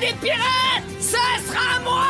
des 0.00 0.14
pirates, 0.14 0.84
ça 0.98 1.18
sera 1.46 1.80
moi! 1.84 2.06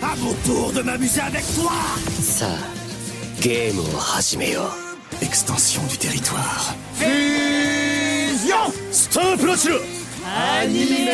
À 0.00 0.14
mon 0.16 0.32
tour 0.46 0.72
de 0.72 0.82
m'amuser 0.82 1.20
avec 1.20 1.44
toi! 1.54 1.72
Ça, 2.20 2.50
game 3.40 3.80
Hajimeo. 4.16 4.62
Extension 5.20 5.82
du 5.90 5.98
territoire. 5.98 6.74
Fusion! 6.94 8.72
Stop 8.92 9.42
Launcher 9.42 9.80
Animé 10.60 11.10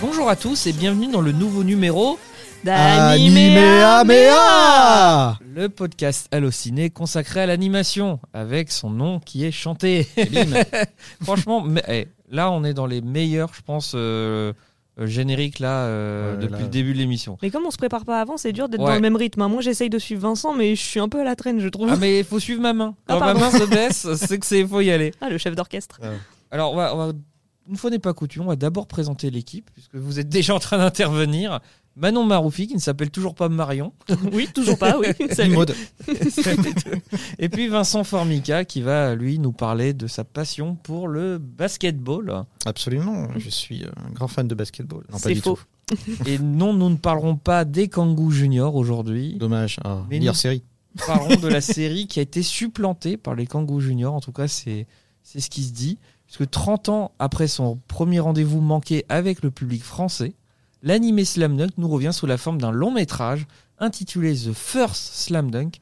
Bonjour 0.00 0.28
à 0.28 0.36
tous 0.36 0.66
et 0.66 0.72
bienvenue 0.72 1.08
dans 1.08 1.22
le 1.22 1.32
nouveau 1.32 1.64
numéro 1.64 2.18
Animéaméa 2.66 5.38
le 5.54 5.68
podcast 5.68 6.26
Allociné 6.32 6.90
consacré 6.90 7.40
à 7.40 7.46
l'animation, 7.46 8.18
avec 8.32 8.70
son 8.72 8.90
nom 8.90 9.20
qui 9.20 9.44
est 9.44 9.50
chanté. 9.52 10.08
Franchement, 11.22 11.60
mais, 11.62 11.82
eh, 11.88 12.08
là 12.30 12.50
on 12.50 12.64
est 12.64 12.74
dans 12.74 12.86
les 12.86 13.00
meilleurs, 13.00 13.52
je 13.54 13.62
pense, 13.62 13.92
euh, 13.94 14.52
euh, 14.98 15.06
génériques 15.06 15.58
là, 15.60 15.84
euh, 15.84 16.34
Ouais, 16.36 16.42
depuis 16.42 16.52
là. 16.54 16.60
le 16.62 16.68
début 16.68 16.92
de 16.94 16.98
l'émission. 16.98 17.38
Mais 17.42 17.50
comme 17.50 17.64
on 17.66 17.70
se 17.70 17.76
prépare 17.76 18.04
pas 18.04 18.20
avant, 18.20 18.36
c'est 18.36 18.52
dur 18.52 18.68
d'être 18.68 18.80
Ouais. 18.80 18.88
dans 18.88 18.94
le 18.94 19.00
même 19.00 19.16
rythme. 19.16 19.42
hein. 19.42 19.48
Moi, 19.48 19.62
j'essaye 19.62 19.90
de 19.90 19.98
suivre 19.98 20.22
Vincent, 20.22 20.54
mais 20.54 20.74
je 20.74 20.82
suis 20.82 21.00
un 21.00 21.08
peu 21.08 21.20
à 21.20 21.24
la 21.24 21.36
traîne, 21.36 21.60
je 21.60 21.68
trouve. 21.68 21.88
Ah 21.92 21.96
mais 21.96 22.20
il 22.20 22.24
faut 22.24 22.40
suivre 22.40 22.60
ma 22.62 22.72
main. 22.72 22.94
Ah, 23.08 23.14
Quand 23.18 23.26
ma 23.26 23.34
main 23.34 23.50
se 23.50 23.64
baisse, 23.64 24.06
c'est 24.16 24.38
que 24.38 24.46
c'est 24.46 24.66
faut 24.66 24.80
y 24.80 24.90
aller. 24.90 25.12
Ah, 25.20 25.28
le 25.30 25.38
chef 25.38 25.54
d'orchestre. 25.54 26.00
Alors, 26.50 26.72
on 26.72 26.76
va, 26.76 26.94
on 26.94 27.06
va- 27.06 27.12
une 27.68 27.76
fois 27.76 27.90
n'est 27.90 27.98
pas 27.98 28.12
coutume, 28.12 28.42
on 28.42 28.46
va 28.48 28.56
d'abord 28.56 28.86
présenter 28.86 29.30
l'équipe, 29.30 29.70
puisque 29.72 29.94
vous 29.94 30.20
êtes 30.20 30.28
déjà 30.28 30.54
en 30.54 30.58
train 30.58 30.78
d'intervenir. 30.78 31.60
Manon 31.96 32.24
Maroufi, 32.24 32.66
qui 32.66 32.74
ne 32.74 32.80
s'appelle 32.80 33.10
toujours 33.10 33.34
pas 33.34 33.48
Marion. 33.48 33.92
oui, 34.32 34.48
toujours 34.52 34.78
pas, 34.78 34.98
oui. 34.98 35.06
Salut. 35.32 35.54
Mode. 35.54 35.74
Et 37.38 37.48
puis 37.48 37.68
Vincent 37.68 38.02
Formica, 38.02 38.64
qui 38.64 38.80
va, 38.80 39.14
lui, 39.14 39.38
nous 39.38 39.52
parler 39.52 39.92
de 39.92 40.06
sa 40.06 40.24
passion 40.24 40.74
pour 40.74 41.06
le 41.06 41.38
basketball. 41.38 42.44
Absolument, 42.66 43.28
je 43.36 43.48
suis 43.48 43.84
euh, 43.84 43.90
un 44.08 44.10
grand 44.10 44.28
fan 44.28 44.48
de 44.48 44.54
basketball. 44.54 45.04
Non, 45.12 45.18
pas 45.18 45.34
faux. 45.36 45.56
tout. 45.86 45.96
Et 46.26 46.38
non, 46.38 46.72
nous 46.72 46.90
ne 46.90 46.96
parlerons 46.96 47.36
pas 47.36 47.64
des 47.64 47.88
Kangoo 47.88 48.30
Junior 48.30 48.74
aujourd'hui. 48.74 49.34
Dommage. 49.34 49.78
Ah, 49.84 50.02
Mais 50.10 50.18
meilleure 50.18 50.36
série. 50.36 50.64
Nous 50.96 51.06
parlerons 51.06 51.40
de 51.40 51.48
la 51.48 51.60
série 51.60 52.06
qui 52.06 52.18
a 52.18 52.22
été 52.22 52.42
supplantée 52.42 53.16
par 53.16 53.34
les 53.34 53.46
Kangoo 53.46 53.80
Junior. 53.80 54.14
En 54.14 54.20
tout 54.20 54.32
cas, 54.32 54.48
c'est 54.48 54.86
c'est 55.22 55.40
ce 55.40 55.50
qui 55.50 55.62
se 55.62 55.72
dit. 55.72 55.98
Puisque 56.26 56.50
30 56.50 56.88
ans 56.88 57.12
après 57.18 57.46
son 57.48 57.78
premier 57.86 58.18
rendez-vous 58.18 58.60
manqué 58.60 59.04
avec 59.08 59.42
le 59.42 59.50
public 59.50 59.82
français, 59.82 60.34
l'animé 60.84 61.24
Slam 61.24 61.56
Dunk 61.56 61.72
nous 61.78 61.88
revient 61.88 62.12
sous 62.12 62.26
la 62.26 62.36
forme 62.38 62.60
d'un 62.60 62.70
long 62.70 62.92
métrage 62.92 63.46
intitulé 63.78 64.34
The 64.36 64.52
First 64.52 65.14
Slam 65.14 65.50
Dunk, 65.50 65.80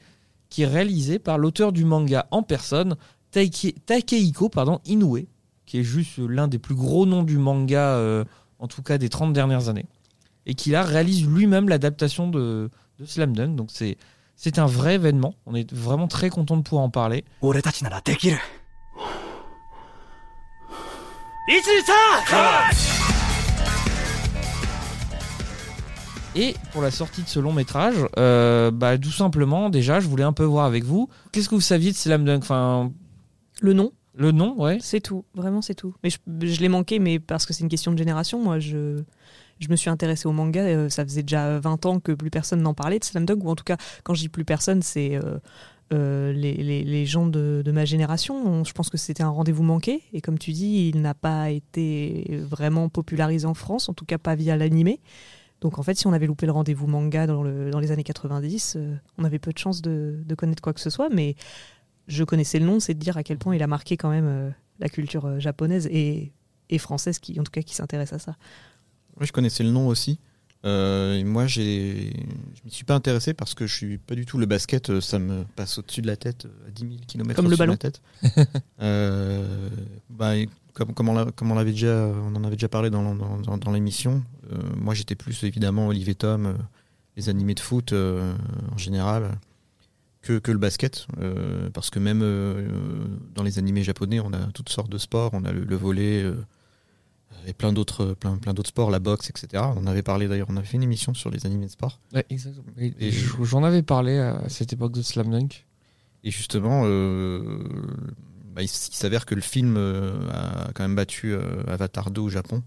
qui 0.49 0.63
est 0.63 0.67
réalisé 0.67 1.19
par 1.19 1.37
l'auteur 1.37 1.73
du 1.73 1.85
manga 1.85 2.27
en 2.31 2.43
personne, 2.43 2.97
Taike- 3.33 3.75
Takehiko 3.85 4.49
pardon, 4.49 4.81
Inoue, 4.87 5.27
qui 5.67 5.79
est 5.81 5.83
juste 5.85 6.17
l'un 6.19 6.49
des 6.49 6.59
plus 6.59 6.75
gros 6.75 7.05
noms 7.05 7.23
du 7.23 7.37
manga, 7.37 7.97
euh, 7.97 8.25
en 8.59 8.69
tout 8.69 8.83
cas 8.83 8.97
des 8.97 9.09
30 9.11 9.33
dernières 9.35 9.69
années, 9.69 9.87
et 10.47 10.55
qui 10.55 10.71
là 10.71 10.83
réalise 10.83 11.27
lui-même 11.27 11.69
l'adaptation 11.69 12.29
de, 12.29 12.71
de 12.99 13.05
Slam 13.05 13.35
Dunk. 13.37 13.57
Donc 13.57 13.69
c'est 13.73 13.97
c'est 14.37 14.59
un 14.59 14.67
vrai 14.67 14.95
événement. 14.95 15.35
On 15.47 15.55
est 15.55 15.73
vraiment 15.73 16.09
très 16.09 16.31
content 16.31 16.57
de 16.57 16.63
pouvoir 16.63 16.85
en 16.85 16.91
parler. 16.91 17.25
Et 26.35 26.55
pour 26.73 26.81
la 26.81 26.91
sortie 26.91 27.23
de 27.23 27.29
ce 27.29 27.39
long 27.39 27.53
métrage, 27.53 27.95
euh, 28.19 28.71
bah, 28.71 28.97
tout 28.97 29.11
simplement, 29.11 29.69
déjà, 29.69 30.01
je 30.01 30.09
voulais 30.09 30.25
un 30.25 30.33
peu 30.33 30.45
voir 30.45 30.65
avec 30.65 30.83
vous. 30.85 31.09
Qu'est-ce 31.31 31.49
que 31.49 31.55
vous 31.55 31.61
saviez 31.61 31.91
de 31.91 31.97
Slam 31.97 32.25
Dunk 32.25 32.39
Enfin, 32.43 32.91
Le 33.61 33.75
nom, 33.75 33.93
le 34.15 34.33
nom, 34.33 34.59
ouais. 34.59 34.79
c'est 34.81 35.01
tout. 35.01 35.27
Vraiment, 35.35 35.61
c'est 35.61 35.75
tout. 35.75 35.95
Mais 36.03 36.09
je, 36.09 36.17
je 36.47 36.61
l'ai 36.61 36.71
manqué, 36.71 36.99
mais 36.99 37.19
parce 37.19 37.45
que 37.45 37.53
c'est 37.53 37.63
une 37.63 37.69
question 37.69 37.93
de 37.93 37.99
génération. 37.99 38.43
Moi, 38.43 38.61
je, 38.61 39.03
je 39.61 39.69
me 39.69 39.77
suis 39.77 39.91
intéressée 39.91 40.27
au 40.27 40.33
manga. 40.33 40.61
euh, 40.63 40.89
ça 40.89 41.05
faisait 41.05 41.23
déjà 41.23 41.59
20 41.59 41.85
ans 41.85 42.01
que 42.01 42.13
plus 42.13 42.31
personne 42.31 42.63
n'en 42.63 42.73
parlait 42.73 42.99
de 42.99 43.05
Slam 43.05 43.27
Dunk, 43.27 43.45
ou 43.45 43.51
en 43.51 43.55
tout 43.55 43.65
cas, 43.65 43.77
quand 44.03 44.15
je 44.15 44.21
dis 44.23 44.29
plus 44.31 44.47
personne, 44.47 44.81
c'est 44.81 45.17
euh, 45.17 45.37
euh, 45.93 46.33
les, 46.33 46.55
les- 46.55 46.83
les 46.85 47.05
gens 47.05 47.27
de, 47.27 47.61
de 47.63 47.73
ma 47.73 47.85
génération. 47.85 48.35
On- 48.43 48.65
je 48.65 48.73
pense 48.73 48.89
que 48.89 48.97
c'était 48.97 49.23
un 49.23 49.29
rendez-vous 49.29 49.65
manqué. 49.65 50.01
Et 50.15 50.23
comme 50.23 50.39
tu 50.39 50.53
dis, 50.53 50.91
il 50.95 51.03
n'a 51.03 51.13
pas 51.13 51.51
été 51.51 52.41
vraiment 52.49 52.89
popularisé 52.89 53.45
en 53.47 53.53
France, 53.55 53.91
en 53.91 53.93
tout 53.93 54.07
cas 54.07 54.17
pas 54.17 54.35
via 54.35 54.57
l'animé. 54.57 54.99
Donc 55.63 55.79
en 55.79 55.83
fait, 55.83 55.95
si 55.95 56.07
on 56.07 56.13
avait 56.13 56.27
loupé 56.27 56.45
le 56.45 56.53
rendez-vous 56.53 56.87
manga 56.87 57.27
dans, 57.27 57.43
le- 57.43 57.71
dans 57.71 57.79
les 57.81 57.91
années 57.93 58.03
90, 58.05 58.75
euh, 58.77 58.95
on 59.17 59.25
avait 59.25 59.39
peu 59.39 59.53
de 59.53 59.59
chances 59.59 59.81
de, 59.81 60.21
de 60.27 60.35
connaître 60.35 60.61
quoi 60.63 60.75
que 60.75 60.81
ce 60.81 60.91
soit. 60.91 61.09
Mais 61.09 61.35
je 62.09 62.25
connaissais 62.25 62.59
le 62.59 62.67
nom, 62.67 62.81
c'est 62.81 62.93
de 62.95 62.99
dire 62.99 63.17
à 63.17 63.23
quel 63.23 63.39
point 63.39 63.55
il 63.57 63.63
a 63.63 63.67
marqué 63.67 63.97
quand 63.97 64.11
même 64.11 64.27
euh, 64.27 64.51
la 64.81 64.89
culture 64.91 65.25
euh, 65.25 65.39
japonaise 65.39 65.87
et, 65.91 66.33
et 66.69 66.79
française, 66.79 67.19
qui, 67.21 67.39
en 67.41 67.45
tout 67.45 67.53
cas 67.53 67.63
qui 67.63 67.75
s'intéresse 67.75 68.13
à 68.13 68.19
ça. 68.19 68.37
Moi, 69.17 69.25
je 69.25 69.33
connaissais 69.33 69.63
le 69.63 69.71
nom 69.71 69.87
aussi. 69.89 70.19
Euh, 70.65 71.25
moi, 71.25 71.47
je 71.49 71.61
m'y 71.61 72.71
suis 72.71 72.85
pas 72.85 72.95
intéressé 72.95 73.35
parce 73.35 73.55
que 73.55 73.67
je 73.67 73.75
suis 73.75 73.99
pas 73.99 74.15
du 74.15 74.27
tout 74.27 74.39
le 74.39 74.47
basket. 74.47 75.01
Ça 75.01 75.19
me 75.19 75.45
passe 75.57 75.79
au-dessus 75.79 76.03
de 76.03 76.07
la 76.07 76.17
tête, 76.17 76.47
à 76.67 76.71
10 76.71 76.81
000 76.83 76.93
km 77.07 77.35
Comme 77.37 77.51
le 77.51 77.57
ballon. 77.57 77.73
la 77.73 77.79
tête. 77.79 78.01
Bah, 80.11 80.33
comme, 80.75 80.95
comme 80.95 81.09
on 81.09 81.31
comme 81.33 81.65
déjà, 81.65 82.07
on 82.07 82.35
en 82.35 82.45
avait 82.45 82.57
déjà 82.57 82.69
parlé 82.69 82.91
dans, 82.91 83.15
dans, 83.15 83.39
dans- 83.39 83.59
dans 83.59 83.73
l'émission. 83.73 84.23
euh, 84.53 84.57
moi, 84.77 84.95
j'étais 84.95 85.15
plus 85.15 85.43
évidemment 85.45 85.89
Olivier 85.89 86.15
Tom, 86.15 86.47
euh, 86.47 86.53
les 87.17 87.29
animés 87.29 87.55
de 87.55 87.61
foot 87.61 87.93
euh, 87.93 88.33
en 88.73 88.79
général, 88.79 89.33
que, 90.23 90.39
que 90.39 90.51
le 90.53 90.59
basket, 90.59 91.07
parce 91.75 91.91
que 91.91 91.99
même 91.99 92.21
dans 93.35 93.43
les 93.43 93.59
animés 93.59 93.83
japonais, 93.83 94.21
on 94.21 94.33
a 94.33 94.39
toutes 94.55 94.69
sortes 94.69 94.91
de 94.91 94.99
sports. 94.99 95.31
On 95.35 95.45
a 95.45 95.53
le, 95.53 95.65
le 95.65 95.77
volley. 95.77 96.23
euh, 96.23 96.35
et 97.47 97.55
plein 97.55 97.73
d'autres 97.73 98.13
plein, 98.15 98.37
plein 98.37 98.55
d'autres 98.55 98.69
sports, 98.69 98.91
la 98.91 99.01
boxe, 99.01 99.29
etc. 99.31 99.65
On 99.75 99.81
en 99.81 99.87
avait 99.89 100.03
parlé 100.05 100.29
d'ailleurs, 100.29 100.47
on 100.49 100.57
avait 100.57 100.67
fait 100.67 100.77
une 100.77 100.83
émission 100.85 101.13
sur 101.13 101.29
les 101.31 101.45
animés 101.45 101.67
de 101.67 101.71
sport. 101.73 101.99
exactement. 102.31 102.65
Et, 102.79 102.95
Et- 103.01 103.11
J'en 103.11 103.65
avais 103.65 103.83
parlé 103.83 104.17
à 104.19 104.49
cette 104.49 104.73
époque 104.73 104.93
de 104.93 105.03
Slam 105.03 105.29
Dunk. 105.31 105.67
Et 106.23 106.31
justement, 106.31 106.83
bah, 108.55 108.63
il, 108.63 108.69
s'avère 108.69 109.27
que 109.27 109.35
le 109.35 109.41
film 109.41 109.77
euh, 109.77 110.29
a 110.31 110.71
quand 110.75 110.85
même 110.85 110.95
battu 110.95 111.33
euh, 111.33 111.63
Avatar 111.67 112.11
2 112.11 112.21
au 112.21 112.29
Japon 112.29 112.63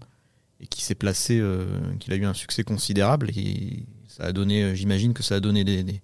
et 0.60 0.66
qui 0.66 0.82
s'est 0.82 0.94
placé, 0.94 1.38
euh, 1.38 1.66
qu'il 2.00 2.12
a 2.12 2.16
eu 2.16 2.24
un 2.24 2.34
succès 2.34 2.64
considérable 2.64 3.30
et 3.36 3.84
ça 4.08 4.24
a 4.24 4.32
donné, 4.32 4.74
j'imagine 4.74 5.12
que 5.12 5.22
ça 5.22 5.36
a 5.36 5.40
donné 5.40 5.64
des, 5.64 5.82
des, 5.82 6.00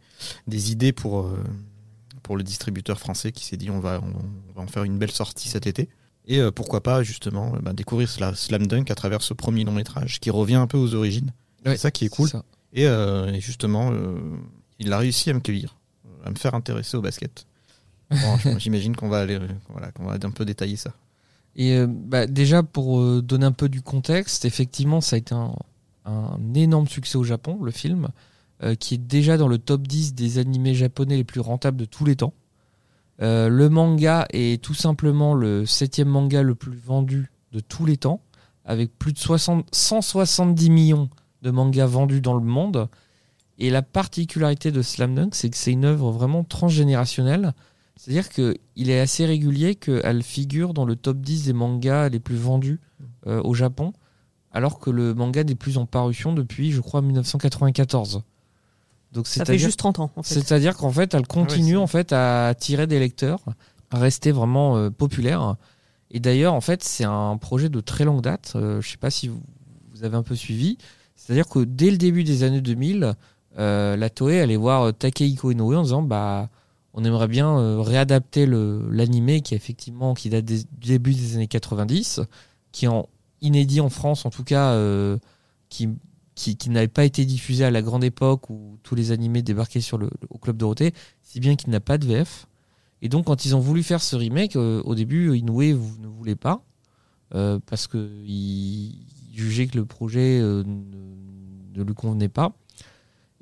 des 0.47 0.72
idées 0.72 0.92
pour, 0.92 1.31
pour 2.22 2.37
le 2.37 2.42
distributeur 2.42 2.98
français 2.98 3.32
qui 3.32 3.44
s'est 3.44 3.56
dit 3.56 3.71
on 3.71 3.81
va, 3.81 4.03
on, 4.03 4.54
va 4.54 4.62
en 4.62 4.66
faire 4.66 4.84
une 4.84 4.98
belle 4.98 5.10
sortie 5.10 5.48
cet 5.48 5.66
été. 5.66 5.88
Et 6.26 6.41
pourquoi 6.54 6.82
pas 6.82 7.03
justement 7.03 7.54
bah, 7.62 7.72
découvrir 7.72 8.09
Sla- 8.09 8.34
Slam 8.34 8.66
Dunk 8.66 8.91
à 8.91 8.94
travers 8.94 9.22
ce 9.22 9.32
premier 9.32 9.65
long 9.65 9.72
métrage 9.72 10.21
qui 10.21 10.31
revient 10.31 10.56
un 10.56 10.66
peu 10.66 10.76
aux 10.76 10.94
origines. 10.94 11.32
Ouais, 11.65 11.72
c'est 11.72 11.82
ça 11.82 11.91
qui 11.91 12.04
est 12.04 12.09
cool. 12.09 12.28
Et, 12.72 12.87
euh, 12.87 13.32
et 13.32 13.41
justement, 13.41 13.91
euh, 13.92 14.19
il 14.78 14.92
a 14.92 14.98
réussi 14.98 15.31
à 15.31 15.34
me 15.34 15.41
cueillir, 15.41 15.76
à 16.25 16.31
me 16.31 16.37
faire 16.37 16.54
intéresser 16.54 16.97
au 16.97 17.03
basket. 17.03 17.47
J'imagine 18.58 18.96
qu'on 18.96 19.08
va 19.08 19.20
aller, 19.20 19.36
euh, 19.36 19.48
voilà, 19.70 19.90
qu'on 19.92 20.04
va 20.04 20.14
un 20.14 20.30
peu 20.30 20.44
détailler 20.44 20.76
ça. 20.76 20.92
Et 21.56 21.76
euh, 21.76 21.86
bah, 21.88 22.26
déjà, 22.26 22.62
pour 22.62 23.00
euh, 23.00 23.22
donner 23.22 23.46
un 23.46 23.52
peu 23.52 23.68
du 23.68 23.82
contexte, 23.82 24.44
effectivement, 24.44 25.00
ça 25.00 25.16
a 25.16 25.18
été 25.18 25.34
un, 25.34 25.54
énorme 26.54 26.88
succès 26.88 27.16
au 27.16 27.24
Japon, 27.24 27.58
le 27.62 27.70
film, 27.70 28.08
qui 28.78 28.94
est 28.94 28.98
déjà 28.98 29.36
dans 29.36 29.48
le 29.48 29.58
top 29.58 29.86
10 29.86 30.14
des 30.14 30.38
animés 30.38 30.74
japonais 30.74 31.16
les 31.16 31.24
plus 31.24 31.40
rentables 31.40 31.76
de 31.76 31.84
tous 31.84 32.04
les 32.04 32.14
temps. 32.16 32.32
Le 33.18 33.68
manga 33.68 34.26
est 34.30 34.62
tout 34.62 34.74
simplement 34.74 35.34
le 35.34 35.66
septième 35.66 36.08
manga 36.08 36.42
le 36.42 36.54
plus 36.54 36.76
vendu 36.76 37.30
de 37.52 37.60
tous 37.60 37.86
les 37.86 37.96
temps, 37.96 38.20
avec 38.64 38.96
plus 38.98 39.12
de 39.12 39.18
60 39.18 39.66
170 39.72 40.70
millions 40.70 41.08
de 41.42 41.50
mangas 41.50 41.86
vendus 41.86 42.20
dans 42.20 42.34
le 42.34 42.44
monde. 42.44 42.88
Et 43.58 43.70
la 43.70 43.82
particularité 43.82 44.72
de 44.72 44.82
Slam 44.82 45.14
Dunk, 45.14 45.34
c'est 45.34 45.50
que 45.50 45.56
c'est 45.56 45.72
une 45.72 45.84
œuvre 45.84 46.10
vraiment 46.10 46.42
transgénérationnelle. 46.42 47.52
C'est-à-dire 48.04 48.28
qu'il 48.30 48.90
est 48.90 48.98
assez 48.98 49.24
régulier 49.26 49.76
qu'elle 49.76 50.24
figure 50.24 50.74
dans 50.74 50.84
le 50.84 50.97
top 50.97 51.18
10 51.18 51.44
des 51.44 51.53
mangas 51.53 52.09
les 52.09 52.18
plus 52.18 52.34
vendus 52.34 52.80
euh, 53.28 53.41
au 53.44 53.54
Japon, 53.54 53.92
alors 54.50 54.80
que 54.80 54.91
le 54.91 55.15
manga 55.15 55.44
n'est 55.44 55.54
plus 55.54 55.78
en 55.78 55.86
parution 55.86 56.32
depuis, 56.32 56.72
je 56.72 56.80
crois, 56.80 57.00
1994. 57.00 58.22
Donc 59.12 59.28
Ça 59.28 59.44
fait 59.44 59.56
juste 59.56 59.78
30 59.78 60.00
ans, 60.00 60.10
en 60.16 60.22
fait. 60.24 60.34
c'est-à-dire 60.34 60.77
qu'en 60.77 60.91
fait, 60.91 61.15
elle 61.15 61.28
continue 61.28 61.71
c'est- 61.72 61.77
en 61.77 61.86
fait 61.86 62.12
à 62.12 62.48
attirer 62.48 62.88
des 62.88 62.98
lecteurs, 62.98 63.38
à 63.92 63.98
rester 64.00 64.32
vraiment 64.32 64.77
euh, 64.77 64.91
populaire. 64.91 65.54
Et 66.10 66.18
d'ailleurs, 66.18 66.54
en 66.54 66.60
fait, 66.60 66.82
c'est 66.82 67.04
un 67.04 67.36
projet 67.36 67.68
de 67.68 67.78
très 67.80 68.04
longue 68.04 68.22
date. 68.22 68.54
Euh, 68.56 68.80
je 68.80 68.91
sais 68.91 68.97
pas 68.97 69.10
si 69.10 69.28
vous, 69.28 69.41
vous 69.92 70.03
avez 70.03 70.16
un 70.16 70.24
peu 70.24 70.34
suivi. 70.34 70.77
C'est-à-dire 71.15 71.47
que 71.48 71.60
dès 71.60 71.92
le 71.92 71.98
début 71.98 72.24
des 72.24 72.42
années 72.42 72.62
2000, 72.62 73.15
euh, 73.59 73.97
la 73.97 74.10
Toei 74.10 74.41
allait 74.41 74.56
voir 74.56 74.92
Takehiko 74.92 75.53
Inoue 75.53 75.77
en 75.77 75.82
disant 75.84 76.03
bah 76.03 76.48
on 76.94 77.04
aimerait 77.04 77.28
bien 77.28 77.59
euh, 77.59 77.80
réadapter 77.80 78.47
l'animé 78.47 79.41
qui 79.41 79.54
effectivement 79.54 80.15
qui 80.15 80.30
date 80.30 80.44
du 80.44 80.65
début 80.78 81.15
des 81.15 81.36
années 81.36 81.48
90, 81.48 82.21
qui 82.72 82.86
est 82.86 82.91
inédit 83.41 83.80
en 83.80 83.89
France 83.89 84.27
en 84.27 84.30
tout 84.30 84.44
cas, 84.44 84.72
euh, 84.72 85.18
qui 85.68 85.89
qui, 86.34 86.71
n'avait 86.71 86.89
pas 86.89 87.04
été 87.04 87.24
diffusé 87.24 87.65
à 87.65 87.71
la 87.71 87.83
grande 87.83 88.04
époque 88.04 88.50
où 88.50 88.78
tous 88.83 88.94
les 88.94 89.12
animés 89.12 89.42
débarquaient 89.42 89.80
sur 89.80 89.98
le, 89.98 90.10
au 90.30 90.39
Club 90.39 90.56
Dorothée, 90.56 90.94
si 91.22 91.41
bien 91.41 91.56
qu'il 91.56 91.71
n'a 91.71 91.80
pas 91.80 91.98
de 91.98 92.06
VF. 92.06 92.47
Et 93.03 93.09
donc, 93.09 93.27
quand 93.27 93.44
ils 93.44 93.54
ont 93.54 93.60
voulu 93.60 93.83
faire 93.83 94.03
ce 94.03 94.16
remake, 94.16 94.56
euh, 94.56 94.83
au 94.84 94.94
début, 94.94 95.36
Inoue 95.36 95.77
vous 95.77 95.98
ne 96.00 96.06
voulait 96.06 96.36
pas, 96.36 96.65
euh, 97.34 97.59
parce 97.66 97.86
que 97.86 98.10
il 98.24 99.06
jugeait 99.34 99.66
que 99.66 99.77
le 99.77 99.84
projet 99.84 100.39
euh, 100.41 100.62
ne, 100.65 101.78
ne 101.78 101.84
lui 101.84 101.94
convenait 101.94 102.28
pas. 102.28 102.53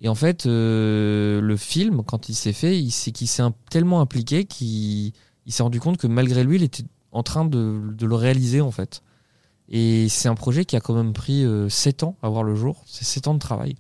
Et 0.00 0.08
en 0.08 0.14
fait, 0.14 0.46
euh, 0.46 1.40
le 1.40 1.56
film, 1.56 2.02
quand 2.04 2.28
il 2.28 2.34
s'est 2.34 2.52
fait, 2.54 2.78
il 2.80 2.90
s'est 2.90 3.12
qu'il 3.12 3.28
s'est 3.28 3.42
tellement 3.70 4.00
impliqué 4.00 4.44
qu'il 4.44 5.12
il 5.46 5.52
s'est 5.52 5.62
rendu 5.62 5.80
compte 5.80 5.98
que 5.98 6.06
malgré 6.06 6.42
lui, 6.44 6.56
il 6.56 6.62
était 6.62 6.84
en 7.12 7.22
train 7.22 7.44
de, 7.44 7.80
de 7.92 8.06
le 8.06 8.14
réaliser 8.14 8.60
en 8.60 8.70
fait. 8.70 9.02
Et 9.68 10.08
c'est 10.08 10.28
un 10.28 10.34
projet 10.34 10.64
qui 10.64 10.76
a 10.76 10.80
quand 10.80 10.94
même 10.94 11.12
pris 11.12 11.44
7 11.68 12.02
ans 12.02 12.16
à 12.22 12.28
voir 12.28 12.42
le 12.44 12.54
jour. 12.54 12.82
C'est 12.86 13.04
7 13.04 13.28
ans 13.28 13.34
de 13.34 13.38
travail. 13.38 13.76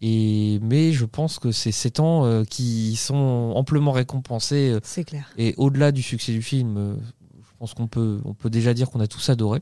Et, 0.00 0.60
mais 0.62 0.92
je 0.92 1.04
pense 1.04 1.38
que 1.38 1.50
c'est 1.50 1.72
7 1.72 2.00
ans 2.00 2.24
euh, 2.24 2.44
qui 2.44 2.94
sont 2.96 3.52
amplement 3.56 3.90
récompensés. 3.92 4.70
euh, 4.70 4.80
C'est 4.82 5.04
clair. 5.04 5.28
et 5.36 5.54
au-delà 5.56 5.90
du 5.90 6.02
succès 6.02 6.32
du 6.32 6.42
film, 6.42 6.76
euh, 6.76 6.94
je 7.40 7.50
pense 7.58 7.74
qu'on 7.74 7.88
peut, 7.88 8.20
on 8.24 8.32
peut 8.34 8.50
déjà 8.50 8.74
dire 8.74 8.90
qu'on 8.90 9.00
a 9.00 9.08
tous 9.08 9.28
adoré. 9.28 9.60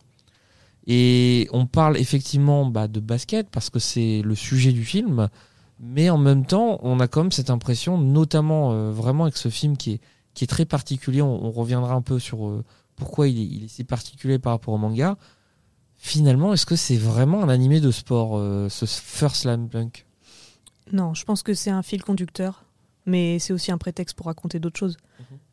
Et 0.86 1.48
on 1.52 1.66
parle 1.66 1.96
effectivement 1.96 2.66
bah, 2.66 2.86
de 2.86 3.00
basket 3.00 3.48
parce 3.50 3.70
que 3.70 3.78
c'est 3.78 4.20
le 4.22 4.34
sujet 4.34 4.72
du 4.72 4.84
film, 4.84 5.28
mais 5.80 6.10
en 6.10 6.18
même 6.18 6.44
temps, 6.46 6.78
on 6.82 7.00
a 7.00 7.08
quand 7.08 7.22
même 7.22 7.32
cette 7.32 7.50
impression, 7.50 7.98
notamment 7.98 8.72
euh, 8.72 8.90
vraiment 8.90 9.24
avec 9.24 9.36
ce 9.36 9.48
film 9.48 9.76
qui 9.76 9.92
est, 9.92 10.00
qui 10.34 10.44
est 10.44 10.46
très 10.48 10.64
particulier. 10.64 11.22
On, 11.22 11.44
on 11.44 11.50
reviendra 11.50 11.94
un 11.94 12.02
peu 12.02 12.18
sur 12.18 12.46
euh, 12.46 12.64
pourquoi 12.96 13.28
il 13.28 13.38
est, 13.38 13.44
il 13.46 13.64
est 13.64 13.68
si 13.68 13.84
particulier 13.84 14.38
par 14.38 14.52
rapport 14.52 14.74
au 14.74 14.78
manga. 14.78 15.16
Finalement, 15.98 16.52
est-ce 16.52 16.66
que 16.66 16.76
c'est 16.76 16.96
vraiment 16.96 17.42
un 17.42 17.48
animé 17.48 17.80
de 17.80 17.90
sport, 17.90 18.36
euh, 18.36 18.68
ce 18.68 18.84
First 18.86 19.36
Slam 19.42 19.68
Dunk? 19.68 20.06
Non, 20.92 21.14
je 21.14 21.24
pense 21.24 21.42
que 21.42 21.54
c'est 21.54 21.70
un 21.70 21.82
fil 21.82 22.02
conducteur, 22.02 22.64
mais 23.06 23.38
c'est 23.38 23.52
aussi 23.52 23.72
un 23.72 23.78
prétexte 23.78 24.16
pour 24.16 24.26
raconter 24.26 24.60
d'autres 24.60 24.78
choses. 24.78 24.96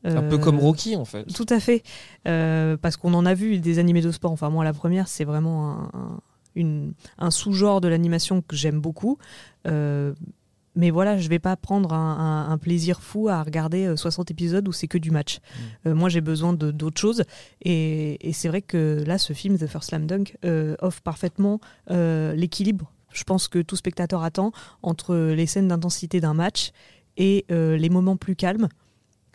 Un 0.03 0.21
peu 0.23 0.37
comme 0.37 0.59
Rocky 0.59 0.95
en 0.97 1.05
fait. 1.05 1.23
Tout 1.33 1.45
à 1.49 1.59
fait. 1.61 1.81
Parce 2.23 2.97
qu'on 2.97 3.13
en 3.13 3.25
a 3.25 3.33
vu 3.33 3.57
des 3.59 3.79
animés 3.79 4.01
de 4.01 4.11
sport. 4.11 4.31
Enfin, 4.31 4.49
moi, 4.49 4.63
la 4.63 4.73
première, 4.73 5.07
c'est 5.07 5.23
vraiment 5.23 5.71
un, 5.71 5.89
un- 5.93 6.19
une- 6.55 6.93
un 7.17 7.31
sous-genre 7.31 7.81
de 7.81 7.87
l'animation 7.87 8.41
que 8.41 8.55
j'aime 8.55 8.79
beaucoup. 8.79 9.17
Euh, 9.67 10.13
mais 10.75 10.89
voilà, 10.89 11.17
je 11.19 11.29
vais 11.29 11.37
pas 11.39 11.55
prendre 11.55 11.93
un, 11.93 12.17
un- 12.17 12.49
un 12.51 12.57
plaisir 12.57 13.01
fou 13.01 13.27
à 13.29 13.43
regarder 13.43 13.85
euh, 13.85 13.95
60 13.95 14.31
épisodes 14.31 14.67
où 14.67 14.71
c'est 14.71 14.87
que 14.87 14.97
du 14.97 15.11
match. 15.11 15.39
Euh, 15.85 15.93
moi, 15.93 16.09
j'ai 16.09 16.21
besoin 16.21 16.53
de- 16.53 16.71
d'autres 16.71 16.99
choses. 16.99 17.23
Et, 17.61 18.27
et 18.27 18.33
c'est 18.33 18.47
vrai 18.47 18.61
que 18.63 19.03
là, 19.05 19.17
ce 19.19 19.33
film, 19.33 19.57
The 19.57 19.67
First 19.67 19.89
Slam 19.89 20.07
Dunk, 20.07 20.35
euh, 20.45 20.75
offre 20.79 21.01
parfaitement 21.03 21.59
euh, 21.91 22.33
l'équilibre. 22.33 22.91
Je 23.11 23.23
pense 23.23 23.47
que 23.47 23.59
tout 23.59 23.75
spectateur 23.75 24.23
attend 24.23 24.51
entre 24.81 25.15
les 25.15 25.45
scènes 25.45 25.67
d'intensité 25.67 26.19
d'un 26.19 26.33
match 26.33 26.71
et 27.17 27.45
euh, 27.51 27.77
les 27.77 27.89
moments 27.89 28.17
plus 28.17 28.35
calmes, 28.35 28.67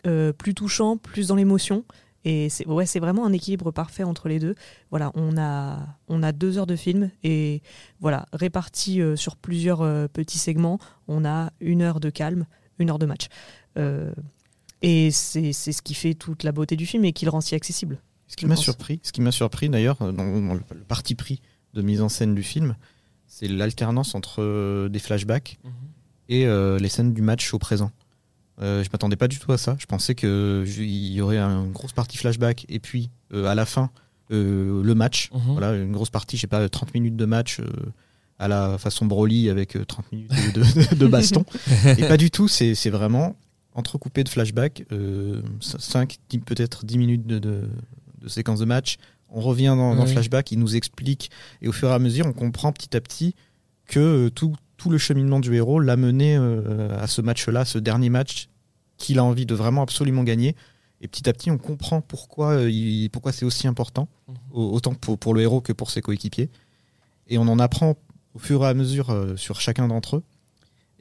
euh, 0.05 0.33
plus 0.33 0.53
touchants, 0.53 0.97
plus 0.97 1.27
dans 1.29 1.35
l'émotion. 1.35 1.85
Et 2.25 2.49
c'est 2.49 2.67
ouais, 2.67 2.85
c'est 2.85 2.99
vraiment 2.99 3.25
un 3.25 3.33
équilibre 3.33 3.71
parfait 3.71 4.03
entre 4.03 4.27
les 4.27 4.39
deux. 4.39 4.55
Voilà, 4.89 5.11
on 5.15 5.37
a, 5.37 5.87
on 6.07 6.21
a 6.21 6.31
deux 6.31 6.57
heures 6.57 6.67
de 6.67 6.75
film 6.75 7.11
et 7.23 7.61
voilà, 7.99 8.25
répartis 8.33 9.01
euh, 9.01 9.15
sur 9.15 9.37
plusieurs 9.37 9.81
euh, 9.81 10.07
petits 10.07 10.37
segments, 10.37 10.79
on 11.07 11.23
a 11.25 11.51
une 11.61 11.81
heure 11.81 11.99
de 11.99 12.09
calme, 12.09 12.45
une 12.77 12.89
heure 12.89 12.99
de 12.99 13.05
match. 13.05 13.27
Euh, 13.77 14.11
et 14.81 15.11
c'est 15.11 15.53
c'est 15.53 15.71
ce 15.71 15.81
qui 15.81 15.93
fait 15.93 16.13
toute 16.13 16.43
la 16.43 16.51
beauté 16.51 16.75
du 16.75 16.85
film 16.85 17.05
et 17.05 17.13
qui 17.13 17.25
le 17.25 17.31
rend 17.31 17.41
si 17.41 17.55
accessible. 17.55 18.01
Ce 18.27 18.35
qui 18.35 18.45
m'a 18.45 18.55
surpris, 18.55 18.99
ce 19.03 19.11
qui 19.11 19.21
m'a 19.21 19.31
surpris 19.31 19.69
d'ailleurs 19.69 19.97
dans, 19.97 20.11
dans 20.11 20.53
le, 20.53 20.61
le 20.71 20.83
parti 20.87 21.15
pris 21.15 21.41
de 21.73 21.81
mise 21.81 22.01
en 22.01 22.09
scène 22.09 22.35
du 22.35 22.43
film, 22.43 22.75
c'est 23.29 23.47
l'alternance 23.47 24.15
entre 24.15 24.41
euh, 24.41 24.89
des 24.89 24.99
flashbacks 24.99 25.59
et 26.27 26.45
euh, 26.45 26.77
les 26.79 26.89
scènes 26.89 27.13
du 27.13 27.21
match 27.21 27.53
au 27.53 27.59
présent. 27.59 27.91
Euh, 28.61 28.83
je 28.83 28.89
m'attendais 28.91 29.15
pas 29.15 29.27
du 29.27 29.39
tout 29.39 29.51
à 29.51 29.57
ça. 29.57 29.75
Je 29.79 29.85
pensais 29.85 30.15
que 30.15 30.63
je- 30.65 30.81
il 30.81 31.13
y 31.13 31.21
aurait 31.21 31.37
une 31.39 31.71
grosse 31.71 31.93
partie 31.93 32.17
flashback 32.17 32.65
et 32.69 32.79
puis 32.79 33.09
euh, 33.33 33.45
à 33.45 33.55
la 33.55 33.65
fin 33.65 33.89
euh, 34.31 34.83
le 34.83 34.95
match. 34.95 35.29
Mhm. 35.33 35.41
Voilà, 35.53 35.73
une 35.75 35.91
grosse 35.91 36.09
partie, 36.09 36.35
je 36.37 36.41
sais 36.41 36.47
pas, 36.47 36.67
30 36.69 36.93
minutes 36.93 37.15
de 37.15 37.25
match 37.25 37.59
euh, 37.61 37.65
à 38.37 38.47
la 38.47 38.77
façon 38.77 39.05
Broly 39.05 39.49
avec 39.49 39.75
euh, 39.75 39.85
30 39.85 40.11
minutes 40.11 40.31
de, 40.53 40.61
de- 40.91 40.95
de 40.95 41.07
baston. 41.07 41.45
et 41.97 42.07
pas 42.07 42.17
du 42.17 42.29
tout, 42.31 42.47
c'est 42.47 42.89
vraiment 42.89 43.35
entrecoupé 43.73 44.23
de 44.23 44.29
flashbacks, 44.29 44.83
euh, 44.91 45.41
5, 45.61 46.17
peut-être 46.45 46.85
10 46.85 46.97
minutes 46.97 47.25
de, 47.27 47.39
de, 47.39 47.69
de 48.21 48.27
séquence 48.27 48.59
de 48.59 48.65
match. 48.65 48.97
On 49.29 49.41
revient 49.41 49.67
dans, 49.77 49.95
dans 49.95 50.03
le 50.03 50.09
flashback, 50.13 50.51
il 50.51 50.59
nous 50.59 50.75
explique, 50.75 51.29
et 51.61 51.67
au 51.67 51.71
fur 51.71 51.89
et 51.89 51.93
à 51.93 51.99
mesure, 51.99 52.25
on 52.25 52.33
comprend 52.33 52.71
petit 52.73 52.95
à 52.97 53.01
petit 53.01 53.35
que 53.87 54.29
tout, 54.29 54.55
tout 54.79 54.89
le 54.89 54.97
cheminement 54.97 55.39
du 55.39 55.53
héros 55.53 55.79
l'a 55.79 55.95
mené 55.97 56.35
euh, 56.37 56.97
à 56.99 57.05
ce 57.05 57.21
match-là, 57.21 57.65
ce 57.65 57.77
dernier 57.77 58.09
match 58.09 58.49
qu'il 58.97 59.19
a 59.19 59.23
envie 59.23 59.45
de 59.45 59.53
vraiment 59.53 59.81
absolument 59.83 60.23
gagner. 60.23 60.55
Et 61.01 61.07
petit 61.07 61.29
à 61.29 61.33
petit, 61.33 61.51
on 61.51 61.57
comprend 61.57 62.01
pourquoi, 62.01 62.53
euh, 62.53 62.69
il- 62.71 63.09
pourquoi 63.09 63.31
c'est 63.31 63.45
aussi 63.45 63.67
important, 63.67 64.07
Mhm. 64.27 64.35
au- 64.53 64.71
autant 64.73 64.93
pour, 64.95 65.17
pour 65.19 65.33
le 65.33 65.41
héros 65.41 65.61
que 65.61 65.73
pour 65.73 65.91
ses 65.91 66.01
coéquipiers. 66.01 66.49
Et 67.27 67.37
on 67.37 67.43
en 67.43 67.59
apprend 67.59 67.95
au 68.33 68.39
fur 68.39 68.63
et 68.63 68.67
à 68.67 68.73
mesure 68.73 69.09
euh, 69.11 69.35
sur 69.35 69.61
chacun 69.61 69.87
d'entre 69.87 70.17
eux. 70.17 70.23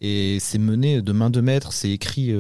Et 0.01 0.39
c'est 0.41 0.59
mené 0.59 1.01
de 1.03 1.13
main 1.13 1.31
de 1.31 1.41
maître, 1.41 1.73
c'est 1.73 1.91
écrit 1.91 2.33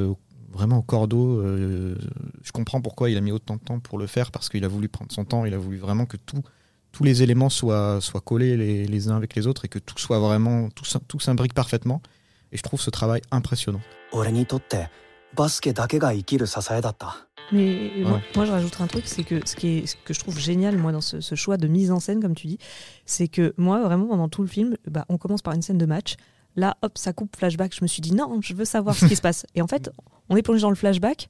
vraiment 0.53 0.79
au 0.79 0.83
cordeau. 0.83 1.43
je 1.45 2.53
comprends 2.53 2.81
pourquoi 2.81 3.11
il 3.11 3.17
a 3.17 3.21
mis 3.21 3.33
autant 3.33 3.57
de 3.57 3.61
temps 3.61 3.81
pour 3.81 3.99
le 3.99 4.07
faire, 4.07 4.31
parce 4.31 4.49
qu'il 4.49 4.65
a 4.65 4.69
voulu 4.69 4.89
prendre 4.89 5.11
son 5.13 5.25
temps, 5.25 5.45
il 5.45 5.55
a 5.55 5.59
voulu 5.59 5.77
vraiment 5.79 6.07
que 6.07 6.17
tout, 6.17 6.43
tous 6.93 7.05
les 7.05 7.23
éléments 7.23 7.51
soient, 7.51 8.01
soient 8.01 8.21
collés 8.21 8.57
les, 8.57 8.87
les, 8.87 9.09
uns 9.09 9.17
avec 9.17 9.35
les 9.35 9.47
autres 9.47 9.65
et 9.65 9.69
que 9.69 9.79
tout 9.79 9.99
soit 9.99 10.19
vraiment, 10.19 10.69
tout, 10.71 10.85
tout 11.07 11.21
s'imbrique 11.21 11.55
parfaitement. 11.55 12.03
Et 12.53 12.57
je 12.57 12.63
trouve 12.63 12.81
ce 12.81 12.91
travail 12.91 13.21
impressionnant. 13.31 13.81
Mais 17.53 17.91
euh, 17.99 18.09
moi, 18.09 18.21
moi, 18.35 18.45
je 18.45 18.53
rajouterais 18.53 18.85
un 18.85 18.89
truc, 18.89 19.05
c'est 19.07 19.25
que 19.25 19.47
ce, 19.47 19.57
qui 19.57 19.79
est, 19.79 19.87
ce 19.87 19.97
que 20.05 20.13
je 20.13 20.21
trouve 20.21 20.39
génial, 20.39 20.77
moi, 20.77 20.93
dans 20.93 21.01
ce, 21.01 21.21
ce, 21.21 21.35
choix 21.35 21.57
de 21.57 21.67
mise 21.67 21.91
en 21.91 22.01
scène, 22.01 22.21
comme 22.21 22.35
tu 22.35 22.47
dis, 22.47 22.59
c'est 23.07 23.29
que 23.29 23.55
moi, 23.57 23.83
vraiment, 23.83 24.07
pendant 24.07 24.29
tout 24.29 24.43
le 24.43 24.49
film, 24.49 24.77
bah, 24.87 25.05
on 25.09 25.19
commence 25.19 25.43
par 25.43 25.55
une 25.55 25.63
scène 25.63 25.79
de 25.79 25.87
match. 25.87 26.17
Là, 26.57 26.77
hop, 26.83 26.99
ça 26.99 27.13
coupe 27.13 27.37
flashback. 27.37 27.75
Je 27.75 27.83
me 27.83 27.87
suis 27.87 28.03
dit, 28.03 28.13
non, 28.13 28.41
je 28.43 28.55
veux 28.55 28.65
savoir 28.65 28.95
ce 28.95 29.07
qui 29.07 29.17
se 29.17 29.23
passe. 29.23 29.47
Et 29.55 29.63
en 29.63 29.67
fait, 29.67 29.91
on 30.29 30.37
est 30.37 30.43
plongé 30.43 30.61
dans 30.61 30.71
le 30.71 30.77
flashback. 30.77 31.29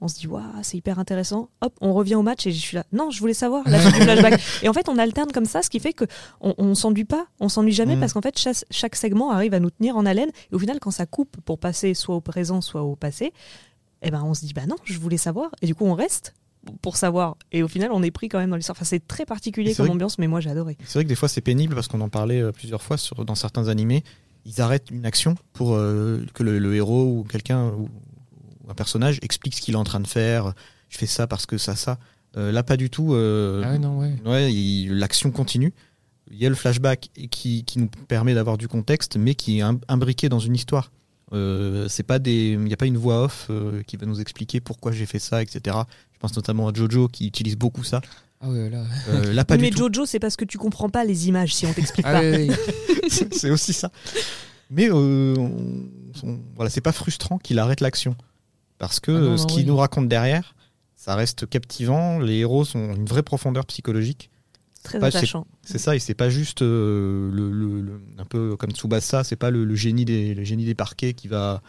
On 0.00 0.06
se 0.06 0.16
dit, 0.20 0.28
waouh, 0.28 0.42
c'est 0.62 0.76
hyper 0.76 0.98
intéressant. 1.00 1.48
Hop, 1.60 1.74
on 1.80 1.92
revient 1.92 2.14
au 2.14 2.22
match 2.22 2.46
et 2.46 2.52
je 2.52 2.58
suis 2.60 2.76
là. 2.76 2.84
Non, 2.92 3.10
je 3.10 3.18
voulais 3.18 3.34
savoir 3.34 3.64
flashback. 3.64 4.40
Et 4.62 4.68
en 4.68 4.72
fait, 4.72 4.88
on 4.88 4.96
alterne 4.96 5.32
comme 5.32 5.44
ça, 5.44 5.60
ce 5.62 5.68
qui 5.70 5.80
fait 5.80 5.92
que 5.92 6.04
on, 6.40 6.54
on 6.58 6.74
s'ennuie 6.76 7.04
pas, 7.04 7.26
on 7.40 7.48
s'ennuie 7.48 7.72
jamais 7.72 7.96
Mm. 7.96 8.00
parce 8.00 8.12
qu'en 8.12 8.20
fait, 8.22 8.38
chaque, 8.38 8.64
chaque 8.70 8.94
segment 8.94 9.30
arrive 9.32 9.54
à 9.54 9.60
nous 9.60 9.70
tenir 9.70 9.96
en 9.96 10.06
haleine. 10.06 10.30
Et 10.52 10.54
au 10.54 10.58
final, 10.60 10.78
quand 10.78 10.92
ça 10.92 11.06
coupe 11.06 11.36
pour 11.44 11.58
passer 11.58 11.94
soit 11.94 12.14
au 12.14 12.20
présent, 12.20 12.60
soit 12.60 12.82
au 12.82 12.94
passé, 12.94 13.32
eh 14.02 14.10
ben, 14.12 14.22
on 14.24 14.34
se 14.34 14.44
dit, 14.46 14.52
bah 14.54 14.66
non, 14.66 14.76
je 14.84 14.98
voulais 15.00 15.16
savoir. 15.16 15.50
Et 15.62 15.66
du 15.66 15.74
coup, 15.74 15.84
on 15.84 15.94
reste 15.94 16.34
pour 16.82 16.96
savoir. 16.96 17.36
Et 17.50 17.64
au 17.64 17.68
final, 17.68 17.90
on 17.92 18.02
est 18.04 18.10
pris 18.12 18.28
quand 18.28 18.38
même 18.38 18.50
dans 18.50 18.56
l'histoire. 18.56 18.76
Enfin, 18.76 18.84
c'est 18.84 19.04
très 19.06 19.26
particulier 19.26 19.74
comme 19.74 19.86
que- 19.88 19.92
ambiance, 19.92 20.18
mais 20.18 20.28
moi, 20.28 20.38
j'ai 20.40 20.50
adoré. 20.50 20.76
C'est 20.84 20.94
vrai 20.98 21.04
que 21.04 21.08
des 21.08 21.14
fois 21.16 21.28
c'est 21.28 21.40
pénible 21.40 21.74
parce 21.74 21.88
qu'on 21.88 22.00
en 22.02 22.08
parlait 22.08 22.40
euh, 22.40 22.52
plusieurs 22.52 22.82
fois 22.82 22.98
sur, 22.98 23.24
dans 23.24 23.34
certains 23.34 23.66
animés. 23.68 24.04
Ils 24.44 24.60
arrêtent 24.60 24.90
une 24.90 25.04
action 25.06 25.34
pour 25.52 25.74
euh, 25.74 26.24
que 26.34 26.42
le, 26.44 26.58
le 26.60 26.74
héros 26.76 27.04
ou 27.04 27.24
quelqu'un 27.24 27.68
ou 27.70 27.88
un 28.68 28.74
personnage 28.74 29.18
explique 29.22 29.54
ce 29.54 29.60
qu'il 29.62 29.74
est 29.74 29.78
en 29.78 29.84
train 29.84 30.00
de 30.00 30.06
faire. 30.06 30.52
Je 30.88 30.98
fais 30.98 31.06
ça 31.06 31.26
parce 31.26 31.46
que 31.46 31.58
ça, 31.58 31.74
ça. 31.76 31.98
Euh, 32.36 32.52
là, 32.52 32.62
pas 32.62 32.76
du 32.76 32.90
tout. 32.90 33.14
euh, 33.14 33.62
Ah 33.64 33.78
non, 33.78 33.98
ouais. 33.98 34.86
l'action 34.90 35.30
continue. 35.30 35.72
Il 36.30 36.36
y 36.38 36.44
a 36.44 36.48
le 36.50 36.54
flashback 36.54 37.08
qui, 37.30 37.64
qui 37.64 37.78
nous 37.78 37.88
permet 38.06 38.34
d'avoir 38.34 38.58
du 38.58 38.68
contexte, 38.68 39.16
mais 39.16 39.34
qui 39.34 39.58
est 39.58 39.62
im- 39.62 39.80
imbriqué 39.88 40.28
dans 40.28 40.38
une 40.38 40.54
histoire. 40.54 40.92
Euh, 41.32 41.88
c'est 41.88 42.02
pas 42.02 42.18
des, 42.18 42.50
il 42.52 42.58
n'y 42.60 42.72
a 42.72 42.76
pas 42.76 42.86
une 42.86 42.96
voix 42.98 43.24
off 43.24 43.46
euh, 43.50 43.82
qui 43.86 43.96
va 43.96 44.06
nous 44.06 44.20
expliquer 44.20 44.60
pourquoi 44.60 44.92
j'ai 44.92 45.06
fait 45.06 45.18
ça, 45.18 45.42
etc. 45.42 45.76
Je 46.12 46.18
pense 46.18 46.34
notamment 46.36 46.68
à 46.68 46.72
Jojo 46.74 47.08
qui 47.08 47.26
utilise 47.26 47.56
beaucoup 47.56 47.82
ça. 47.84 48.00
Ah 48.40 48.50
ouais, 48.50 48.68
là. 48.70 48.84
Euh, 49.08 49.32
là, 49.32 49.44
pas 49.44 49.56
mais 49.56 49.70
du 49.70 49.76
tout. 49.76 49.84
Jojo, 49.92 50.04
c'est 50.06 50.18
parce 50.20 50.36
que 50.36 50.44
tu 50.44 50.58
comprends 50.58 50.88
pas 50.90 51.04
les 51.04 51.28
images 51.28 51.54
si 51.54 51.64
on 51.66 51.72
t'explique 51.72 52.06
Ah 52.06 52.20
pas. 52.20 52.54
c'est 53.08 53.34
c'est 53.34 53.50
aussi 53.50 53.72
ça. 53.72 53.90
Mais 54.70 54.90
euh, 54.90 55.34
on- 55.38 55.84
on- 56.24 56.40
voilà, 56.56 56.70
c'est 56.70 56.80
pas 56.82 56.92
frustrant 56.92 57.38
qu'il 57.38 57.58
arrête 57.58 57.80
l'action 57.80 58.14
parce 58.78 59.00
que 59.00 59.10
Ah 59.10 59.20
non, 59.20 59.30
non, 59.30 59.36
ce 59.38 59.46
qu'il 59.46 59.58
oui. 59.60 59.64
nous 59.66 59.76
raconte 59.76 60.08
derrière, 60.08 60.54
ça 60.96 61.14
reste 61.14 61.48
captivant. 61.48 62.18
Les 62.18 62.38
héros 62.38 62.64
ont 62.76 62.94
une 62.94 63.04
vraie 63.06 63.22
profondeur 63.22 63.66
psychologique. 63.66 64.30
Très 64.84 64.98
Pas- 65.00 65.10
c'est- 65.10 65.18
attachant. 65.18 65.46
C'est 65.62 65.78
ça, 65.78 65.96
et 65.96 65.98
c'est 65.98 66.14
pas 66.14 66.30
juste 66.30 66.62
euh, 66.62 67.30
le, 67.32 67.50
le- 67.50 67.80
le- 67.80 68.00
un 68.18 68.24
peu 68.24 68.56
comme 68.56 68.70
Tsubasa, 68.70 69.24
c'est 69.24 69.36
pas 69.36 69.50
le, 69.50 69.74
génie 69.74 70.04
des 70.04 70.34
le 70.34 70.44
génie 70.44 70.64
des 70.64 70.74
parquets 70.74 71.12
qui 71.14 71.28
va 71.28 71.60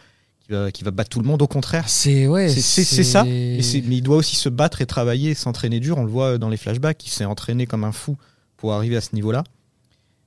qui 0.46 0.52
va 0.52 0.70
qui 0.70 0.84
va 0.84 0.90
battre 0.92 1.10
tout 1.10 1.20
le 1.20 1.26
monde. 1.26 1.42
Au 1.42 1.46
contraire, 1.48 1.88
C'est 1.88 2.26
ouais. 2.28 2.48
C'est- 2.48 2.84
ça, 3.04 3.24
mais 3.24 3.58
il 3.58 4.02
doit 4.02 4.16
aussi 4.16 4.36
se 4.36 4.48
battre 4.48 4.80
et 4.80 4.86
travailler, 4.86 5.34
s'entraîner 5.34 5.80
dur. 5.80 5.98
On 5.98 6.04
le 6.04 6.10
voit 6.10 6.38
dans 6.38 6.48
les 6.48 6.56
flashbacks, 6.56 7.04
il 7.06 7.10
s'est 7.10 7.24
entraîné 7.24 7.66
comme 7.66 7.84
un 7.84 7.92
fou 7.92 8.16
pour 8.56 8.72
arriver 8.74 8.96
à 8.96 9.00
ce 9.00 9.14
niveau-là. 9.14 9.42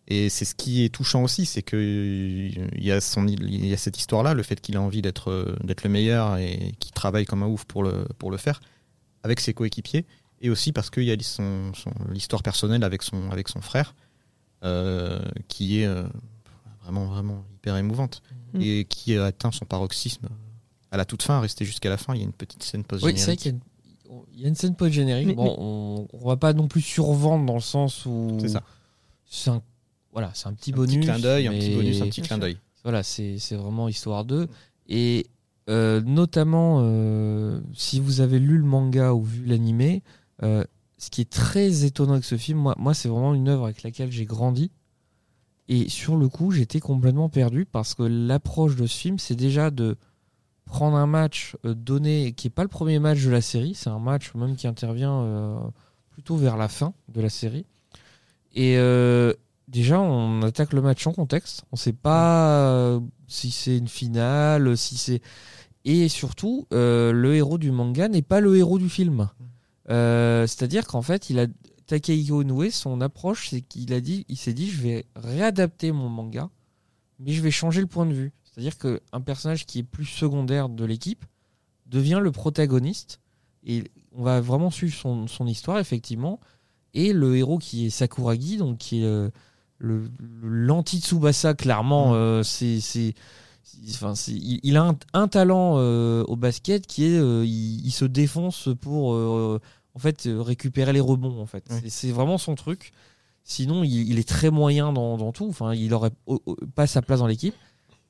Et 0.07 0.27
c'est 0.29 0.43
ce 0.45 0.53
qui 0.53 0.83
est 0.83 0.89
touchant 0.89 1.23
aussi, 1.23 1.45
c'est 1.45 1.61
que 1.61 1.77
euh, 1.77 2.67
il 2.75 2.83
y 2.83 2.91
a 2.91 2.99
son, 2.99 3.25
il 3.27 3.65
y 3.65 3.73
a 3.73 3.77
cette 3.77 3.97
histoire-là, 3.97 4.33
le 4.33 4.43
fait 4.43 4.59
qu'il 4.59 4.75
a 4.75 4.81
envie 4.81 5.01
d'être 5.01 5.31
euh, 5.31 5.55
d'être 5.63 5.83
le 5.83 5.89
meilleur 5.89 6.37
et 6.37 6.73
qu'il 6.79 6.91
travaille 6.91 7.25
comme 7.25 7.41
un 7.41 7.47
ouf 7.47 7.63
pour 7.65 7.83
le 7.83 8.05
pour 8.19 8.29
le 8.29 8.37
faire 8.37 8.59
avec 9.23 9.39
ses 9.39 9.53
coéquipiers, 9.53 10.05
et 10.41 10.49
aussi 10.49 10.73
parce 10.73 10.89
qu'il 10.89 11.03
y 11.03 11.11
a 11.11 11.15
son, 11.21 11.71
son- 11.73 11.93
l'histoire 12.11 12.43
personnelle 12.43 12.83
avec 12.83 13.01
son 13.01 13.31
avec 13.31 13.47
son 13.47 13.61
frère, 13.61 13.95
euh, 14.65 15.21
qui 15.47 15.79
est 15.79 15.85
euh, 15.85 16.03
vraiment 16.83 17.05
vraiment 17.05 17.45
hyper 17.55 17.77
émouvante 17.77 18.21
Mhm. 18.53 18.61
et 18.61 18.85
qui 18.85 19.15
a 19.17 19.25
atteint 19.25 19.51
son 19.51 19.65
paroxysme 19.65 20.27
à 20.91 20.97
la 20.97 21.05
toute 21.05 21.23
fin, 21.23 21.37
à 21.37 21.39
rester 21.39 21.65
jusqu'à 21.65 21.89
la 21.89 21.97
fin. 21.97 22.13
Il 22.13 22.19
y 22.19 22.21
a 22.21 22.25
une 22.25 22.33
petite 22.33 22.61
scène 22.61 22.83
post 22.83 23.03
Oui, 23.03 23.13
c'est 23.17 23.25
vrai 23.25 23.37
qu'il 23.37 23.51
y 23.51 23.55
a 23.55 23.57
une, 23.57 24.21
il 24.35 24.41
y 24.41 24.45
a 24.45 24.47
une 24.49 24.53
scène 24.55 24.75
post-générique. 24.75 25.27
Mais- 25.27 25.33
Bon, 25.33 25.55
on, 25.57 26.07
on 26.13 26.27
va 26.27 26.35
pas 26.37 26.53
non 26.53 26.67
plus 26.67 26.81
survendre 26.81 27.45
dans 27.47 27.55
le 27.55 27.61
sens 27.61 28.05
où. 28.05 28.37
C'est 28.41 28.49
ça. 28.49 28.61
C'est 29.25 29.49
un, 29.49 29.63
voilà, 30.13 30.31
c'est 30.35 30.47
un 30.47 30.53
petit 30.53 30.71
Un 30.71 30.75
bonus. 30.75 30.95
petit 30.95 31.05
clin 31.05 31.19
d'œil, 31.19 31.47
un 31.47 31.51
petit 31.51 31.75
bonus, 31.75 32.01
un 32.01 32.05
petit 32.05 32.21
clin 32.21 32.37
d'œil. 32.37 32.57
Voilà, 32.83 33.01
c'est 33.03 33.55
vraiment 33.55 33.89
histoire 33.89 34.25
d'eux. 34.25 34.47
Et 34.87 35.27
euh, 35.69 36.01
notamment, 36.01 36.81
euh, 36.81 37.59
si 37.73 37.99
vous 37.99 38.21
avez 38.21 38.39
lu 38.39 38.57
le 38.57 38.63
manga 38.63 39.13
ou 39.13 39.23
vu 39.23 39.45
l'animé, 39.45 40.03
euh, 40.43 40.63
ce 40.97 41.09
qui 41.09 41.21
est 41.21 41.29
très 41.29 41.83
étonnant 41.83 42.13
avec 42.13 42.25
ce 42.25 42.37
film, 42.37 42.59
moi, 42.59 42.75
moi 42.77 42.93
c'est 42.93 43.09
vraiment 43.09 43.33
une 43.33 43.49
œuvre 43.49 43.65
avec 43.65 43.81
laquelle 43.81 44.11
j'ai 44.11 44.25
grandi. 44.25 44.71
Et 45.67 45.89
sur 45.89 46.15
le 46.15 46.27
coup, 46.27 46.51
j'étais 46.51 46.79
complètement 46.79 47.29
perdu 47.29 47.65
parce 47.65 47.95
que 47.95 48.03
l'approche 48.03 48.75
de 48.75 48.85
ce 48.85 48.97
film, 48.97 49.17
c'est 49.17 49.35
déjà 49.35 49.71
de 49.71 49.97
prendre 50.65 50.97
un 50.97 51.07
match 51.07 51.55
donné, 51.63 52.33
qui 52.33 52.47
n'est 52.47 52.51
pas 52.51 52.63
le 52.63 52.69
premier 52.69 52.99
match 52.99 53.23
de 53.23 53.29
la 53.29 53.41
série, 53.41 53.73
c'est 53.73 53.89
un 53.89 53.99
match 53.99 54.33
même 54.35 54.55
qui 54.55 54.67
intervient 54.67 55.71
plutôt 56.11 56.35
vers 56.35 56.57
la 56.57 56.67
fin 56.67 56.93
de 57.07 57.21
la 57.21 57.29
série. 57.29 57.65
Et 58.55 58.77
euh, 58.77 59.33
déjà, 59.67 59.99
on 59.99 60.41
attaque 60.41 60.73
le 60.73 60.81
match 60.81 61.05
en 61.07 61.13
contexte. 61.13 61.63
On 61.71 61.75
ne 61.75 61.79
sait 61.79 61.93
pas 61.93 62.67
euh, 62.69 62.99
si 63.27 63.51
c'est 63.51 63.77
une 63.77 63.87
finale, 63.87 64.77
si 64.77 64.97
c'est. 64.97 65.21
Et 65.85 66.07
surtout, 66.07 66.67
euh, 66.73 67.11
le 67.11 67.35
héros 67.35 67.57
du 67.57 67.71
manga 67.71 68.07
n'est 68.07 68.21
pas 68.21 68.39
le 68.39 68.55
héros 68.57 68.79
du 68.79 68.89
film. 68.89 69.29
Euh, 69.89 70.47
C'est-à-dire 70.47 70.87
qu'en 70.87 71.01
fait, 71.01 71.29
il 71.29 71.39
a 71.39 71.47
Takehiko 71.87 72.41
Inoue, 72.41 72.71
son 72.71 73.01
approche, 73.01 73.49
c'est 73.49 73.61
qu'il 73.61 73.93
a 73.93 73.99
dit, 73.99 74.25
il 74.29 74.37
s'est 74.37 74.53
dit, 74.53 74.69
je 74.69 74.81
vais 74.81 75.05
réadapter 75.15 75.91
mon 75.91 76.07
manga, 76.07 76.49
mais 77.19 77.33
je 77.33 77.41
vais 77.41 77.51
changer 77.51 77.81
le 77.81 77.87
point 77.87 78.05
de 78.05 78.13
vue. 78.13 78.31
C'est-à-dire 78.43 78.77
qu'un 78.77 79.21
personnage 79.21 79.65
qui 79.65 79.79
est 79.79 79.83
plus 79.83 80.05
secondaire 80.05 80.69
de 80.69 80.85
l'équipe 80.85 81.25
devient 81.87 82.19
le 82.21 82.31
protagoniste 82.31 83.19
et 83.65 83.83
on 84.13 84.23
va 84.23 84.41
vraiment 84.41 84.69
suivre 84.69 84.93
son, 84.93 85.27
son 85.27 85.47
histoire 85.47 85.79
effectivement. 85.79 86.39
Et 86.93 87.11
le 87.11 87.35
héros 87.35 87.57
qui 87.57 87.87
est 87.87 87.89
Sakuragi, 87.89 88.57
donc 88.57 88.77
qui 88.77 89.03
est 89.03 89.31
l'anti-Tsubasa, 89.79 91.53
clairement, 91.53 92.11
Mm. 92.11 92.15
euh, 92.15 92.43
c'est 92.43 93.13
enfin, 93.89 94.13
il, 94.27 94.59
il 94.63 94.77
a 94.77 94.83
un, 94.83 94.95
un 95.13 95.27
talent 95.27 95.75
euh, 95.77 96.23
au 96.27 96.35
basket 96.35 96.85
qui 96.87 97.05
est 97.05 97.17
euh, 97.17 97.43
il, 97.45 97.85
il 97.85 97.91
se 97.91 98.05
défonce 98.05 98.69
pour 98.81 99.13
euh, 99.13 99.59
en 99.95 99.99
fait 99.99 100.27
récupérer 100.31 100.93
les 100.93 100.99
rebonds 100.99 101.41
en 101.41 101.45
fait. 101.45 101.65
Oui. 101.71 101.89
C'est- 101.89 102.11
vraiment 102.11 102.37
son 102.37 102.55
truc. 102.55 102.93
Sinon, 103.45 103.83
il, 103.83 104.09
il 104.09 104.19
est 104.19 104.27
très 104.27 104.49
moyen 104.51 104.93
dans, 104.93 105.17
dans 105.17 105.33
tout. 105.33 105.47
Enfin, 105.49 105.73
il 105.73 105.93
aurait 105.93 106.11
au- 106.27 106.41
au- 106.45 106.55
pas 106.75 106.87
sa 106.87 107.01
place 107.01 107.19
dans 107.19 107.27
l'équipe. 107.27 107.55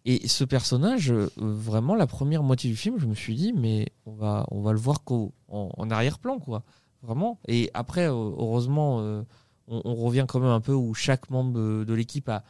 Et 0.06 0.28
ce 0.28 0.44
personnage, 0.44 1.12
vraiment, 1.38 1.96
la 1.96 2.06
première 2.08 2.44
moitié 2.44 2.70
du 2.70 2.76
film, 2.76 3.00
je 3.00 3.08
me 3.08 3.16
suis 3.16 3.34
dit, 3.36 3.54
mais 3.54 3.88
on 4.06 4.12
va, 4.14 4.46
on 4.52 4.62
va 4.62 4.74
le 4.74 4.78
voir 4.78 5.04
qu'au- 5.04 5.34
en, 5.48 5.70
en 5.76 5.90
arrière-plan, 5.90 6.38
quoi. 6.40 6.62
Vraiment. 7.02 7.40
Et 7.48 7.72
après, 7.74 8.06
heureusement, 8.06 9.24
on, 9.68 9.96
revient 9.96 10.26
quand 10.28 10.40
même 10.40 10.50
un 10.50 10.62
peu 10.62 10.74
où 10.74 10.94
chaque 10.94 11.30
membre 11.30 11.54
de, 11.86 11.94
l'équipe 11.94 12.28
a 12.30 12.44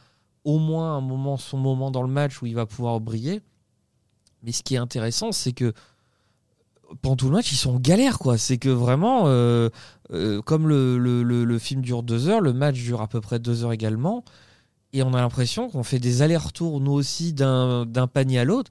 au 0.44 0.58
moins 0.58 0.96
un 0.96 1.00
moment, 1.00 1.36
son 1.36 1.56
moment 1.58 1.90
dans 1.90 2.02
le 2.02 2.08
match 2.08 2.42
où 2.42 2.46
il 2.46 2.54
va 2.54 2.66
pouvoir 2.66 3.00
briller. 3.00 3.40
Mais 4.42 4.52
ce 4.52 4.62
qui 4.62 4.74
est 4.74 4.78
intéressant, 4.78 5.32
c'est 5.32 5.52
que 5.52 5.72
pendant 7.00 7.16
tout 7.16 7.26
le 7.26 7.32
match, 7.32 7.50
ils 7.50 7.56
sont 7.56 7.76
en 7.76 7.80
galère, 7.80 8.18
quoi. 8.18 8.36
C'est 8.36 8.58
que 8.58 8.68
vraiment, 8.68 9.22
euh, 9.26 9.70
euh, 10.12 10.42
comme 10.42 10.68
le, 10.68 10.98
le- 10.98 11.22
le- 11.22 11.44
le 11.44 11.58
film 11.58 11.80
dure 11.80 12.02
deux 12.02 12.28
heures, 12.28 12.40
le 12.40 12.52
match 12.52 12.74
dure 12.74 13.00
à 13.00 13.08
peu 13.08 13.20
près 13.20 13.38
deux 13.38 13.64
heures 13.64 13.72
également. 13.72 14.22
Et 14.92 15.02
on 15.02 15.12
a 15.14 15.20
l'impression 15.20 15.68
qu'on 15.70 15.82
fait 15.82 15.98
des 15.98 16.22
allers-retours, 16.22 16.80
nous 16.80 16.92
aussi, 16.92 17.32
d'un 17.32 17.86
panier 18.12 18.38
à 18.38 18.44
l'autre. 18.44 18.70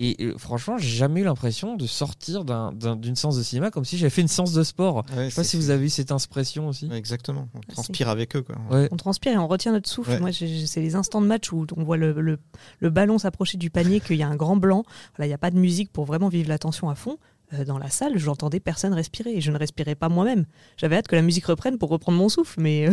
Et 0.00 0.16
euh, 0.20 0.38
franchement, 0.38 0.78
j'ai 0.78 0.88
jamais 0.96 1.22
eu 1.22 1.24
l'impression 1.24 1.74
de 1.74 1.86
sortir 1.86 2.44
d'un- 2.44 2.70
d'un- 2.72 2.94
d'une 2.94 3.16
séance 3.16 3.36
de 3.36 3.42
cinéma 3.42 3.70
comme 3.72 3.84
si 3.84 3.98
j'avais 3.98 4.10
fait 4.10 4.20
une 4.22 4.28
séance 4.28 4.52
de 4.52 4.62
sport. 4.62 5.04
Ouais, 5.16 5.24
Je 5.24 5.30
sais 5.30 5.34
pas 5.34 5.44
si 5.44 5.56
vous 5.56 5.70
avez 5.70 5.86
eu 5.86 5.88
cette 5.88 6.12
impression 6.12 6.68
aussi. 6.68 6.86
Ouais, 6.86 6.96
exactement. 6.96 7.48
On 7.54 7.58
Ah, 7.68 7.72
transpire 7.72 8.08
avec 8.08 8.36
eux. 8.36 8.42
Quoi. 8.42 8.54
Ouais. 8.70 8.88
On 8.92 8.96
transpire 8.96 9.32
et 9.32 9.38
on 9.38 9.48
retient 9.48 9.72
notre 9.72 9.88
souffle. 9.88 10.10
Ouais. 10.12 10.20
Moi, 10.20 10.30
c'est 10.32 10.80
les 10.80 10.94
instants 10.94 11.20
de 11.20 11.26
match 11.26 11.50
où 11.52 11.66
on 11.76 11.82
voit 11.82 11.96
le, 11.96 12.12
le- 12.12 12.38
le 12.78 12.90
ballon 12.90 13.18
s'approcher 13.18 13.58
du 13.58 13.70
panier, 13.70 13.98
qu'il 14.00 14.16
y 14.16 14.22
a 14.22 14.28
un 14.28 14.36
grand 14.36 14.56
blanc. 14.56 14.84
Voilà, 15.16 15.26
il 15.26 15.30
n'y 15.30 15.34
a 15.34 15.38
pas 15.38 15.50
de 15.50 15.58
musique 15.58 15.92
pour 15.92 16.04
vraiment 16.04 16.28
vivre 16.28 16.48
la 16.48 16.58
tension 16.58 16.88
à 16.88 16.94
fond. 16.94 17.18
Euh, 17.54 17.64
dans 17.64 17.78
la 17.78 17.88
salle, 17.88 18.18
j'entendais 18.18 18.60
personne 18.60 18.92
respirer 18.92 19.32
et 19.34 19.40
je 19.40 19.50
ne 19.50 19.56
respirais 19.58 19.94
pas 19.94 20.08
moi-même. 20.10 20.44
J'avais 20.76 20.96
hâte 20.96 21.08
que 21.08 21.16
la 21.16 21.22
musique 21.22 21.46
reprenne 21.46 21.76
pour 21.78 21.88
reprendre 21.88 22.18
mon 22.18 22.28
souffle, 22.28 22.60
mais 22.60 22.88
euh, 22.88 22.92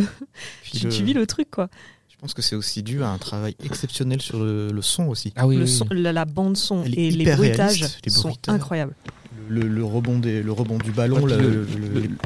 tu, 0.64 0.86
le- 0.86 0.90
tu 0.90 1.04
vis 1.04 1.12
le 1.12 1.26
truc 1.26 1.50
quoi. 1.50 1.68
Je 2.16 2.20
pense 2.22 2.34
que 2.34 2.42
c'est 2.42 2.56
aussi 2.56 2.82
dû 2.82 3.02
à 3.02 3.10
un 3.10 3.18
travail 3.18 3.54
exceptionnel 3.62 4.22
sur 4.22 4.38
le, 4.42 4.70
le 4.72 4.82
son 4.82 5.04
aussi. 5.04 5.32
Ah 5.36 5.46
oui, 5.46 5.56
Le 5.56 5.64
oui, 5.64 5.68
son- 5.70 5.86
oui. 5.90 6.00
la, 6.00 6.12
la 6.12 6.24
bande 6.24 6.56
son 6.56 6.82
Elle 6.84 6.98
et 6.98 7.10
les 7.10 7.34
bruitages 7.36 7.80
réaliste, 7.82 8.08
sont 8.10 8.32
incroyables. 8.48 8.94
Le, 9.48 9.60
le 9.68 9.84
rebond, 9.84 10.18
des, 10.18 10.42
le 10.42 10.50
rebond 10.52 10.78
du 10.78 10.92
ballon, 10.92 11.20
Ouais, 11.22 11.36
le- 11.36 11.38
le- 11.38 11.64
le- 11.64 11.88
le- 11.88 12.00
le- 12.00 12.16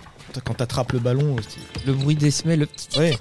quand 0.45 0.55
tu 0.55 0.63
attrapes 0.63 0.93
le 0.93 1.01
ballon 1.01 1.35
aussi. 1.37 1.59
Le 1.87 1.93
bruit 1.93 2.15
des 2.15 2.31
semelles, 2.31 2.61
le 2.61 2.67
petit. 2.67 2.99
Ouais. 2.99 3.19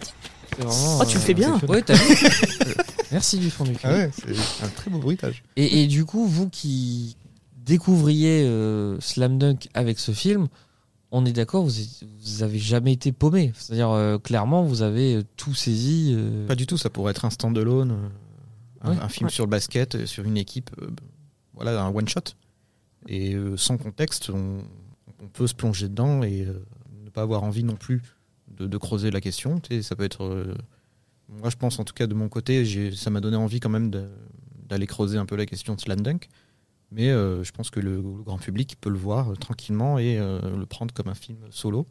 c'est 0.55 0.63
vraiment, 0.63 0.99
Oh, 1.01 1.05
tu 1.05 1.15
le 1.15 1.21
fais 1.21 1.33
bien. 1.33 1.59
Ouais, 1.67 1.81
t'as 1.81 1.95
vu 1.95 2.15
Euh, 2.67 2.73
Merci 3.11 3.39
du 3.39 3.49
fond 3.49 3.63
du 3.63 3.71
cœur. 3.73 3.91
Ah 3.91 3.97
ouais, 3.97 4.11
c'est 4.15 4.63
un 4.63 4.69
très 4.69 4.91
beau 4.91 4.99
bruitage. 4.99 5.41
Et, 5.55 5.81
et 5.81 5.87
du 5.87 6.05
coup, 6.05 6.27
vous 6.27 6.47
qui 6.49 7.17
découvriez 7.65 8.43
euh, 8.43 8.99
Slam 8.99 9.39
Dunk 9.39 9.67
avec 9.73 9.97
ce 9.99 10.11
film, 10.11 10.47
on 11.11 11.25
est 11.25 11.31
d'accord, 11.33 11.65
vous, 11.65 11.71
vous 12.21 12.43
avez 12.43 12.59
jamais 12.59 12.93
été 12.93 13.11
paumé. 13.11 13.51
C'est-à-dire, 13.55 13.89
euh, 13.89 14.17
clairement, 14.19 14.63
vous 14.63 14.81
avez 14.81 15.15
euh, 15.15 15.23
tout 15.37 15.53
saisi. 15.55 16.13
euh, 16.15 16.45
Pas 16.47 16.55
du 16.55 16.67
tout, 16.67 16.77
ça 16.77 16.89
pourrait 16.89 17.11
être 17.11 17.25
un 17.25 17.29
stand-alone, 17.29 17.91
euh, 17.91 18.07
un, 18.81 18.91
Ouais. 18.91 18.97
un 19.01 19.09
film 19.09 19.25
Ouais. 19.27 19.31
sur 19.33 19.45
le 19.45 19.49
basket, 19.49 20.05
sur 20.05 20.23
une 20.25 20.37
équipe, 20.37 20.69
voilà, 21.53 21.81
un 21.83 21.89
one-shot. 21.93 22.33
Et 23.07 23.35
sans 23.55 23.77
contexte, 23.77 24.29
on, 24.29 24.59
on 25.23 25.27
peut 25.27 25.47
se 25.47 25.53
plonger 25.55 25.87
dedans 25.87 26.21
et 26.23 26.45
ne 27.03 27.09
pas 27.09 27.21
avoir 27.21 27.43
envie 27.43 27.63
non 27.63 27.75
plus 27.75 28.01
de, 28.57 28.67
de 28.67 28.77
creuser 28.77 29.09
la 29.09 29.21
question. 29.21 29.59
Tu 29.59 29.75
sais, 29.75 29.81
ça 29.81 29.95
peut 29.95 30.03
être. 30.03 30.45
moi, 31.29 31.49
je 31.49 31.55
pense, 31.55 31.79
en 31.79 31.85
tout 31.85 31.93
cas, 31.93 32.07
de 32.07 32.13
mon 32.13 32.27
côté, 32.29 32.91
ça 32.95 33.09
m'a 33.09 33.21
donné 33.21 33.37
envie 33.37 33.59
quand 33.61 33.69
même 33.69 33.89
d'aller 34.69 34.85
creuser 34.85 35.17
un 35.17 35.25
peu 35.25 35.35
la 35.37 35.45
question 35.45 35.75
de 35.75 35.79
Slam 35.81 36.01
Dunk. 36.01 36.27
Mais 36.91 37.09
euh, 37.09 37.43
je 37.43 37.51
pense 37.51 37.69
que 37.69 37.79
le, 37.79 37.97
le 37.97 38.23
grand 38.23 38.37
public 38.39 38.75
peut 38.81 38.89
le 38.89 38.97
voir 38.97 39.31
euh, 39.31 39.35
tranquillement 39.35 39.99
et 39.99 40.17
euh, 40.17 40.39
le 40.57 40.65
prendre 40.65 40.93
comme 40.93 41.07
un 41.07 41.13
film 41.15 41.37
solo. 41.51 41.87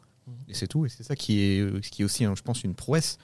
Et 0.47 0.53
c'est 0.53 0.67
tout. 0.67 0.85
Et 0.85 0.89
c'est 0.89 1.03
ça 1.03 1.15
qui 1.15 1.39
est, 1.41 1.79
qui 1.89 2.01
est 2.01 2.05
aussi, 2.05 2.23
hein, 2.25 2.33
je 2.35 2.41
pense, 2.43 2.63
une 2.63 2.75
prouesse. 2.75 3.17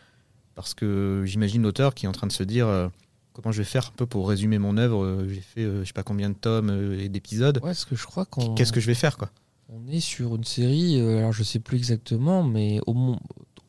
Parce 0.56 0.74
que 0.74 1.24
j'imagine 1.26 1.62
l'auteur 1.64 1.94
qui 1.94 2.06
est 2.06 2.10
en 2.10 2.14
train 2.14 2.28
de 2.28 2.32
se 2.32 2.44
dire 2.44 2.90
comment 3.34 3.52
je 3.52 3.58
vais 3.60 3.66
faire 3.66 3.88
un 3.94 3.96
peu 3.98 4.06
pour 4.06 4.30
résumer 4.30 4.58
mon 4.58 4.78
œuvre. 4.78 5.26
J'ai 5.28 5.42
fait 5.42 5.64
je 5.64 5.84
sais 5.84 5.92
pas 5.94 6.04
combien 6.04 6.30
de 6.30 6.36
tomes 6.36 6.70
et 6.98 7.10
d'épisodes. 7.10 7.58
Ouais, 7.58 7.62
parce 7.72 7.84
que 7.86 7.96
je 7.96 8.06
crois 8.06 8.26
qu'on 8.26 8.56
Qu'est-ce 8.56 8.72
que 8.72 8.80
je 8.80 8.88
vais 8.88 8.94
faire 8.96 9.18
quoi? 9.18 9.30
On 9.68 9.86
est 9.88 10.00
sur 10.00 10.36
une 10.36 10.44
série, 10.46 11.00
alors 11.02 11.34
je 11.34 11.44
sais 11.44 11.60
plus 11.60 11.76
exactement, 11.78 12.42
mais 12.44 12.80
au, 12.88 12.94
mo- 12.94 13.20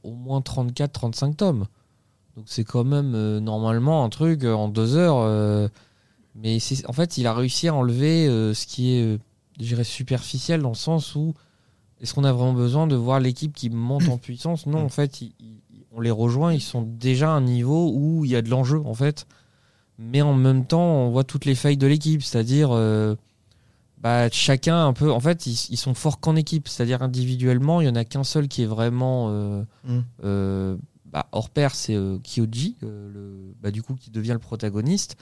au 0.05 0.13
moins 0.13 0.41
34-35 0.41 1.35
tomes. 1.37 1.67
Donc 2.37 2.45
c'est 2.49 2.65
quand 2.65 2.85
même 2.85 3.15
euh, 3.15 3.41
normalement 3.41 4.05
un 4.05 4.09
truc 4.11 4.45
euh, 4.45 4.53
en 4.53 4.69
deux 4.69 4.95
heures. 4.95 5.17
euh, 5.19 5.69
mais 6.43 6.59
en 6.87 6.93
fait, 6.93 7.19
il 7.19 7.27
a 7.27 7.35
réussi 7.35 7.69
à 7.69 7.75
enlever 7.75 8.27
euh, 8.29 8.53
ce 8.55 8.67
qui 8.67 8.93
est, 8.95 9.03
euh, 9.03 9.19
je 9.59 9.65
dirais, 9.67 9.85
superficiel 9.85 10.61
dans 10.63 10.69
le 10.71 10.75
sens 10.75 11.15
où 11.15 11.35
est-ce 12.01 12.13
qu'on 12.15 12.25
a 12.25 12.33
vraiment 12.33 12.53
besoin 12.53 12.87
de 12.87 12.95
voir 12.97 13.21
l'équipe 13.21 13.55
qui 13.55 13.71
monte 13.71 14.09
en 14.09 14.19
puissance? 14.19 14.67
Non, 14.67 14.85
en 14.85 14.89
fait, 14.89 15.21
il- 15.23 15.33
il- 15.41 15.61
on 15.93 16.01
les 16.01 16.11
rejoint, 16.11 16.53
ils 16.53 16.61
sont 16.61 16.83
déjà 16.83 17.31
à 17.31 17.33
un 17.33 17.41
niveau 17.41 17.91
où 17.95 18.25
il 18.25 18.31
y 18.31 18.37
a 18.37 18.43
de 18.43 18.51
l'enjeu 18.51 18.83
en 18.85 18.93
fait. 18.95 19.27
Mais 19.99 20.21
en 20.21 20.35
même 20.35 20.67
temps, 20.67 20.85
on 21.07 21.11
voit 21.11 21.25
toutes 21.25 21.47
les 21.47 21.55
failles 21.55 21.79
de 21.79 21.87
l'équipe, 21.87 22.23
c'est-à-dire 22.23 22.69
euh, 22.73 23.15
bah, 23.97 24.29
chacun 24.31 24.87
un 24.87 24.93
peu. 24.93 25.11
En 25.11 25.21
fait, 25.21 25.47
ils, 25.47 25.59
ils 25.71 25.79
sont 25.79 25.95
forts 25.95 26.21
qu'en 26.21 26.37
équipe, 26.37 26.69
c'est-à-dire 26.69 27.01
individuellement, 27.03 27.81
il 27.81 27.87
y 27.87 27.89
en 27.89 27.95
a 27.95 28.05
qu'un 28.05 28.25
seul 28.25 28.47
qui 28.47 28.61
est 28.63 28.67
vraiment 28.67 29.65
Mm. 29.85 30.77
bah, 31.11 31.29
hors 31.33 31.49
pair, 31.49 31.75
c'est 31.75 31.97
Kyoji, 32.23 32.77
le, 32.83 33.55
bah, 33.63 33.71
du 33.71 33.83
coup 33.83 33.95
qui 33.95 34.11
devient 34.11 34.33
le 34.35 34.39
protagoniste. 34.39 35.17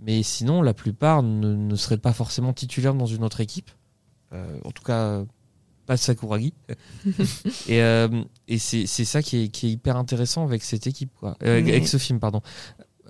Mais 0.00 0.22
sinon, 0.22 0.62
la 0.62 0.74
plupart 0.74 1.22
ne, 1.22 1.54
ne 1.54 1.76
seraient 1.76 1.98
pas 1.98 2.12
forcément 2.12 2.52
titulaires 2.52 2.94
dans 2.94 3.06
une 3.06 3.24
autre 3.24 3.40
équipe. 3.40 3.70
Euh, 4.32 4.58
en 4.64 4.70
tout 4.70 4.82
cas, 4.84 5.24
pas 5.86 5.96
Sakuragi. 5.96 6.52
et 7.68 7.82
euh, 7.82 8.08
et 8.46 8.58
c'est 8.58 8.86
ça 8.86 9.22
qui 9.22 9.44
est, 9.44 9.48
qui 9.48 9.66
est 9.66 9.70
hyper 9.70 9.96
intéressant 9.96 10.44
avec 10.44 10.62
cette 10.62 10.86
équipe, 10.86 11.10
quoi. 11.18 11.36
Euh, 11.42 11.60
Mais- 11.64 11.70
avec 11.72 11.88
ce 11.88 11.96
film, 11.96 12.20
pardon. 12.20 12.42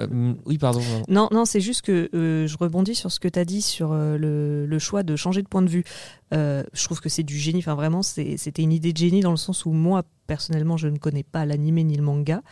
Euh, 0.00 0.32
oui, 0.46 0.58
pardon. 0.58 0.80
Non, 1.08 1.28
non, 1.32 1.44
c'est 1.44 1.60
juste 1.60 1.82
que 1.82 2.08
euh, 2.14 2.46
je 2.46 2.56
rebondis 2.56 2.94
sur 2.94 3.10
ce 3.10 3.18
que 3.18 3.26
tu 3.26 3.36
as 3.38 3.44
dit 3.44 3.62
sur 3.62 3.90
euh, 3.92 4.16
le, 4.16 4.64
le 4.64 4.78
choix 4.78 5.02
de 5.02 5.16
changer 5.16 5.42
de 5.42 5.48
point 5.48 5.60
de 5.60 5.68
vue. 5.68 5.82
Je 6.30 6.84
trouve 6.84 7.00
que 7.00 7.08
c'est 7.08 7.24
du 7.24 7.36
génie. 7.36 7.58
Enfin, 7.58 7.74
vraiment, 7.74 8.02
c'était 8.02 8.62
une 8.62 8.72
idée 8.72 8.92
de 8.92 8.98
génie 8.98 9.20
dans 9.20 9.32
le 9.32 9.36
sens 9.36 9.66
où 9.66 9.72
moi, 9.72 10.04
personnellement, 10.28 10.76
je 10.76 10.86
ne 10.86 10.98
connais 10.98 11.24
pas 11.24 11.44
l'animé 11.44 11.82
ni 11.82 11.96
le 11.96 12.04
manga. 12.04 12.42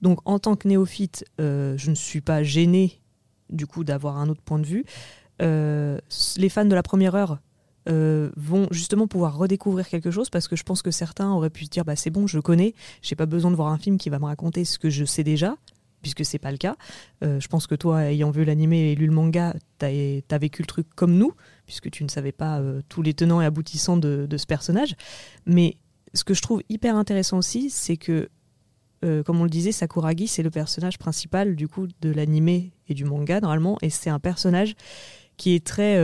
Donc, 0.00 0.20
en 0.26 0.38
tant 0.38 0.54
que 0.54 0.68
néophyte, 0.68 1.24
je 1.38 1.90
ne 1.90 1.94
suis 1.96 2.20
pas 2.20 2.44
gênée 2.44 3.01
du 3.50 3.66
coup 3.66 3.84
d'avoir 3.84 4.18
un 4.18 4.28
autre 4.28 4.42
point 4.42 4.58
de 4.58 4.66
vue. 4.66 4.84
Euh, 5.40 5.98
les 6.36 6.48
fans 6.48 6.64
de 6.64 6.74
la 6.74 6.82
première 6.82 7.14
heure 7.14 7.38
euh, 7.88 8.30
vont 8.36 8.68
justement 8.70 9.08
pouvoir 9.08 9.36
redécouvrir 9.36 9.88
quelque 9.88 10.10
chose 10.10 10.30
parce 10.30 10.46
que 10.46 10.54
je 10.54 10.62
pense 10.62 10.82
que 10.82 10.90
certains 10.90 11.30
auraient 11.32 11.50
pu 11.50 11.64
se 11.64 11.70
dire 11.70 11.84
bah 11.84 11.96
c'est 11.96 12.10
bon 12.10 12.28
je 12.28 12.38
connais 12.38 12.74
j'ai 13.00 13.16
pas 13.16 13.26
besoin 13.26 13.50
de 13.50 13.56
voir 13.56 13.72
un 13.72 13.78
film 13.78 13.98
qui 13.98 14.08
va 14.08 14.20
me 14.20 14.26
raconter 14.26 14.64
ce 14.64 14.78
que 14.78 14.88
je 14.88 15.04
sais 15.04 15.24
déjà 15.24 15.56
puisque 16.00 16.24
c'est 16.24 16.38
pas 16.38 16.50
le 16.50 16.58
cas. 16.58 16.74
Euh, 17.22 17.38
je 17.38 17.46
pense 17.46 17.68
que 17.68 17.76
toi, 17.76 18.02
ayant 18.06 18.32
vu 18.32 18.44
l'animé 18.44 18.90
et 18.90 18.96
lu 18.96 19.06
le 19.06 19.12
manga, 19.12 19.54
t'as 19.78 19.86
as 19.86 20.38
vécu 20.38 20.62
le 20.62 20.66
truc 20.66 20.88
comme 20.96 21.16
nous, 21.16 21.32
puisque 21.64 21.92
tu 21.92 22.02
ne 22.02 22.08
savais 22.08 22.32
pas 22.32 22.60
tous 22.88 23.02
les 23.02 23.14
tenants 23.14 23.40
et 23.40 23.44
aboutissants 23.44 23.96
de, 23.96 24.26
de, 24.28 24.36
ce 24.36 24.44
personnage. 24.44 24.96
Mais 25.46 25.76
ce 26.12 26.24
que 26.24 26.34
je 26.34 26.42
trouve 26.42 26.60
hyper 26.68 26.96
intéressant 26.96 27.38
aussi, 27.38 27.70
c'est 27.70 27.96
que, 27.96 28.28
comme 29.00 29.40
on 29.40 29.44
le 29.44 29.48
disait, 29.48 29.70
Sakuragi, 29.70 30.26
c'est 30.26 30.42
le 30.42 30.50
personnage 30.50 30.98
principal 30.98 31.54
du 31.54 31.68
coup 31.68 31.86
de 32.00 32.10
l'animé 32.10 32.72
et 32.92 32.94
du 32.94 33.04
manga 33.04 33.40
normalement, 33.40 33.76
et 33.82 33.90
c'est 33.90 34.10
un 34.10 34.20
personnage 34.20 34.74
qui 35.36 35.54
est 35.54 35.64
très 35.64 35.98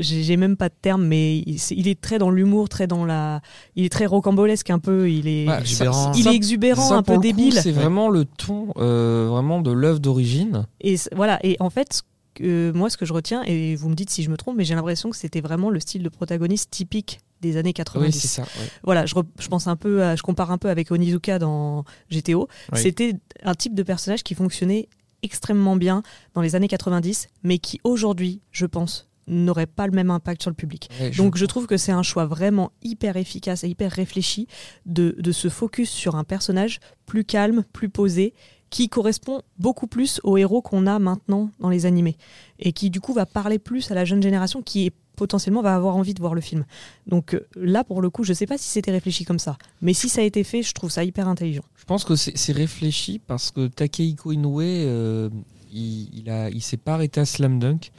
j'ai 0.00 0.36
même 0.36 0.56
pas 0.56 0.68
de 0.68 0.74
terme, 0.80 1.04
mais 1.04 1.38
il, 1.38 1.88
est 1.88 2.00
très 2.00 2.18
dans 2.18 2.30
l'humour, 2.30 2.68
très 2.68 2.86
dans 2.86 3.04
la, 3.04 3.40
il 3.76 3.84
est 3.84 3.90
très 3.90 4.06
rocambolesque 4.06 4.70
un 4.70 4.78
peu. 4.78 5.10
Il 5.10 5.28
est, 5.28 5.46
exubérant. 5.46 6.12
il 6.12 6.28
est 6.28 6.34
exubérant, 6.34 6.92
un 6.92 7.02
peu 7.02 7.18
débile. 7.18 7.60
C'est 7.60 7.72
vraiment 7.72 8.08
le 8.08 8.24
ton, 8.24 8.68
euh, 8.76 9.26
vraiment 9.28 9.60
de 9.60 9.70
l'œuvre 9.70 10.00
d'origine. 10.00 10.66
Et 10.80 10.96
voilà. 11.14 11.38
Et 11.44 11.56
en 11.60 11.70
fait, 11.70 12.02
moi, 12.40 12.90
ce 12.90 12.96
que 12.96 13.04
je 13.04 13.12
retiens, 13.12 13.42
et 13.44 13.76
vous 13.76 13.88
me 13.88 13.94
dites 13.94 14.10
si 14.10 14.22
je 14.22 14.30
me 14.30 14.36
trompe, 14.36 14.56
mais 14.56 14.64
j'ai 14.64 14.74
l'impression 14.74 15.10
que 15.10 15.16
c'était 15.16 15.40
vraiment 15.40 15.70
le 15.70 15.80
style 15.80 16.02
de 16.02 16.08
protagoniste 16.08 16.70
typique 16.70 17.20
des 17.42 17.56
années 17.56 17.72
90. 17.72 18.06
Oui, 18.06 18.12
c'est 18.12 18.28
ça. 18.28 18.44
Voilà, 18.82 19.06
je, 19.06 19.14
je, 19.38 19.48
pense 19.48 19.66
un 19.66 19.76
peu, 19.76 20.02
à, 20.02 20.16
je 20.16 20.22
compare 20.22 20.50
un 20.50 20.58
peu 20.58 20.68
avec 20.68 20.90
Onizuka 20.90 21.38
dans 21.38 21.84
GTO. 22.10 22.48
C'était 22.74 23.14
un 23.42 23.54
type 23.54 23.74
de 23.74 23.82
personnage 23.82 24.22
qui 24.22 24.34
fonctionnait 24.34 24.88
extrêmement 25.22 25.76
bien 25.76 26.02
dans 26.34 26.40
les 26.42 26.54
années 26.56 26.68
90, 26.68 27.28
mais 27.42 27.58
qui 27.58 27.80
aujourd'hui, 27.84 28.40
je 28.50 28.66
pense, 28.66 29.08
n'aurait 29.26 29.66
pas 29.66 29.86
le 29.86 29.92
même 29.92 30.10
impact 30.10 30.42
sur 30.42 30.50
le 30.50 30.56
public. 30.56 30.90
Donc 31.16 31.36
je 31.36 31.46
trouve 31.46 31.66
que 31.66 31.76
c'est 31.76 31.92
un 31.92 32.02
choix 32.02 32.26
vraiment 32.26 32.72
hyper 32.82 33.16
efficace 33.16 33.64
et 33.64 33.68
hyper 33.68 33.92
réfléchi 33.92 34.48
de, 34.86 35.14
de 35.18 35.32
se 35.32 35.48
focus 35.48 35.90
sur 35.90 36.16
un 36.16 36.24
personnage 36.24 36.80
plus 37.06 37.24
calme, 37.24 37.64
plus 37.72 37.88
posé, 37.88 38.34
qui 38.70 38.88
correspond 38.88 39.42
beaucoup 39.58 39.88
plus 39.88 40.20
au 40.22 40.36
héros 40.36 40.62
qu'on 40.62 40.86
a 40.86 40.98
maintenant 40.98 41.50
dans 41.58 41.68
les 41.68 41.86
animés 41.86 42.16
et 42.60 42.72
qui 42.72 42.88
du 42.88 43.00
coup 43.00 43.12
va 43.12 43.26
parler 43.26 43.58
plus 43.58 43.90
à 43.90 43.94
la 43.94 44.04
jeune 44.04 44.22
génération 44.22 44.62
qui 44.62 44.92
potentiellement 45.20 45.60
va 45.60 45.74
avoir 45.74 45.96
envie 45.96 46.14
de 46.14 46.20
voir 46.20 46.34
le 46.34 46.40
film. 46.40 46.64
Donc 47.06 47.34
euh, 47.34 47.46
là 47.54 47.84
pour 47.84 48.00
le 48.00 48.08
coup 48.08 48.24
je 48.24 48.32
sais 48.32 48.46
pas 48.46 48.56
si 48.56 48.68
c'était 48.68 48.90
réfléchi 48.90 49.26
comme 49.26 49.38
ça, 49.38 49.58
mais 49.82 49.92
si 49.92 50.08
ça 50.08 50.22
a 50.22 50.24
été 50.24 50.42
fait 50.44 50.62
je 50.62 50.72
trouve 50.72 50.90
ça 50.90 51.04
hyper 51.04 51.28
intelligent. 51.28 51.62
Je 51.76 51.84
pense 51.84 52.04
que 52.04 52.16
c'est 52.16 52.52
réfléchi 52.52 53.18
parce 53.18 53.50
que 53.50 53.66
Takehiko 53.66 54.32
Inoue 54.32 54.62
euh, 54.62 55.28
il, 55.70 56.08
il, 56.14 56.50
il 56.54 56.62
s'est 56.62 56.78
pas 56.78 56.94
arrêté 56.94 57.20
à 57.20 57.26
Slam 57.26 57.58
Dunk. 57.58 57.92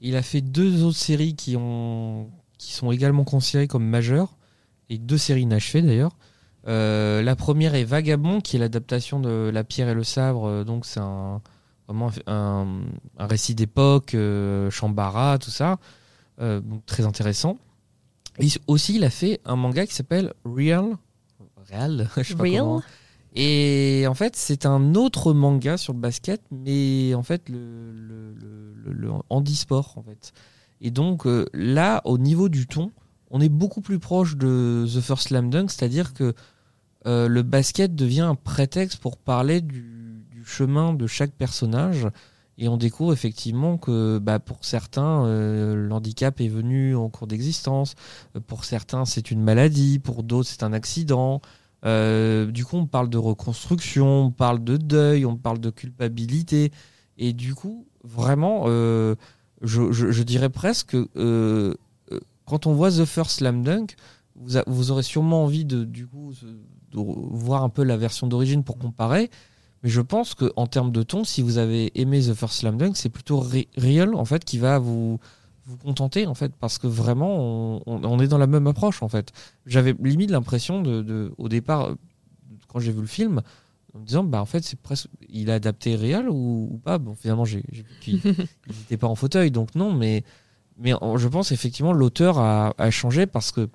Il 0.00 0.16
a 0.16 0.22
fait 0.22 0.40
deux 0.40 0.82
autres 0.82 0.96
séries 0.96 1.36
qui, 1.36 1.56
ont, 1.56 2.30
qui 2.58 2.72
sont 2.72 2.90
également 2.90 3.24
considérées 3.24 3.68
comme 3.68 3.84
majeures, 3.84 4.36
et 4.88 4.98
deux 4.98 5.18
séries 5.18 5.42
inachevées 5.42 5.82
d'ailleurs. 5.82 6.16
Euh, 6.66 7.22
la 7.22 7.36
première 7.36 7.74
est 7.74 7.84
Vagabond, 7.84 8.40
qui 8.40 8.56
est 8.56 8.58
l'adaptation 8.58 9.20
de 9.20 9.50
La 9.52 9.62
pierre 9.62 9.88
et 9.88 9.94
le 9.94 10.02
sabre, 10.02 10.64
donc 10.64 10.86
c'est 10.86 11.00
un, 11.00 11.40
vraiment 11.86 12.10
un, 12.26 12.66
récit 13.18 13.54
d'époque, 13.54 14.14
euh, 14.14 14.70
Chambara, 14.70 15.38
tout 15.38 15.50
ça, 15.50 15.78
donc 16.42 16.84
très 16.86 17.06
intéressant. 17.06 17.58
Et 18.38 18.48
aussi, 18.66 18.96
il 18.96 19.04
a 19.04 19.10
fait 19.10 19.40
un 19.44 19.56
manga 19.56 19.86
qui 19.86 19.94
s'appelle 19.94 20.32
Real, 20.44 20.96
Real, 21.70 22.08
je 22.16 22.22
sais 22.22 22.34
pas 22.34 22.44
comment. 22.44 22.82
Et 23.34 24.04
en 24.08 24.14
fait, 24.14 24.36
c'est 24.36 24.66
un 24.66 24.94
autre 24.94 25.32
manga 25.32 25.76
sur 25.78 25.94
le 25.94 25.98
basket, 25.98 26.42
mais 26.50 27.14
en 27.14 27.22
fait, 27.22 27.48
le, 27.48 27.92
le, 27.92 28.34
le, 28.84 28.92
le 28.92 29.10
handisport, 29.30 29.94
en 29.96 30.02
fait. 30.02 30.32
Et 30.82 30.90
donc, 30.90 31.26
euh, 31.26 31.46
là, 31.54 32.02
au 32.04 32.18
niveau 32.18 32.48
du 32.48 32.66
ton, 32.66 32.90
on 33.30 33.40
est 33.40 33.48
beaucoup 33.48 33.80
plus 33.80 33.98
proche 33.98 34.36
de 34.36 34.84
The 34.86 35.00
First 35.00 35.28
Slam 35.28 35.48
Dunk, 35.48 35.70
c'est-à-dire 35.70 36.12
que 36.12 36.34
euh, 37.06 37.28
le 37.28 37.42
basket 37.42 37.94
devient 37.94 38.20
un 38.20 38.34
prétexte 38.34 38.98
pour 38.98 39.16
parler 39.16 39.60
du, 39.60 40.24
du, 40.30 40.44
chemin 40.44 40.92
de 40.92 41.06
chaque 41.06 41.32
personnage. 41.32 42.08
Et 42.58 42.68
on 42.68 42.76
découvre 42.76 43.12
effectivement 43.12 43.78
que 43.78 44.18
bah, 44.18 44.38
pour 44.38 44.64
certains, 44.64 45.24
euh, 45.24 45.74
l'handicap 45.74 46.40
est 46.40 46.48
venu 46.48 46.94
en 46.94 47.08
cours 47.08 47.26
d'existence. 47.26 47.94
Pour 48.46 48.64
certains, 48.64 49.04
c'est 49.04 49.30
une 49.30 49.42
maladie. 49.42 49.98
Pour 49.98 50.22
d'autres, 50.22 50.48
c'est 50.48 50.62
un 50.62 50.72
accident. 50.72 51.40
Euh, 51.84 52.46
du 52.46 52.64
coup, 52.64 52.76
on 52.76 52.86
parle 52.86 53.08
de 53.08 53.18
reconstruction, 53.18 54.26
on 54.26 54.30
parle 54.30 54.62
de 54.62 54.76
deuil, 54.76 55.26
on 55.26 55.36
parle 55.36 55.58
de 55.58 55.70
culpabilité. 55.70 56.72
Et 57.18 57.32
du 57.32 57.54
coup, 57.54 57.86
vraiment, 58.04 58.64
euh, 58.66 59.14
je, 59.62 60.22
dirais 60.22 60.50
presque, 60.50 60.94
euh, 60.94 61.74
quand 62.46 62.66
on 62.66 62.72
voit 62.72 62.90
The 62.90 63.04
First 63.04 63.38
Slam 63.38 63.62
Dunk, 63.62 63.96
vous, 64.36 64.90
aurez 64.90 65.02
sûrement 65.02 65.44
envie 65.44 65.64
de, 65.64 65.84
du 65.84 66.06
coup, 66.06 66.32
de 66.90 66.98
voir 66.98 67.62
un 67.62 67.68
peu 67.68 67.82
la 67.84 67.96
version 67.96 68.26
d'origine 68.26 68.64
pour 68.64 68.78
comparer. 68.78 69.30
Mais 69.82 69.90
je 69.90 70.00
pense 70.00 70.34
qu'en 70.34 70.66
termes 70.66 70.92
de 70.92 71.02
ton, 71.02 71.24
si 71.24 71.42
vous 71.42 71.58
avez 71.58 71.90
aimé 72.00 72.20
The 72.20 72.34
First 72.34 72.60
Slam 72.60 72.76
Dunk, 72.76 72.96
c'est 72.96 73.08
plutôt 73.08 73.44
Real 73.76 74.14
en 74.14 74.24
fait 74.24 74.44
qui 74.44 74.58
va 74.58 74.78
vous 74.78 75.18
vous 75.66 75.76
contenter 75.76 76.26
en 76.26 76.34
fait 76.34 76.52
parce 76.58 76.78
que 76.78 76.86
vraiment 76.86 77.82
on, 77.86 78.18
est 78.18 78.26
dans 78.26 78.38
la 78.38 78.46
même 78.46 78.66
approche 78.66 79.02
en 79.02 79.08
fait. 79.08 79.32
J'avais 79.66 79.94
limite 80.00 80.30
l'impression 80.30 80.80
de, 80.82 81.32
au 81.38 81.48
départ 81.48 81.94
quand 82.68 82.80
j'ai 82.80 82.92
vu 82.92 83.00
le 83.00 83.06
film 83.06 83.42
en 83.94 83.98
me 84.00 84.04
disant 84.04 84.24
bah 84.24 84.40
en 84.40 84.46
fait 84.46 84.64
c'est 84.64 84.80
presque 84.80 85.08
il 85.28 85.50
a 85.50 85.54
adapté 85.54 85.94
réel 85.94 86.28
ou, 86.28 86.80
pas? 86.84 86.98
Bon 86.98 87.14
finalement 87.14 87.44
j'ai 87.44 87.62
vu 87.70 87.84
qu'il 88.00 88.20
n'était 88.68 88.96
pas 88.96 89.06
en 89.06 89.14
fauteuil 89.14 89.50
donc 89.50 89.74
non 89.74 89.92
mais 89.92 90.24
mais 90.78 90.94
je 91.16 91.28
pense 91.28 91.52
effectivement 91.52 91.92
l'auteur 91.92 92.38
a, 92.38 92.90
changé 92.90 93.26
parce 93.26 93.52
que 93.52 93.68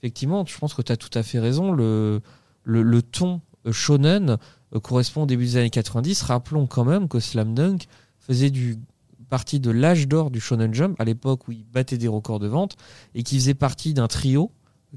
effectivement 0.00 0.44
je 0.44 0.58
pense 0.58 0.74
que 0.74 0.82
tu 0.82 0.90
as 0.90 0.96
tout 0.96 1.16
à 1.16 1.22
fait 1.22 1.38
raison 1.38 1.72
le 1.72 2.20
le, 2.64 2.82
le 2.82 3.02
ton 3.02 3.40
shonen 3.70 4.30
euh, 4.30 4.36
correspond 4.82 5.22
au 5.22 5.26
début 5.26 5.44
des 5.44 5.56
années 5.56 5.70
90 5.70 6.22
rappelons 6.22 6.66
quand 6.66 6.84
même 6.84 7.08
que 7.08 7.20
Slam 7.20 7.54
Dunk 7.54 7.86
faisait 8.18 8.50
du 8.50 8.78
partie 9.28 9.60
de 9.60 9.70
l'âge 9.70 10.08
d'or 10.08 10.30
du 10.30 10.40
Shonen 10.40 10.74
Jump, 10.74 11.00
à 11.00 11.04
l'époque 11.04 11.48
où 11.48 11.52
il 11.52 11.64
battait 11.64 11.98
des 11.98 12.08
records 12.08 12.38
de 12.38 12.48
vente, 12.48 12.76
et 13.14 13.22
qui 13.22 13.36
faisait 13.36 13.54
partie 13.54 13.94
d'un 13.94 14.08
trio 14.08 14.50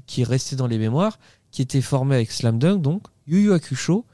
qui 0.06 0.22
est 0.22 0.24
resté 0.24 0.56
dans 0.56 0.66
les 0.66 0.78
mémoires, 0.78 1.18
qui 1.50 1.62
était 1.62 1.82
formé 1.82 2.16
avec 2.16 2.32
Slam 2.32 2.58
Dunk, 2.58 2.80
donc 2.80 3.02
Yu 3.26 3.42
Yu 3.42 3.52
Hakusho 3.52 4.06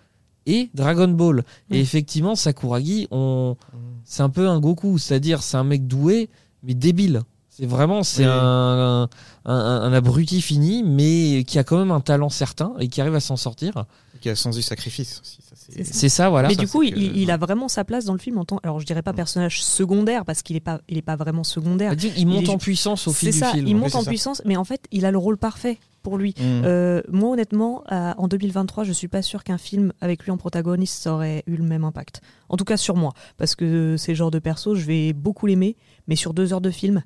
et 0.47 0.71
Dragon 0.75 1.09
Ball. 1.09 1.44
Et 1.71 1.79
mm. 1.79 1.81
effectivement, 1.81 2.35
Sakuragi, 2.35 3.07
on... 3.11 3.57
Mm. 3.73 3.77
c'est 4.05 4.23
un 4.23 4.31
peu 4.31 4.49
un 4.49 4.59
Goku, 4.61 4.99
c'est-à-dire 4.99 5.42
c'est 5.42 5.57
un 5.57 5.64
mec 5.64 5.87
doué, 5.87 6.29
mais 6.62 6.75
débile. 6.75 7.23
C'est 7.49 7.66
vraiment 7.66 8.05
c'est 8.05 8.25
un, 8.25 9.09
un, 9.44 9.92
abruti 9.92 10.40
fini, 10.40 10.85
mais 10.85 11.42
qui 11.44 11.59
a 11.59 11.64
quand 11.64 11.77
même 11.77 11.90
un 11.90 12.01
talent 12.01 12.29
certain 12.29 12.73
et 12.79 12.87
qui 12.87 13.01
arrive 13.01 13.16
à 13.16 13.21
s'en 13.21 13.37
sortir. 13.37 13.85
Qui 14.21 14.29
a 14.31 14.37
sens 14.37 14.55
du 14.55 14.62
sacrifice 14.62 15.21
aussi. 15.21 15.38
C'est 15.69 16.09
ça, 16.09 16.31
voilà. 16.31 16.49
Mais 16.49 16.57
du 16.57 16.67
coup, 16.67 16.83
il, 16.83 17.31
a 17.31 17.37
vraiment 17.37 17.69
sa 17.69 17.85
place 17.85 18.05
dans 18.05 18.15
le 18.15 18.19
film 18.19 18.39
en 18.39 18.45
tant. 18.45 18.59
Alors, 18.63 18.81
je 18.81 18.87
dirais 18.87 19.03
pas 19.03 19.13
personnage 19.13 19.63
secondaire 19.63 20.25
parce 20.25 20.43
qu'il 20.43 20.57
est 20.57 20.61
pas, 20.61 20.81
il 20.89 20.97
est 20.97 21.03
pas 21.03 21.17
vraiment 21.17 21.45
secondaire. 21.45 21.95
Il 22.17 22.27
monte 22.27 22.49
en 22.49 22.59
puissance 22.59 23.07
au 23.07 23.13
fil 23.13 23.31
du 23.31 23.39
ça, 23.39 23.53
film. 23.53 23.67
Il 23.67 23.77
monte 23.77 23.95
en 23.95 24.05
puissance, 24.05 24.43
mais 24.45 24.57
en 24.57 24.65
fait, 24.65 24.87
il 24.91 25.05
a 25.05 25.11
le 25.11 25.19
rôle 25.19 25.37
parfait 25.37 25.79
pour 26.03 26.17
lui. 26.17 26.35
Mm. 26.39 26.63
Euh, 26.65 27.03
moi, 27.11 27.31
honnêtement, 27.31 27.85
en 27.91 28.29
2023, 28.29 28.85
je 28.85 28.93
suis 28.93 29.09
pas 29.09 29.23
sûr 29.23 29.45
qu'un 29.45 29.59
film 29.59 29.93
avec 30.01 30.25
lui 30.25 30.31
en 30.31 30.37
protagoniste 30.37 31.07
aurait 31.07 31.43
eu 31.47 31.57
le 31.57 31.65
même 31.65 31.85
impact. 31.85 32.23
En 32.49 32.57
tout 32.57 32.65
cas, 32.65 32.77
sur 32.77 32.97
moi, 32.97 33.13
parce 33.37 33.55
que 33.55 33.97
c'est 33.99 34.13
le 34.13 34.17
genre 34.17 34.31
de 34.31 34.39
perso, 34.39 34.75
je 34.75 34.87
vais 34.87 35.13
beaucoup 35.13 35.47
l'aimer, 35.47 35.77
mais 36.07 36.17
sur 36.17 36.33
deux 36.35 36.53
heures 36.53 36.61
de 36.61 36.71
film, 36.71 37.03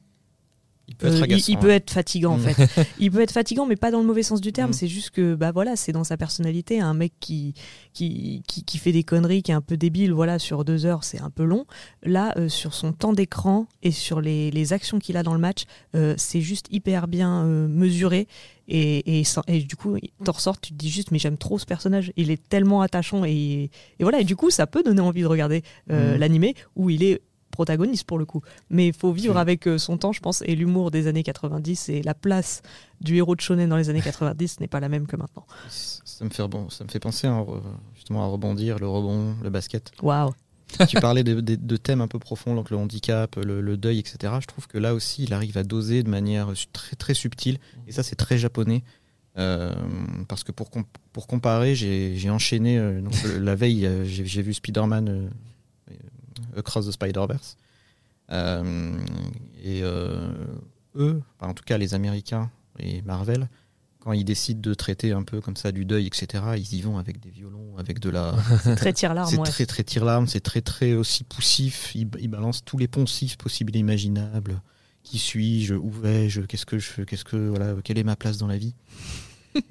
il 0.88 0.96
peut, 0.96 1.06
être, 1.06 1.48
il, 1.48 1.58
peut 1.58 1.70
être 1.70 1.90
fatigant 1.90 2.34
en 2.34 2.38
mm. 2.38 2.40
fait. 2.40 2.86
il 2.98 3.10
peut 3.10 3.20
être 3.20 3.32
fatigant, 3.32 3.66
mais 3.66 3.76
pas 3.76 3.90
dans 3.90 4.00
le 4.00 4.06
mauvais 4.06 4.22
sens 4.22 4.40
du 4.40 4.52
terme. 4.52 4.70
Mm. 4.70 4.74
C'est 4.74 4.88
juste 4.88 5.10
que 5.10 5.34
bah 5.34 5.52
voilà, 5.52 5.76
c'est 5.76 5.92
dans 5.92 6.04
sa 6.04 6.16
personnalité 6.16 6.80
un 6.80 6.94
mec 6.94 7.12
qui 7.20 7.54
qui, 7.92 8.42
qui 8.46 8.78
fait 8.78 8.92
des 8.92 9.04
conneries, 9.04 9.42
qui 9.42 9.50
est 9.50 9.54
un 9.54 9.60
peu 9.60 9.76
débile. 9.76 10.12
Voilà, 10.12 10.38
sur 10.38 10.64
deux 10.64 10.86
heures, 10.86 11.04
c'est 11.04 11.20
un 11.20 11.30
peu 11.30 11.44
long. 11.44 11.66
Là, 12.02 12.32
euh, 12.36 12.48
sur 12.48 12.74
son 12.74 12.92
temps 12.92 13.12
d'écran 13.12 13.66
et 13.82 13.90
sur 13.90 14.20
les, 14.20 14.50
les 14.50 14.72
actions 14.72 14.98
qu'il 14.98 15.16
a 15.16 15.22
dans 15.22 15.34
le 15.34 15.40
match, 15.40 15.64
euh, 15.94 16.14
c'est 16.16 16.40
juste 16.40 16.66
hyper 16.70 17.06
bien 17.06 17.44
euh, 17.44 17.68
mesuré. 17.68 18.26
Et, 18.68 19.20
et, 19.20 19.24
et, 19.48 19.60
du 19.60 19.76
coup, 19.76 19.96
t'en 20.24 20.32
ressors, 20.32 20.58
tu 20.60 20.72
te 20.72 20.78
dis 20.78 20.90
juste, 20.90 21.10
mais 21.10 21.18
j'aime 21.18 21.36
trop 21.36 21.58
ce 21.58 21.66
personnage. 21.66 22.12
Il 22.16 22.30
est 22.30 22.48
tellement 22.48 22.80
attachant 22.80 23.24
et, 23.24 23.30
et 23.98 24.02
voilà. 24.02 24.20
Et 24.20 24.24
du 24.24 24.36
coup, 24.36 24.50
ça 24.50 24.66
peut 24.66 24.82
donner 24.82 25.00
envie 25.00 25.22
de 25.22 25.26
regarder 25.26 25.62
mm. 25.88 26.14
l'animé 26.14 26.54
où 26.76 26.88
il 26.88 27.02
est 27.02 27.20
protagoniste 27.62 28.04
pour 28.04 28.18
le 28.18 28.24
coup. 28.24 28.42
Mais 28.70 28.88
il 28.88 28.92
faut 28.92 29.12
vivre 29.12 29.36
avec 29.36 29.68
euh, 29.68 29.78
son 29.78 29.96
temps, 29.96 30.12
je 30.12 30.20
pense, 30.20 30.42
et 30.42 30.56
l'humour 30.56 30.90
des 30.90 31.06
années 31.06 31.22
90 31.22 31.88
et 31.90 32.02
la 32.02 32.14
place 32.14 32.62
du 33.00 33.16
héros 33.16 33.36
de 33.36 33.40
shonen 33.40 33.68
dans 33.68 33.76
les 33.76 33.88
années 33.88 34.02
90 34.02 34.60
n'est 34.60 34.66
pas 34.66 34.80
la 34.80 34.88
même 34.88 35.06
que 35.06 35.16
maintenant. 35.16 35.46
Ça 35.68 36.24
me 36.24 36.30
fait, 36.30 36.46
bon, 36.48 36.68
ça 36.70 36.82
me 36.84 36.88
fait 36.88 37.00
penser 37.00 37.28
à, 37.28 37.44
justement 37.94 38.24
à 38.24 38.26
rebondir, 38.26 38.78
le 38.78 38.88
rebond, 38.88 39.36
le 39.42 39.50
basket. 39.50 39.92
Waouh 40.02 40.32
tu 40.88 40.98
parlais 41.00 41.22
de, 41.22 41.76
thèmes 41.76 42.00
un 42.00 42.08
peu 42.08 42.18
profonds, 42.18 42.54
donc 42.54 42.70
le 42.70 42.78
handicap, 42.78 43.36
le, 43.36 43.76
deuil, 43.76 43.98
etc. 43.98 44.32
Je 44.40 44.46
trouve 44.46 44.66
que 44.66 44.78
là 44.78 44.94
aussi, 44.94 45.24
il 45.24 45.34
arrive 45.34 45.58
à 45.58 45.64
doser 45.64 46.02
de 46.02 46.08
manière 46.08 46.48
très, 46.72 46.96
très 46.96 47.12
subtile. 47.12 47.58
Et 47.86 47.92
ça, 47.92 48.02
c'est 48.02 48.16
très 48.16 48.38
japonais. 48.38 48.82
Euh, 49.36 49.74
parce 50.28 50.44
que 50.44 50.52
pour, 50.52 50.70
pour 51.12 51.26
comparer, 51.26 51.74
j'ai 51.74 52.30
enchaîné, 52.30 52.78
euh, 52.78 53.02
donc, 53.02 53.12
la 53.38 53.54
veille, 53.54 53.86
j'ai 54.06 54.40
vu 54.40 54.54
Spider-Man 54.54 55.30
Across 56.56 56.86
the 56.86 56.92
Spider-Verse. 56.92 57.56
Euh, 58.30 58.96
et 59.62 59.82
euh, 59.82 60.32
eux, 60.96 61.22
en 61.40 61.54
tout 61.54 61.64
cas 61.64 61.78
les 61.78 61.94
Américains 61.94 62.50
et 62.78 63.02
Marvel, 63.02 63.48
quand 64.00 64.12
ils 64.12 64.24
décident 64.24 64.60
de 64.60 64.74
traiter 64.74 65.12
un 65.12 65.22
peu 65.22 65.40
comme 65.40 65.56
ça 65.56 65.70
du 65.70 65.84
deuil, 65.84 66.06
etc., 66.06 66.42
ils 66.56 66.74
y 66.74 66.80
vont 66.80 66.98
avec 66.98 67.20
des 67.20 67.30
violons, 67.30 67.76
avec 67.78 68.00
de 68.00 68.10
la. 68.10 68.34
C'est 68.62 68.76
très 68.76 68.92
tire-larme, 68.92 69.30
c'est 69.30 69.38
ouais. 69.38 69.48
très 69.48 69.66
très 69.66 69.84
tire-larme, 69.84 70.26
c'est 70.26 70.40
très 70.40 70.60
très 70.60 70.94
aussi 70.94 71.24
poussif. 71.24 71.94
Ils, 71.94 72.08
ils 72.18 72.28
balancent 72.28 72.64
tous 72.64 72.78
les 72.78 72.88
poncifs 72.88 73.36
possibles 73.36 73.76
et 73.76 73.78
imaginables. 73.78 74.60
Qui 75.02 75.18
suis-je? 75.18 75.74
Où 75.74 75.90
vais-je? 75.90 76.42
Qu'est-ce 76.42 76.66
que 76.66 76.78
je 76.78 77.02
Qu'est-ce 77.02 77.24
que 77.24 77.36
voilà 77.36 77.74
Quelle 77.82 77.98
est 77.98 78.04
ma 78.04 78.16
place 78.16 78.38
dans 78.38 78.46
la 78.46 78.56
vie? 78.56 78.74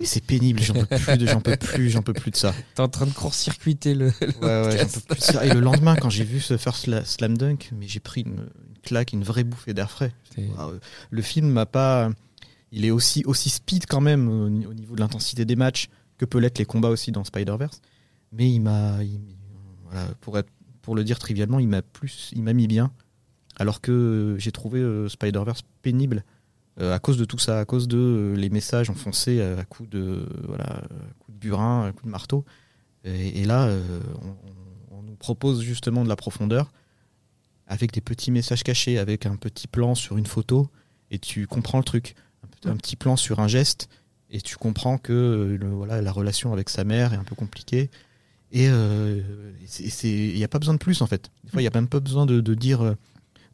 C'est 0.01 0.23
pénible. 0.23 0.61
J'en 0.61 0.73
peux 0.73 0.85
plus. 0.97 1.27
J'en 1.27 1.41
peux 1.41 1.57
plus. 1.57 1.89
J'en 1.89 2.01
peux 2.01 2.13
plus 2.13 2.31
de 2.31 2.35
ça. 2.35 2.53
T'es 2.75 2.81
en 2.81 2.87
train 2.89 3.05
de 3.05 3.11
court-circuiter 3.11 3.93
le. 3.95 4.11
le 4.21 4.27
Ouais, 4.41 4.65
ouais, 4.67 4.77
j'en 4.77 4.85
peux 4.87 5.01
plus 5.15 5.19
de 5.19 5.23
ça. 5.23 5.45
Et 5.45 5.53
le 5.53 5.59
lendemain, 5.59 5.95
quand 5.95 6.09
j'ai 6.09 6.23
vu 6.23 6.39
ce 6.39 6.57
first 6.57 6.87
sla- 6.87 7.05
slam 7.05 7.37
dunk, 7.37 7.71
mais 7.77 7.87
j'ai 7.87 7.99
pris 7.99 8.21
une, 8.21 8.31
une 8.67 8.77
claque, 8.83 9.13
une 9.13 9.23
vraie 9.23 9.43
bouffée 9.43 9.73
d'air 9.73 9.89
frais. 9.91 10.13
Le 11.09 11.21
film 11.21 11.49
m'a 11.49 11.65
pas. 11.65 12.09
Il 12.71 12.85
est 12.85 12.91
aussi, 12.91 13.23
aussi 13.25 13.49
speed 13.49 13.85
quand 13.87 13.99
même 14.01 14.29
au, 14.29 14.49
ni- 14.49 14.65
au 14.65 14.73
niveau 14.73 14.95
de 14.95 15.01
l'intensité 15.01 15.43
des 15.43 15.55
matchs 15.57 15.89
que 16.17 16.23
peut 16.25 16.39
l'être 16.39 16.57
les 16.59 16.65
combats 16.65 16.89
aussi 16.89 17.11
dans 17.11 17.23
Spider-Verse. 17.23 17.81
Mais 18.31 18.49
il 18.49 18.59
m'a. 18.61 19.03
il- 19.03 19.19
Voilà, 19.85 20.07
pour, 20.21 20.37
être, 20.37 20.49
pour 20.81 20.95
le 20.95 21.03
dire 21.03 21.19
trivialement, 21.19 21.59
il 21.59 21.67
m'a 21.67 21.81
plus. 21.81 22.31
Il 22.33 22.43
m'a 22.43 22.53
mis 22.53 22.67
bien. 22.67 22.91
Alors 23.57 23.81
que 23.81 24.35
j'ai 24.39 24.51
trouvé 24.53 24.79
euh, 24.79 25.09
Spider-Verse 25.09 25.61
pénible 25.81 26.23
à 26.79 26.99
cause 26.99 27.17
de 27.17 27.25
tout 27.25 27.37
ça, 27.37 27.59
à 27.59 27.65
cause 27.65 27.87
de 27.87 27.97
euh, 27.97 28.35
les 28.35 28.49
messages 28.49 28.89
enfoncés 28.89 29.41
à, 29.41 29.59
à 29.59 29.65
coups 29.65 29.89
de, 29.89 30.25
voilà, 30.47 30.65
à 30.65 30.87
coups 31.19 31.35
de 31.35 31.39
burin, 31.39 31.85
à 31.85 31.91
coups 31.91 32.05
de 32.05 32.11
marteau. 32.11 32.45
Et, 33.03 33.45
là, 33.45 33.65
euh, 33.65 33.99
on, 34.91 35.01
nous 35.01 35.15
propose 35.15 35.61
justement 35.61 36.03
de 36.03 36.09
la 36.09 36.15
profondeur 36.15 36.71
avec 37.67 37.91
des 37.91 38.01
petits 38.01 38.31
messages 38.31 38.63
cachés, 38.63 38.99
avec 38.99 39.25
un 39.25 39.35
petit 39.35 39.67
plan 39.67 39.95
sur 39.95 40.17
une 40.17 40.25
photo, 40.25 40.69
et 41.09 41.17
tu 41.17 41.47
comprends 41.47 41.79
le 41.79 41.83
truc. 41.83 42.15
Un, 42.65 42.75
petit- 42.75 42.95
plan 42.95 43.15
sur 43.15 43.39
un 43.39 43.47
geste, 43.47 43.89
et 44.29 44.39
tu 44.41 44.55
comprends 44.55 44.97
que 44.97 45.13
euh, 45.13 45.57
voilà, 45.71 46.01
la 46.01 46.11
relation 46.11 46.53
avec 46.53 46.69
sa 46.69 46.83
mère 46.83 47.13
est 47.13 47.17
un 47.17 47.23
peu 47.23 47.35
compliquée. 47.35 47.89
Et 48.51 48.67
euh, 48.69 49.21
il 50.03 50.35
n'y 50.35 50.43
a 50.43 50.47
pas 50.47 50.59
besoin 50.59 50.73
de 50.73 50.79
plus 50.79 51.01
en 51.01 51.07
fait. 51.07 51.31
Il 51.53 51.59
n'y 51.59 51.67
a 51.67 51.71
même 51.73 51.87
pas 51.87 51.99
besoin 51.99 52.25
de, 52.25 52.53
dire, 52.53 52.81
euh, 52.81 52.95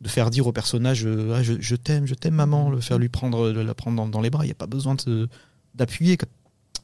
de 0.01 0.07
faire 0.09 0.29
dire 0.29 0.45
au 0.47 0.51
personnage 0.51 1.05
euh, 1.05 1.33
Ah, 1.35 1.43
je, 1.43 1.53
je 1.59 1.75
t'aime, 1.75 2.05
je 2.05 2.13
t'aime 2.15 2.35
maman, 2.35 2.69
le 2.69 2.79
faire 2.81 2.97
lui 2.99 3.09
prendre, 3.09 3.49
la 3.51 3.73
prendre 3.73 3.97
dans, 3.97 4.07
dans 4.07 4.21
les 4.21 4.29
bras. 4.29 4.43
Il 4.43 4.47
n'y 4.47 4.51
a 4.51 4.55
pas 4.55 4.67
besoin 4.67 4.95
d'appuyer. 5.75 6.17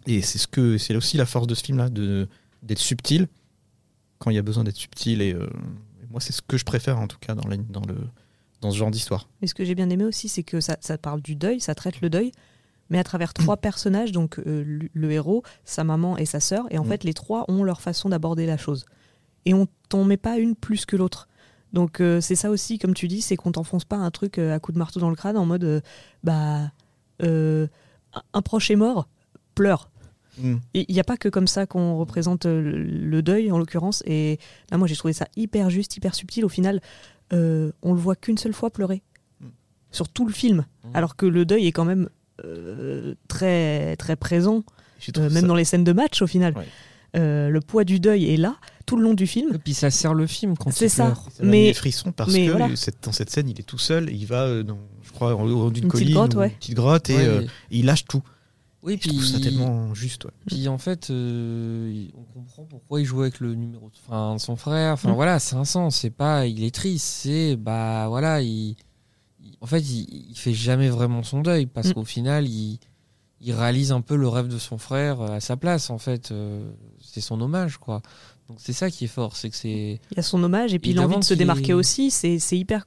Et 0.08 0.22
c'est 0.22 0.38
ce 0.38 0.48
que 0.48 0.78
c'est 0.78 0.96
aussi 0.96 1.18
la 1.18 1.26
force 1.26 1.48
de 1.48 1.56
ce 1.56 1.64
film-là, 1.64 1.90
d'être 1.90 2.80
subtil 2.80 3.28
quand 4.20 4.30
il 4.32 4.36
y 4.36 4.40
a 4.40 4.42
besoin 4.42 4.64
d'être 4.64 4.78
subtil. 4.78 5.22
Et 5.22 5.34
euh, 5.34 5.48
moi, 6.10 6.20
c'est 6.22 6.34
ce 6.34 6.42
que 6.42 6.58
je 6.58 6.66
préfère 6.66 7.00
en 7.00 7.08
tout 7.08 7.18
cas 7.20 7.36
dans, 7.36 7.48
la- 7.48 7.58
dans, 7.58 7.82
le, 7.88 7.96
dans 8.62 8.72
ce 8.72 8.78
genre 8.78 8.92
d'histoire. 8.92 9.30
Et 9.42 9.48
ce 9.48 9.54
que 9.54 9.64
j'ai 9.66 9.76
bien 9.76 9.90
aimé 9.90 10.04
aussi, 10.06 10.28
c'est 10.30 10.44
que 10.44 10.60
ça, 10.60 10.78
ça 10.82 10.98
parle 10.98 11.22
du 11.22 11.36
deuil, 11.36 11.60
ça 11.60 11.76
traite 11.76 12.02
le 12.02 12.10
deuil, 12.10 12.32
mais 12.90 13.00
à 13.00 13.04
travers 13.04 13.34
trois 13.34 13.58
personnages, 13.68 14.12
donc 14.12 14.40
euh, 14.40 14.64
le, 14.66 14.90
le 14.94 15.12
héros, 15.12 15.44
sa 15.66 15.84
maman 15.84 16.18
et 16.18 16.26
sa 16.26 16.40
sœur. 16.40 16.66
Et 16.72 16.78
en 16.78 16.84
Mm. 16.84 16.88
fait, 16.90 17.04
les 17.04 17.14
trois 17.14 17.46
ont 17.48 17.64
leur 17.64 17.80
façon 17.82 18.10
d'aborder 18.10 18.46
la 18.46 18.58
chose. 18.58 18.86
Et 19.46 19.54
on 19.54 19.68
t'en 19.90 20.04
met 20.06 20.18
pas 20.18 20.38
une 20.38 20.56
plus 20.56 20.86
que 20.86 20.96
l'autre. 20.96 21.28
Donc 21.74 22.00
euh, 22.02 22.22
c'est 22.22 22.36
ça 22.36 22.50
aussi, 22.52 22.78
comme 22.78 22.94
tu 22.94 23.08
dis, 23.08 23.22
c'est 23.22 23.36
qu'on 23.36 23.52
t'enfonce 23.52 23.84
pas 23.86 23.96
un 23.98 24.12
truc 24.12 24.38
euh, 24.38 24.54
à 24.56 24.60
coup 24.60 24.72
de 24.72 24.78
marteau 24.78 25.00
dans 25.00 25.10
le 25.10 25.16
crâne 25.16 25.38
en 25.38 25.46
mode, 25.46 25.64
euh, 25.64 25.82
bah, 26.24 26.72
euh, 27.24 27.68
un- 28.34 28.42
proche 28.44 28.70
est 28.70 28.76
mort, 28.76 29.08
pleure. 29.56 29.90
Mm. 30.38 30.56
Il 30.76 30.86
n'y 30.90 31.00
a 31.00 31.04
pas 31.04 31.18
que 31.18 31.30
comme 31.30 31.48
ça 31.48 31.66
qu'on 31.66 31.98
représente 31.98 32.46
le, 32.46 33.22
deuil, 33.22 33.52
en 33.52 33.58
l'occurrence. 33.58 34.04
Et 34.06 34.40
là, 34.72 34.78
moi, 34.78 34.88
j'ai 34.88 34.96
trouvé 34.96 35.14
ça 35.14 35.28
hyper 35.36 35.70
juste, 35.70 35.96
hyper 35.98 36.14
subtil. 36.16 36.46
Au 36.46 36.50
final, 36.50 36.80
on 37.32 37.94
le 37.94 38.00
voit 38.00 38.16
qu'une 38.16 38.38
seule 38.38 38.54
fois 38.54 38.70
pleurer 38.70 39.02
Mm. 39.42 39.46
sur 39.92 40.10
tout 40.10 40.26
le 40.28 40.34
film, 40.34 40.66
Mm. 40.84 40.90
alors 40.96 41.16
que 41.16 41.26
le 41.26 41.44
deuil 41.46 41.66
est 41.68 41.72
quand 41.72 41.86
même 41.86 42.08
très 43.28 43.96
très 43.98 44.16
présent, 44.16 44.64
même 45.18 45.30
ça- 45.30 45.42
dans 45.42 45.56
les 45.56 45.66
scènes 45.66 45.84
de 45.84 45.94
match 45.94 46.22
au 46.22 46.28
final. 46.28 46.54
Ouais. 46.58 46.66
Le 47.16 47.60
poids 47.60 47.84
du 47.84 48.00
deuil 48.00 48.32
est 48.34 48.38
là 48.38 48.56
tout 48.94 49.00
le 49.00 49.04
long 49.04 49.14
du 49.14 49.28
film. 49.28 49.54
Et 49.56 49.58
puis 49.58 49.74
ça 49.74 49.90
sert 49.92 50.14
le 50.14 50.28
film 50.28 50.56
quand 50.58 50.72
C'est 50.72 50.90
ça. 50.90 51.06
pleure. 51.06 51.28
Ça 51.34 51.44
Mais- 51.44 51.68
des 51.68 51.74
frissons 51.74 52.12
parce 52.12 52.32
mais 52.34 52.46
que 52.48 52.52
voilà. 52.52 52.76
cette- 52.76 53.04
dans 53.04 53.12
cette 53.12 53.30
scène, 53.30 53.50
il 53.50 53.60
est 53.60 53.64
tout 53.64 53.78
seul, 53.80 54.10
et 54.10 54.14
il 54.14 54.26
va, 54.26 54.44
euh, 54.44 54.64
dans, 54.64 54.78
je 55.02 55.12
crois, 55.12 55.36
en 55.36 55.44
haut 55.44 55.72
d'une 55.72 55.88
colline, 55.88 56.14
grotte, 56.14 56.36
ou 56.36 56.40
ouais. 56.40 56.50
une 56.50 56.56
petite 56.56 56.76
grotte, 56.76 57.10
et 57.10 57.16
Ouais, 57.16 57.26
euh, 57.28 57.42
et- 57.42 57.48
il 57.80 57.86
lâche 57.86 58.06
tout. 58.06 58.22
Oui, 58.84 58.96
Je 58.96 59.00
puis, 59.00 59.10
trouve 59.12 59.26
ça 59.26 59.40
tellement 59.40 59.94
juste. 59.94 60.26
ouais. 60.26 60.32
puis 60.46 60.68
en 60.68 60.78
fait, 60.78 61.10
euh, 61.10 62.06
on 62.18 62.24
comprend 62.40 62.64
pourquoi 62.66 63.00
il 63.00 63.06
joue 63.06 63.22
avec 63.22 63.40
le 63.40 63.56
numéro 63.56 63.88
de 63.88 63.94
enfin, 64.06 64.38
son 64.40 64.58
frère. 64.58 64.94
Enfin 64.94 65.12
Mm. 65.12 65.16
voilà, 65.16 65.40
c'est 65.40 65.56
un 65.56 65.64
sens. 65.64 65.96
C'est 65.96 66.10
pas, 66.10 66.46
il 66.48 66.64
est 66.66 66.76
triste. 66.76 67.06
C'est 67.06 67.56
bah 67.56 68.08
voilà, 68.10 68.42
il, 68.42 68.76
il- 69.42 69.56
en 69.62 69.68
fait, 69.68 69.80
il, 69.80 70.28
il 70.32 70.36
fait 70.38 70.54
jamais 70.54 70.90
vraiment 70.90 71.24
son 71.24 71.40
deuil 71.42 71.66
parce 71.66 71.88
Mm. 71.90 71.94
qu'au 71.94 72.04
final, 72.04 72.46
il, 72.46 72.78
il 73.40 73.54
réalise 73.54 73.94
un 73.94 74.02
peu 74.02 74.18
le 74.18 74.28
rêve 74.28 74.50
de 74.50 74.58
son 74.58 74.78
frère 74.78 75.22
à 75.22 75.40
sa 75.40 75.56
place. 75.56 75.90
En 75.90 75.98
fait, 75.98 76.32
Euh, 76.32 76.70
c'est 77.00 77.22
son 77.22 77.40
hommage, 77.40 77.78
quoi. 77.78 78.02
Donc 78.50 78.58
c'est 78.60 78.74
ça 78.74 78.90
qui 78.92 79.06
est 79.06 79.08
fort, 79.08 79.36
c'est 79.38 79.50
que 79.50 79.56
c'est 79.56 80.00
Il 80.12 80.18
y 80.18 80.20
a 80.20 80.22
son 80.24 80.44
hommage 80.44 80.74
et 80.74 80.80
puis 80.80 80.94
l'envie 80.94 81.18
de 81.18 81.24
se 81.24 81.34
démarquer 81.34 81.70
est- 81.72 81.74
aussi. 81.74 82.12
C'est 82.12 82.40
c'est 82.40 82.58
hyper. 82.58 82.86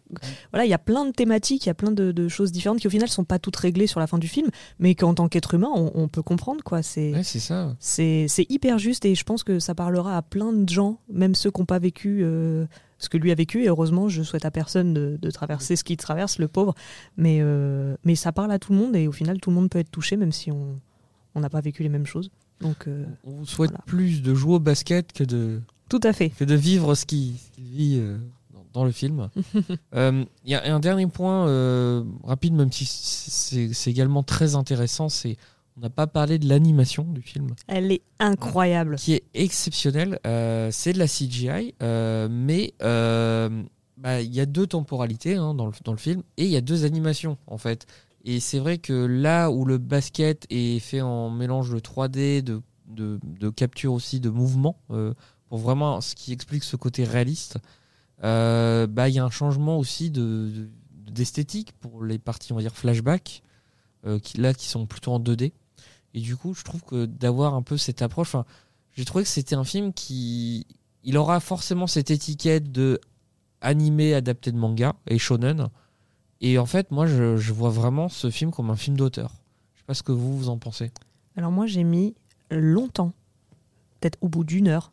Voilà, 0.52 0.64
il 0.66 0.68
y 0.68 0.74
a 0.74 0.78
plein 0.78 1.04
de 1.06 1.12
thématiques, 1.12 1.64
il 1.64 1.68
y 1.68 1.70
a 1.70 1.74
plein 1.74 1.90
de, 1.92 2.12
de 2.12 2.28
choses 2.28 2.52
différentes 2.52 2.78
qui 2.78 2.86
au 2.86 2.90
final 2.90 3.08
sont 3.08 3.24
pas 3.24 3.38
toutes 3.38 3.56
réglées 3.56 3.86
sur 3.86 3.98
la 3.98 4.06
fin 4.06 4.18
du 4.18 4.28
film, 4.28 4.48
mais 4.78 4.94
qu'en 4.94 5.14
tant 5.14 5.28
qu'être 5.28 5.54
humain, 5.54 5.70
on, 5.74 5.90
on 5.94 6.08
peut 6.08 6.22
comprendre 6.22 6.62
quoi. 6.62 6.82
C'est 6.82 7.12
ouais, 7.14 7.22
c'est 7.22 7.38
ça. 7.40 7.74
c'est 7.80 8.26
c'est 8.28 8.46
hyper 8.50 8.78
juste 8.78 9.04
et 9.06 9.14
je 9.14 9.24
pense 9.24 9.44
que 9.44 9.58
ça 9.58 9.74
parlera 9.74 10.16
à 10.16 10.22
plein 10.22 10.52
de 10.52 10.68
gens, 10.68 10.98
même 11.10 11.34
ceux 11.34 11.50
qui 11.50 11.60
n'ont 11.60 11.66
pas 11.66 11.78
vécu 11.78 12.20
euh, 12.22 12.66
ce 12.98 13.08
que 13.08 13.16
lui 13.16 13.30
a 13.32 13.34
vécu. 13.34 13.64
Et 13.64 13.68
heureusement, 13.68 14.08
je 14.10 14.22
souhaite 14.22 14.44
à 14.44 14.50
personne 14.50 14.92
de, 14.92 15.18
de 15.20 15.30
traverser 15.30 15.74
ce 15.76 15.84
qu'il 15.84 15.96
traverse, 15.96 16.38
le 16.38 16.48
pauvre. 16.48 16.74
Mais, 17.16 17.38
euh, 17.40 17.96
mais 18.04 18.14
ça 18.14 18.30
parle 18.30 18.52
à 18.52 18.58
tout 18.58 18.72
le 18.72 18.78
monde 18.78 18.94
et 18.94 19.08
au 19.08 19.12
final, 19.12 19.40
tout 19.40 19.48
le 19.50 19.56
monde 19.56 19.70
peut 19.70 19.78
être 19.78 19.90
touché, 19.90 20.16
même 20.18 20.32
si 20.32 20.52
on 20.52 20.78
on 21.34 21.40
n'a 21.40 21.50
pas 21.50 21.60
vécu 21.60 21.82
les 21.82 21.90
mêmes 21.90 22.06
choses. 22.06 22.30
Donc, 22.60 22.86
euh, 22.88 23.04
On 23.24 23.32
vous 23.32 23.46
souhaite 23.46 23.70
Voilà. 23.70 23.84
plus 23.86 24.22
de 24.22 24.34
jouer 24.34 24.54
au 24.54 24.58
basket 24.60 25.12
que 25.12 25.24
de 25.24 25.60
tout 25.88 26.00
à 26.02 26.12
fait. 26.12 26.30
que 26.30 26.44
de 26.44 26.54
vivre 26.54 26.94
ce 26.94 27.04
qu'il 27.06 27.34
ce 27.36 27.50
qu'il 27.52 27.64
vit 27.64 27.98
euh, 28.00 28.16
dans, 28.52 28.64
dans 28.72 28.84
le 28.84 28.92
film. 28.92 29.28
Euh, 29.94 30.24
Il 30.44 30.50
y 30.50 30.54
a 30.54 30.74
un 30.74 30.80
dernier 30.80 31.06
point 31.06 31.44
rapide, 32.24 32.54
même 32.54 32.72
si 32.72 32.84
c'est 32.86 33.90
également 33.90 34.22
très 34.22 34.54
intéressant, 34.54 35.08
c'est 35.08 35.36
on 35.78 35.80
n'a 35.82 35.90
pas 35.90 36.06
parlé 36.06 36.38
de 36.38 36.48
l'animation 36.48 37.04
du 37.04 37.20
film, 37.20 37.48
Elle 37.68 37.92
est 37.92 38.00
incroyable. 38.18 38.96
qui 38.96 39.12
est 39.12 39.24
exceptionnelle. 39.34 40.18
C'est 40.72 40.92
de 40.94 40.98
la 40.98 41.06
CGI, 41.06 41.74
mais 42.30 42.72
bah, 43.98 44.20
il 44.20 44.34
y 44.34 44.40
a 44.40 44.46
deux 44.46 44.66
temporalités 44.66 45.36
hein, 45.36 45.54
dans, 45.54 45.66
le, 45.66 45.72
dans 45.84 45.92
le 45.92 45.98
film 45.98 46.22
et 46.36 46.44
il 46.44 46.50
y 46.50 46.56
a 46.56 46.60
deux 46.60 46.84
animations 46.84 47.38
en 47.46 47.56
fait. 47.58 47.86
Et 48.26 48.40
c'est 48.40 48.58
vrai 48.58 48.78
que 48.78 48.92
là 48.92 49.50
où 49.50 49.64
le 49.64 49.78
basket 49.78 50.46
est 50.50 50.80
fait 50.80 51.00
en 51.00 51.30
mélange 51.30 51.70
de 51.70 51.78
3D, 51.78 52.42
de, 52.42 52.60
de, 52.88 53.50
capture 53.50 53.92
aussi 53.92 54.18
de 54.18 54.30
mouvement, 54.30 54.80
euh, 54.90 55.14
pour 55.48 55.58
vraiment 55.58 56.00
ce 56.00 56.16
qui 56.16 56.32
explique 56.32 56.64
ce 56.64 56.74
côté 56.74 57.04
réaliste, 57.04 57.58
euh, 58.24 58.88
bah, 58.88 59.08
il 59.08 59.14
y 59.14 59.20
a 59.20 59.24
un 59.24 59.30
changement 59.30 59.78
aussi 59.78 60.10
de- 60.10 60.50
de- 60.52 61.10
d'esthétique 61.12 61.72
pour 61.80 62.02
les 62.04 62.18
parties, 62.18 62.52
on 62.52 62.56
va 62.56 62.62
dire, 62.62 62.74
flashback, 62.74 63.44
euh, 64.06 64.18
qui, 64.18 64.38
là 64.38 64.52
qui 64.54 64.66
sont 64.66 64.86
plutôt 64.86 65.12
en 65.12 65.20
2D. 65.20 65.52
Et 66.12 66.20
du 66.20 66.36
coup, 66.36 66.52
je 66.52 66.64
trouve 66.64 66.82
que 66.82 67.06
d'avoir 67.06 67.54
un 67.54 67.62
peu 67.62 67.76
cette 67.76 68.02
approche, 68.02 68.34
j'ai 68.96 69.04
trouvé 69.04 69.22
que 69.24 69.30
c'était 69.30 69.54
un 69.54 69.64
film 69.64 69.92
qui. 69.92 70.66
Il 71.04 71.16
aura 71.16 71.38
forcément 71.38 71.86
cette 71.86 72.10
étiquette 72.10 72.72
de 72.72 73.00
animé 73.60 74.14
adapté 74.14 74.50
de 74.50 74.56
manga 74.58 74.96
et 75.06 75.18
shonen. 75.18 75.68
Et 76.40 76.58
en 76.58 76.66
fait, 76.66 76.90
moi, 76.90 77.06
je, 77.06 77.36
je 77.36 77.52
vois 77.52 77.70
vraiment 77.70 78.08
ce 78.08 78.30
film 78.30 78.50
comme 78.50 78.70
un 78.70 78.76
film 78.76 78.96
d'auteur. 78.96 79.32
Je 79.74 79.80
sais 79.80 79.84
pas 79.86 79.94
ce 79.94 80.02
que 80.02 80.12
vous, 80.12 80.36
vous 80.36 80.48
en 80.48 80.58
pensez. 80.58 80.90
Alors 81.36 81.50
moi, 81.50 81.66
j'ai 81.66 81.84
mis 81.84 82.14
longtemps, 82.50 83.12
peut-être 84.00 84.18
au 84.20 84.28
bout 84.28 84.44
d'une 84.44 84.68
heure, 84.68 84.92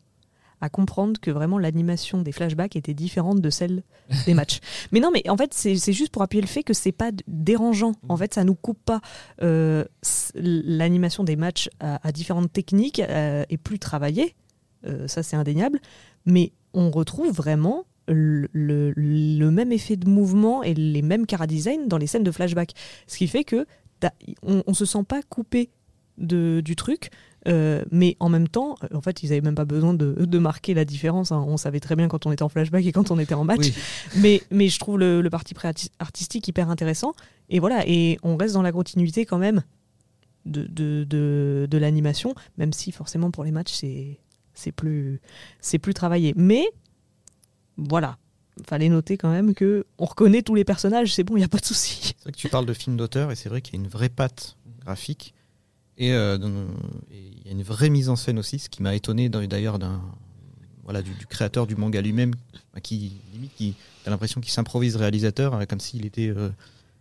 à 0.60 0.70
comprendre 0.70 1.20
que 1.20 1.30
vraiment 1.30 1.58
l'animation 1.58 2.22
des 2.22 2.32
flashbacks 2.32 2.76
était 2.76 2.94
différente 2.94 3.40
de 3.40 3.50
celle 3.50 3.82
des 4.26 4.32
matchs. 4.34 4.60
mais 4.92 5.00
non, 5.00 5.10
mais 5.12 5.28
en 5.28 5.36
fait, 5.36 5.52
c'est 5.52 5.92
juste 5.92 6.10
pour 6.10 6.22
appuyer 6.22 6.40
le 6.40 6.46
fait 6.48 6.62
que 6.62 6.72
c'est 6.72 6.92
pas 6.92 7.10
dérangeant. 7.28 7.92
En 8.08 8.16
fait, 8.16 8.32
ça 8.34 8.44
nous 8.44 8.54
coupe 8.54 8.82
pas. 8.84 9.00
Euh, 9.42 9.84
L'animation 10.34 11.24
des 11.24 11.36
matchs 11.36 11.68
à, 11.80 12.06
à 12.06 12.12
différentes 12.12 12.52
techniques 12.52 13.00
euh, 13.00 13.44
est 13.50 13.56
plus 13.58 13.78
travaillée, 13.78 14.34
Euh, 14.86 15.08
ça 15.08 15.22
c'est 15.22 15.36
indéniable, 15.36 15.80
mais 16.26 16.52
on 16.74 16.90
retrouve 16.90 17.30
vraiment 17.32 17.84
le, 18.08 18.48
le- 18.52 18.92
le 18.96 19.50
même 19.50 19.72
effet 19.72 19.96
de 19.96 20.08
mouvement 20.08 20.62
et 20.62 20.74
les 20.74 21.02
mêmes 21.02 21.26
cara 21.26 21.46
design 21.46 21.88
dans 21.88 21.98
les 21.98 22.06
scènes 22.06 22.24
de 22.24 22.30
flashback. 22.30 22.72
Ce 23.06 23.16
qui 23.16 23.28
fait 23.28 23.44
que 23.44 23.66
on, 24.42 24.62
on 24.66 24.74
se 24.74 24.84
sent 24.84 25.04
pas 25.08 25.22
coupé 25.22 25.70
de, 26.18 26.60
du 26.64 26.76
truc, 26.76 27.10
euh, 27.48 27.82
mais 27.90 28.16
en 28.20 28.28
même 28.28 28.46
temps, 28.48 28.76
euh, 28.84 28.96
en 28.96 29.00
fait, 29.00 29.22
ils 29.22 29.32
avaient 29.32 29.40
même 29.40 29.54
pas 29.54 29.64
besoin 29.64 29.94
de, 29.94 30.12
de 30.12 30.38
marquer 30.38 30.74
la 30.74 30.84
différence. 30.84 31.32
hein. 31.32 31.44
On 31.48 31.56
savait 31.56 31.80
très 31.80 31.96
bien 31.96 32.08
quand 32.08 32.26
on 32.26 32.32
était 32.32 32.42
en 32.42 32.48
flashback 32.48 32.84
et 32.86 32.92
quand 32.92 33.10
on 33.10 33.18
était 33.18 33.34
en 33.34 33.44
match. 33.44 33.60
Oui. 33.60 33.74
Mais, 34.16 34.42
mais 34.50 34.68
je 34.68 34.78
trouve 34.78 34.98
le, 34.98 35.22
le 35.22 35.30
parti 35.30 35.54
pré 35.54 35.68
artistique 35.98 36.46
hyper 36.46 36.70
intéressant. 36.70 37.14
Et 37.48 37.58
voilà, 37.60 37.82
et 37.86 38.18
on 38.22 38.36
reste 38.36 38.54
dans 38.54 38.62
la 38.62 38.72
continuité 38.72 39.24
quand 39.26 39.38
même 39.38 39.62
de, 40.46 40.62
de, 40.66 41.04
de, 41.04 41.66
de 41.70 41.78
l'animation, 41.78 42.34
même 42.58 42.72
si 42.72 42.92
forcément 42.92 43.30
pour 43.30 43.44
les 43.44 43.50
matchs, 43.50 43.72
c'est 43.72 44.18
c'est 44.54 44.72
plus, 44.72 45.20
c'est 45.60 45.78
plus 45.80 45.94
travaillé. 45.94 46.32
Mais 46.36 46.64
voilà, 47.76 48.18
fallait 48.66 48.88
noter 48.88 49.16
quand 49.16 49.30
même 49.30 49.54
que 49.54 49.86
on 49.98 50.04
reconnaît 50.04 50.42
tous 50.42 50.54
les 50.54 50.64
personnages, 50.64 51.14
c'est 51.14 51.24
bon, 51.24 51.36
il 51.36 51.40
n'y 51.40 51.44
a 51.44 51.48
pas 51.48 51.58
de 51.58 51.64
souci. 51.64 52.14
C'est 52.16 52.22
vrai 52.24 52.32
que 52.32 52.36
tu 52.36 52.48
parles 52.48 52.66
de 52.66 52.72
film 52.72 52.96
d'auteur 52.96 53.30
et 53.30 53.36
c'est 53.36 53.48
vrai 53.48 53.60
qu'il 53.60 53.74
y 53.74 53.78
a 53.78 53.80
une 53.82 53.90
vraie 53.90 54.08
patte 54.08 54.56
graphique 54.80 55.34
Et 55.96 56.12
euh, 56.12 56.38
et 57.10 57.18
il 57.18 57.46
y 57.46 57.48
a 57.48 57.52
une 57.52 57.62
vraie 57.62 57.90
mise 57.90 58.08
en 58.08 58.16
scène 58.16 58.38
aussi, 58.38 58.58
ce 58.58 58.68
qui 58.68 58.82
m'a 58.82 58.94
étonné 58.94 59.28
d'ailleurs 59.28 59.78
d'un 59.78 60.00
voilà 60.84 61.00
du, 61.00 61.12
créateur 61.26 61.66
du 61.66 61.76
manga 61.76 62.02
lui-même, 62.02 62.34
qui 62.82 63.16
limite 63.32 63.54
qui 63.54 63.74
a 64.04 64.10
l'impression 64.10 64.42
qu'il 64.42 64.52
s'improvise 64.52 64.96
réalisateur, 64.96 65.54
euh, 65.54 65.64
comme 65.64 65.80
s'il 65.80 66.04
était 66.04 66.28
euh, 66.28 66.50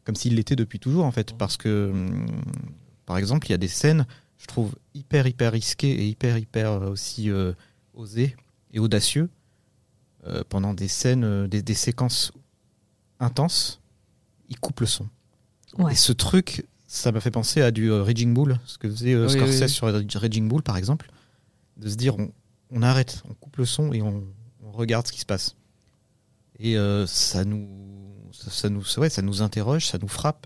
comme 0.06 0.16
s'il 0.16 0.36
l'était 0.36 0.56
depuis 0.56 0.80
toujours 0.80 1.06
en 1.06 1.12
fait, 1.12 1.34
parce 1.38 1.58
que 1.58 1.90
hum, 1.92 2.26
par 3.06 3.18
exemple 3.18 3.48
il 3.48 3.52
y 3.52 3.54
a 3.54 3.58
des 3.58 3.68
scènes, 3.68 4.06
je 4.38 4.48
trouve 4.48 4.74
hyper 4.94 5.28
hyper 5.28 5.52
risquées 5.52 5.92
et 5.92 6.08
hyper 6.08 6.38
hyper 6.38 6.82
aussi 6.84 7.30
osées 7.94 8.36
et 8.72 8.80
audacieux 8.80 9.30
euh, 10.28 10.44
pendant 10.48 10.74
des 10.74 10.88
scènes, 10.88 11.24
euh, 11.24 11.48
des, 11.48 11.62
des 11.62 11.74
séquences 11.74 12.32
intenses, 13.20 13.82
il 14.50 14.60
coupe 14.60 14.80
le 14.82 14.86
son. 14.86 15.08
Ouais. 15.78 15.94
Et 15.94 15.96
ce 15.96 16.12
truc, 16.14 16.66
ça 16.88 17.12
m'a 17.12 17.20
fait 17.20 17.32
penser 17.32 17.62
à 17.62 17.72
du 17.72 17.90
euh, 17.92 18.04
Raging 18.04 18.34
Bull, 18.34 18.60
ce 18.66 18.78
que 18.78 18.90
faisait 18.90 19.14
euh, 19.14 19.26
Oui, 19.28 19.32
Scorsese 19.34 19.60
oui, 19.82 19.92
oui. 19.94 20.08
sur 20.10 20.22
Raging 20.22 20.48
Bull, 20.48 20.62
par 20.62 20.78
exemple, 20.78 21.10
de 21.78 21.90
se 21.90 21.96
dire 21.96 22.18
on, 22.20 22.32
on 22.72 22.82
arrête, 22.84 23.24
on 23.30 23.34
coupe 23.34 23.58
le 23.58 23.66
son 23.66 23.92
et 23.94 24.02
on, 24.02 24.24
on 24.64 24.72
regarde 24.72 25.08
ce 25.08 25.12
qui 25.12 25.20
se 25.20 25.26
passe. 25.26 25.56
Et 26.60 26.78
euh, 26.78 27.08
ça 27.08 27.44
nous, 27.46 27.68
ça, 28.32 28.52
ça 28.52 28.70
nous, 28.70 28.84
ouais, 28.98 29.10
ça 29.10 29.22
nous 29.22 29.42
interroge, 29.42 29.88
ça 29.88 29.98
nous 30.00 30.08
frappe 30.08 30.46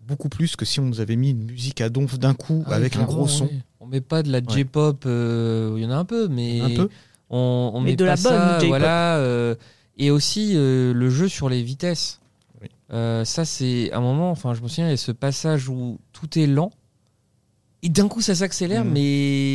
beaucoup 0.00 0.28
plus 0.28 0.54
que 0.56 0.64
si 0.64 0.78
on 0.80 0.84
nous 0.84 1.00
avait 1.00 1.16
mis 1.16 1.30
une 1.30 1.44
musique 1.44 1.80
à 1.80 1.88
donf 1.88 2.18
d'un 2.18 2.32
coup 2.34 2.62
Ah, 2.68 2.74
avec 2.76 2.96
un 2.96 3.04
gros 3.04 3.26
son. 3.28 3.46
oui. 3.46 3.60
On 3.80 3.86
met 3.86 4.00
pas 4.00 4.22
de 4.22 4.30
la 4.32 4.40
J-pop, 4.40 5.02
euh, 5.06 5.74
il 5.76 5.82
y 5.82 5.86
en 5.86 5.90
a 5.90 5.96
un 5.96 6.04
peu, 6.04 6.28
mais 6.28 6.60
Un 6.60 6.74
peu. 6.74 6.88
On, 7.30 7.70
on 7.74 7.80
Mais 7.80 7.90
met 7.90 7.96
de 7.96 8.04
pas 8.04 8.10
la 8.10 8.16
bonne 8.16 8.60
ça, 8.60 8.66
voilà. 8.66 9.16
euh, 9.16 9.54
et 9.98 10.10
aussi 10.10 10.52
euh, 10.54 10.92
le 10.92 11.10
jeu 11.10 11.28
sur 11.28 11.48
les 11.48 11.62
vitesses. 11.62 12.20
Oui. 12.62 12.68
Euh, 12.92 13.24
ça 13.24 13.44
c'est 13.44 13.92
un 13.92 14.00
moment. 14.00 14.30
Enfin, 14.30 14.54
je 14.54 14.60
me 14.62 14.68
souviens, 14.68 14.86
il 14.88 14.90
y 14.90 14.94
a 14.94 14.96
ce 14.96 15.12
passage 15.12 15.68
où 15.68 15.98
tout 16.12 16.38
est 16.38 16.46
lent 16.46 16.70
et 17.82 17.88
d'un 17.88 18.08
coup 18.08 18.20
ça 18.20 18.34
s'accélère, 18.34 18.84
Mhm. 18.84 18.92
mais 18.92 19.02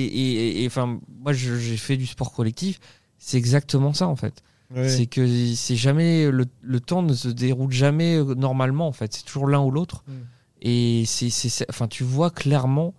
et, 0.05 0.63
enfin, 0.67 0.99
moi 1.19 1.33
j'ai 1.33 1.77
fait 1.77 1.97
du 1.97 2.05
sport 2.05 2.31
collectif. 2.33 2.79
C'est 3.17 3.37
exactement 3.37 3.93
ça 3.93 4.07
en 4.07 4.15
fait. 4.15 4.43
C'est 4.87 5.05
que 5.05 5.53
c'est 5.55 5.75
jamais 5.75 6.31
le, 6.31 6.45
le 6.61 6.79
temps 6.79 7.01
ne 7.01 7.13
se 7.13 7.27
déroule 7.27 7.73
jamais 7.73 8.23
normalement 8.23 8.87
en 8.87 8.93
fait. 8.93 9.11
C'est 9.13 9.23
toujours 9.25 9.47
l'un 9.49 9.59
ou 9.59 9.69
l'autre. 9.69 10.05
Mm. 10.07 10.11
Et 10.61 11.03
c'est, 11.07 11.65
enfin, 11.69 11.89
tu 11.89 12.05
vois 12.05 12.29
clairement 12.29 12.93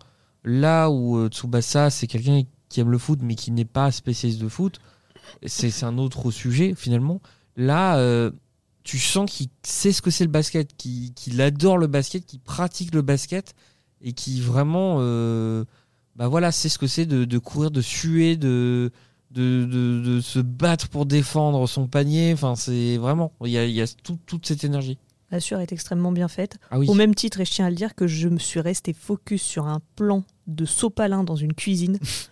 là 0.45 0.91
où 0.91 1.17
euh, 1.17 1.29
Tsubasa 1.31 1.89
c'est 1.89 2.07
quelqu'un 2.07 2.43
qui 2.73 2.81
aime 2.81 2.91
le 2.91 2.99
foot 2.99 3.21
mais 3.23 3.35
qui 3.35 3.51
n'est 3.53 3.65
pas 3.65 3.91
spécialiste 3.93 4.41
de 4.41 4.49
foot. 4.49 4.81
C'est, 5.47 5.71
c'est 5.71 5.87
un 5.87 5.99
autre 5.99 6.31
sujet 6.31 6.75
finalement. 6.77 7.21
Là, 7.57 7.97
euh, 7.99 8.31
tu 8.83 8.99
sens 8.99 9.31
qu'il 9.31 9.49
sait 9.63 9.93
ce 9.93 10.03
que 10.03 10.11
c'est 10.11 10.25
le 10.25 10.31
basket, 10.31 10.77
qu'il, 10.77 11.13
qu'il 11.15 11.41
adore 11.41 11.79
le 11.79 11.87
basket, 11.87 12.27
qu'il 12.27 12.41
pratique 12.41 12.95
le 12.95 13.03
basket 13.03 13.55
et 14.03 14.13
qui 14.13 14.41
vraiment, 14.41 14.97
euh, 15.01 15.65
bah 16.17 16.27
voilà, 16.29 16.51
sait 16.51 16.69
ce 16.69 16.79
que 16.79 16.87
c'est 16.89 17.07
de, 17.07 17.25
de 17.25 17.39
courir, 17.39 17.71
de 17.71 17.81
suer, 17.81 18.37
de 18.37 18.91
de, 19.31 19.65
de, 19.65 20.03
de 20.05 20.21
se 20.21 20.41
battre 20.41 20.89
pour 20.91 21.07
défendre 21.07 21.67
son 21.67 21.87
panier. 21.87 22.33
Enfin, 22.35 22.55
c'est 22.55 22.99
vraiment, 22.99 23.33
il 23.45 23.51
y 23.51 23.57
a, 23.57 23.65
il 23.65 23.73
y 23.73 23.81
a 23.81 23.87
tout- 24.03 24.19
toute 24.27 24.45
cette 24.45 24.63
énergie. 24.65 24.99
La 25.31 25.41
sueur 25.41 25.61
est 25.61 25.73
extrêmement 25.73 26.13
bien 26.13 26.29
faite. 26.29 26.59
Ah 26.71 26.79
oui. 26.79 26.87
Au 26.87 26.93
même 26.93 27.15
titre, 27.15 27.41
et 27.41 27.47
je 27.47 27.51
tiens 27.53 27.65
à 27.65 27.71
le 27.71 27.77
dire, 27.77 27.95
que 27.95 28.07
je 28.07 28.29
me 28.29 28.39
suis 28.39 28.61
resté 28.61 28.93
focus 28.93 29.41
sur 29.41 29.67
un 29.69 29.81
plan 29.97 30.25
de 30.49 30.67
sopalin 30.67 31.25
dans 31.25 31.37
une 31.37 31.55
cuisine 31.55 31.99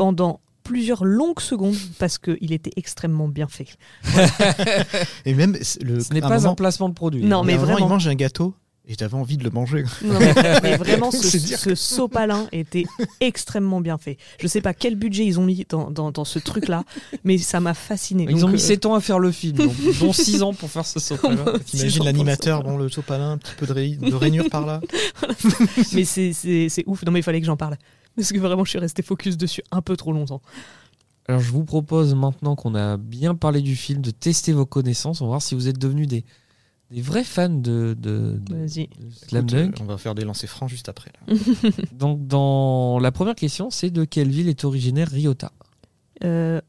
pendant 0.00 0.40
plusieurs 0.64 1.04
longues 1.04 1.40
secondes 1.40 1.76
parce 1.98 2.16
qu'il 2.16 2.54
était 2.54 2.70
extrêmement 2.76 3.28
bien 3.28 3.48
fait. 3.48 3.66
Et 5.26 5.34
même 5.34 5.58
le, 5.82 6.00
Ce 6.00 6.14
n'est 6.14 6.22
pas 6.22 6.30
moment- 6.38 6.52
un 6.52 6.54
placement 6.54 6.88
de 6.88 6.94
produit. 6.94 7.22
Non, 7.22 7.44
mais 7.44 7.52
moment, 7.56 7.66
vraiment. 7.66 7.86
il 7.86 7.88
mange 7.90 8.08
un 8.08 8.14
gâteau 8.14 8.54
et 8.88 8.94
j'avais 8.98 9.14
envie 9.14 9.36
de 9.36 9.44
le 9.44 9.50
manger. 9.50 9.84
Non, 10.02 10.18
mais, 10.18 10.32
mais 10.62 10.76
vraiment, 10.78 11.10
ce, 11.10 11.38
ce 11.38 11.74
sopalin 11.74 12.46
était 12.50 12.84
extrêmement 13.20 13.82
bien 13.82 13.98
fait. 13.98 14.16
Je 14.40 14.46
sais 14.46 14.62
pas 14.62 14.72
quel 14.72 14.94
budget 14.96 15.26
ils 15.26 15.38
ont 15.38 15.44
mis 15.44 15.66
dans, 15.68 15.90
dans, 15.90 16.10
dans 16.12 16.24
ce 16.24 16.38
truc-là, 16.38 16.84
mais 17.24 17.36
ça 17.36 17.60
m'a 17.60 17.74
fasciné. 17.74 18.24
Ils 18.28 18.36
Donc, 18.40 18.44
ont 18.48 18.52
mis 18.52 18.54
euh, 18.54 18.66
7 18.66 18.86
ans 18.86 18.94
à 18.94 19.00
faire 19.00 19.18
le 19.18 19.30
film, 19.32 19.58
donc, 19.58 19.72
dont 20.00 20.14
6 20.14 20.42
ans 20.42 20.54
pour 20.54 20.70
faire 20.70 20.86
ce 20.86 20.98
saut. 20.98 21.18
T'imagines 21.66 22.04
l'animateur, 22.04 22.62
bon, 22.62 22.78
le 22.78 22.88
sopalin, 22.88 23.32
un 23.32 23.38
petit 23.38 23.52
peu 23.58 23.66
de, 23.66 23.74
de 24.10 24.14
rainure 24.14 24.48
par 24.48 24.64
là. 24.64 24.80
mais 25.92 26.04
c'est 26.06 26.84
ouf. 26.86 27.04
Non, 27.04 27.12
mais 27.12 27.20
il 27.20 27.22
fallait 27.22 27.40
que 27.40 27.46
j'en 27.46 27.58
parle. 27.58 27.76
Parce 28.20 28.32
que 28.32 28.38
vraiment, 28.38 28.64
je 28.64 28.70
suis 28.70 28.78
resté 28.78 29.02
focus 29.02 29.36
dessus 29.36 29.62
un 29.70 29.82
peu 29.82 29.96
trop 29.96 30.12
longtemps. 30.12 30.42
Alors, 31.26 31.40
je 31.40 31.50
vous 31.52 31.64
propose 31.64 32.14
maintenant 32.14 32.56
qu'on 32.56 32.74
a 32.74 32.96
bien 32.96 33.34
parlé 33.34 33.60
du 33.62 33.76
film 33.76 34.00
de 34.02 34.10
tester 34.10 34.52
vos 34.52 34.66
connaissances. 34.66 35.20
On 35.20 35.24
va 35.26 35.30
voir 35.30 35.42
si 35.42 35.54
vous 35.54 35.68
êtes 35.68 35.78
devenus 35.78 36.08
des, 36.08 36.24
des 36.90 37.02
vrais 37.02 37.22
fans 37.24 37.48
de, 37.48 37.94
de, 37.98 38.40
de- 38.40 38.54
Vas-y. 38.56 38.88
de 38.88 39.10
Slam 39.28 39.44
Écoute, 39.46 39.54
euh, 39.54 39.64
Dunk. 39.66 39.74
on 39.80 39.84
va 39.84 39.96
faire 39.98 40.14
des 40.14 40.24
lancers 40.24 40.48
francs 40.50 40.68
juste 40.68 40.88
après. 40.88 41.12
là. 41.28 41.36
Donc, 41.92 42.26
dans 42.26 42.98
la 42.98 43.12
première 43.12 43.36
question, 43.36 43.70
c'est 43.70 43.90
de 43.90 44.04
quelle 44.04 44.28
ville 44.30 44.48
est 44.48 44.64
originaire 44.64 45.08
Ryota? 45.08 45.52
Euh, 46.24 46.60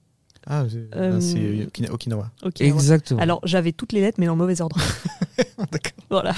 Ah, 0.47 0.65
c'est 0.69 0.87
Euh, 0.97 1.19
c'est 1.21 1.37
Okina- 1.37 1.91
Okinawa. 1.91 2.31
ok. 2.43 2.53
ouais. 2.59 2.67
Exactement. 2.67 3.19
Alors, 3.21 3.41
j'avais 3.43 3.71
toutes 3.73 3.93
les 3.93 4.01
lettres, 4.01 4.17
mais 4.19 4.25
dans 4.25 4.33
le 4.33 4.39
mauvais 4.39 4.59
ordre. 4.61 4.75
D'accord. 5.71 5.91
voilà. 6.09 6.33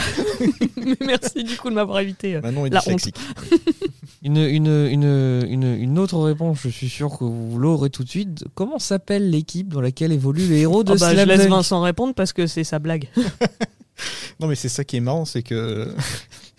mais 0.77 0.95
merci 1.05 1.43
du 1.43 1.55
coup 1.57 1.69
de 1.69 1.75
m'avoir 1.75 1.99
évité. 1.99 2.35
euh. 2.35 2.41
Manon 2.41 2.65
est 2.65 2.69
La 2.69 2.79
dyslexique. 2.81 3.15
Une, 4.21 4.37
une, 4.37 4.67
une, 4.67 5.43
une, 5.49 5.63
une 5.63 5.99
autre 5.99 6.17
réponse, 6.19 6.59
je 6.61 6.69
suis 6.69 6.89
sûr 6.89 7.17
que 7.17 7.23
vous 7.25 7.57
l'aurez 7.57 7.89
tout 7.89 8.03
de 8.03 8.09
suite. 8.09 8.45
Comment 8.55 8.79
s'appelle 8.79 9.29
l'équipe 9.29 9.67
dans 9.69 9.81
laquelle 9.81 10.11
évoluent 10.11 10.47
les 10.47 10.59
héros 10.61 10.83
de 10.83 10.93
Oh 10.93 10.95
bah, 10.99 11.15
je 11.15 11.21
laisse 11.25 11.47
Vincent 11.47 11.81
répondre 11.81 12.13
parce 12.13 12.31
que 12.33 12.47
c'est 12.47 12.63
sa 12.63 12.79
blague. 12.79 13.07
Non, 14.39 14.47
mais 14.47 14.55
c'est 14.55 14.69
ça 14.69 14.83
qui 14.83 14.97
est 14.97 15.01
marrant, 15.01 15.25
c'est 15.25 15.43
que. 15.43 15.93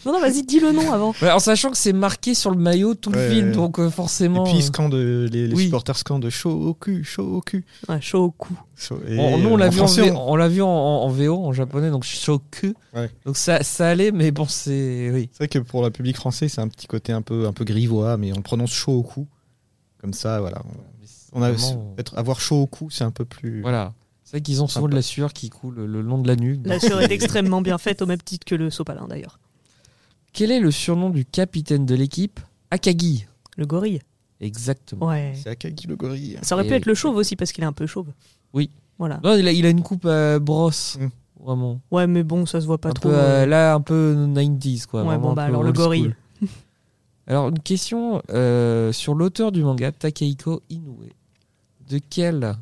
Non, 0.07 0.13
non, 0.13 0.21
vas-y, 0.21 0.43
dis 0.43 0.61
le 0.61 0.73
nom 0.73 0.93
avant. 0.93 1.15
Ouais, 1.23 1.31
en 1.31 1.39
sachant 1.39 1.71
que 1.71 1.77
c'est 1.77 1.93
marqué 1.93 2.35
sur 2.35 2.51
le 2.51 2.57
maillot 2.59 2.95
tout 2.95 3.11
Ouais, 3.11 3.29
le 3.29 3.35
film, 3.35 3.49
ouais. 3.49 3.55
donc 3.55 3.79
euh, 3.79 3.89
Et 3.89 3.91
forcément. 3.91 4.45
puis 4.45 4.55
ils 4.55 4.59
euh, 4.63 4.67
scandent, 4.67 4.95
les, 4.95 5.29
les 5.49 5.55
Oui. 5.55 5.65
supporters 5.65 5.97
scandent 5.97 6.29
chaud 6.31 6.51
au 6.51 6.75
cul, 6.75 7.05
chaud 7.05 7.37
au 7.37 7.41
cul. 7.41 7.65
Ouais, 7.89 8.01
chaud 8.01 8.25
au 8.25 8.31
cou. 8.31 8.55
Chaud- 8.77 9.01
et, 9.09 9.19
on- 9.19 9.39
nous, 9.39 9.49
on 9.49 9.55
euh, 9.55 9.59
l'a 9.59 9.67
en 9.67 9.71
vu, 9.71 9.81
en, 9.81 9.87
français, 9.87 10.03
V- 10.03 10.11
on- 10.13 10.33
on 10.33 10.37
l'a 10.37 10.49
vu 10.49 10.63
en, 10.63 10.69
en- 10.69 11.03
en 11.05 11.09
VO, 11.09 11.37
en 11.45 11.53
japonais, 11.53 11.91
donc 11.91 12.05
shoku. 12.05 12.75
Ouais. 12.95 13.11
Donc 13.25 13.37
ça, 13.37 13.63
ça 13.63 13.89
allait, 13.89 14.13
mais 14.13 14.31
bon, 14.31 14.47
c'est. 14.47 15.11
Oui. 15.13 15.29
C'est 15.33 15.39
vrai 15.39 15.49
que 15.49 15.59
pour 15.59 15.83
le 15.83 15.91
public 15.91 16.17
français, 16.17 16.49
c'est 16.49 16.61
un 16.61 16.69
petit 16.69 16.87
côté 16.87 17.13
un 17.13 17.23
peu, 17.23 17.47
un 17.47 17.53
peu 17.53 17.65
grivois, 17.65 18.17
mais 18.17 18.33
on 18.37 18.43
prononce 18.43 18.73
chaud 18.73 18.93
au 18.99 19.03
cou. 19.03 19.27
Comme 20.01 20.13
ça, 20.13 20.41
voilà. 20.41 20.63
On 21.33 21.43
a, 21.43 21.51
Vraiment, 21.51 21.95
être, 21.99 22.17
avoir 22.19 22.41
chaud 22.41 22.63
au 22.63 22.67
cou, 22.67 22.91
c'est 22.91 23.05
un 23.05 23.11
peu 23.11 23.25
plus. 23.25 23.63
Voilà. 23.63 23.93
C'est 24.23 24.33
vrai 24.39 24.41
qu'ils 24.43 24.63
ont 24.63 24.69
souvent 24.69 24.89
de 24.89 24.95
la 24.95 25.03
sueur 25.03 25.33
qui 25.33 25.51
coule 25.51 25.85
le 25.85 26.01
long 26.01 26.19
de 26.19 26.27
la 26.29 26.37
nuque. 26.37 26.61
La 26.65 26.79
sueur 26.81 27.01
est 27.01 27.11
extrêmement 27.13 27.61
bien 27.61 27.79
faite, 27.79 28.03
au 28.03 28.07
même 28.07 28.21
titre 28.23 28.45
que 28.45 28.55
le 28.55 28.71
sopalin 28.71 29.07
d'ailleurs. 29.09 29.39
Quel 30.35 30.51
est 30.51 30.61
le 30.61 30.71
surnom 30.71 31.09
du 31.11 31.25
capitaine 31.25 31.87
de 31.87 31.95
l'équipe? 31.95 32.41
Akagi. 32.71 33.25
Le 33.57 33.67
gorille. 33.67 34.01
Exactement. 34.41 35.07
Ouais. 35.07 35.33
C'est 35.41 35.49
Akagi 35.49 35.87
le 35.87 35.95
gorille. 35.97 36.39
Ça 36.43 36.57
aurait 36.57 36.65
Et 36.65 36.69
pu 36.69 36.73
oui. 36.75 36.79
être 36.79 36.87
le 36.87 36.95
chauve 36.95 37.17
aussi 37.17 37.37
parce 37.37 37.53
qu'il 37.53 37.63
est 37.63 37.67
un 37.67 37.73
peu 37.73 37.87
chauve. 37.87 38.09
Oui. 38.53 38.69
Voilà. 38.99 39.21
Non, 39.25 39.37
il 39.37 39.47
a, 39.49 39.53
il 39.53 39.65
a 39.65 39.71
une 39.71 39.83
coupe 39.83 40.07
à 40.07 40.39
brosse. 40.41 40.99
Mm. 41.01 41.09
Vraiment. 41.45 41.81
Ouais, 41.91 42.07
mais 42.07 42.23
bon, 42.25 42.47
ça 42.47 42.61
se 42.61 42.67
voit 42.67 42.79
pas 42.79 42.89
un 42.89 42.93
trop. 42.95 43.09
peu, 43.11 43.15
euh. 43.15 43.43
euh, 43.43 43.47
là, 43.47 43.75
un 43.75 43.81
peu 43.81 44.15
90s, 44.35 44.87
quoi. 44.87 45.01
Ouais, 45.03 45.07
Vraiment 45.07 45.29
bon, 45.29 45.35
bah, 45.35 45.45
alors 45.45 45.63
le 45.63 45.73
gorille. 45.73 46.13
school. 46.41 46.49
Alors, 47.27 47.49
une 47.49 47.59
question 47.61 48.21
euh, 48.31 48.93
sur 48.93 49.15
l'auteur 49.15 49.53
du 49.53 49.63
manga, 49.63 49.93
Takehiko 49.93 50.63
Inoue. 50.69 50.99
De 51.89 52.01
quel 52.11 52.57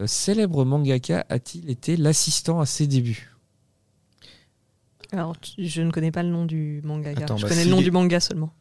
euh, 0.00 0.06
célèbre 0.06 0.64
mangaka 0.64 1.24
a-t-il 1.28 1.70
été 1.70 1.96
l'assistant 1.96 2.60
à 2.60 2.66
ses 2.66 2.86
débuts? 2.86 3.33
Alors, 5.18 5.38
tu- 5.38 5.64
je 5.66 5.82
ne 5.82 5.90
connais 5.90 6.10
pas 6.10 6.22
le 6.22 6.28
nom 6.28 6.44
du 6.44 6.80
manga. 6.84 7.10
Attends, 7.10 7.36
je 7.36 7.42
bah, 7.42 7.48
connais 7.48 7.64
le 7.64 7.70
nom 7.70 7.80
est- 7.80 7.84
du 7.84 7.90
manga 7.90 8.20
seulement. 8.20 8.52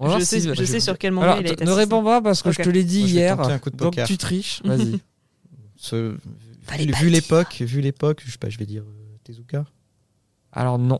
On 0.00 0.06
va 0.06 0.08
voir 0.10 0.18
Je 0.18 0.24
si- 0.24 0.40
sais, 0.40 0.54
je 0.56 0.64
sais 0.64 0.80
sur 0.80 0.98
quel 0.98 1.12
manga 1.12 1.26
Alors, 1.28 1.40
il 1.40 1.46
a 1.46 1.52
été 1.52 1.64
ne 1.64 1.70
réponds 1.70 2.02
pas 2.02 2.20
parce 2.20 2.42
que 2.42 2.48
Ok. 2.48 2.56
je 2.58 2.62
te 2.64 2.68
l'ai 2.68 2.82
dit 2.82 2.98
Moi, 3.00 3.06
je 3.08 3.14
vais 3.14 3.20
hier. 3.20 3.36
tenter 3.36 3.52
un 3.52 3.58
coup 3.60 3.70
de 3.70 3.76
donc 3.76 3.92
poker. 3.92 4.08
tu 4.08 4.18
triches. 4.18 4.60
Vas-y. 4.64 4.98
Ce- 5.76 6.16
Fallait 6.62 6.86
vu 6.86 6.90
pas 6.90 6.98
vu 6.98 7.04
le 7.04 7.10
dire. 7.12 7.20
l'époque, 7.22 7.54
vu 7.60 7.80
l'époque, 7.80 8.22
je 8.26 8.32
sais 8.32 8.38
pas, 8.38 8.48
je 8.50 8.58
vais 8.58 8.66
dire 8.66 8.82
euh, 8.82 9.16
Tezuka. 9.22 9.64
Alors 10.50 10.80
non. 10.80 10.98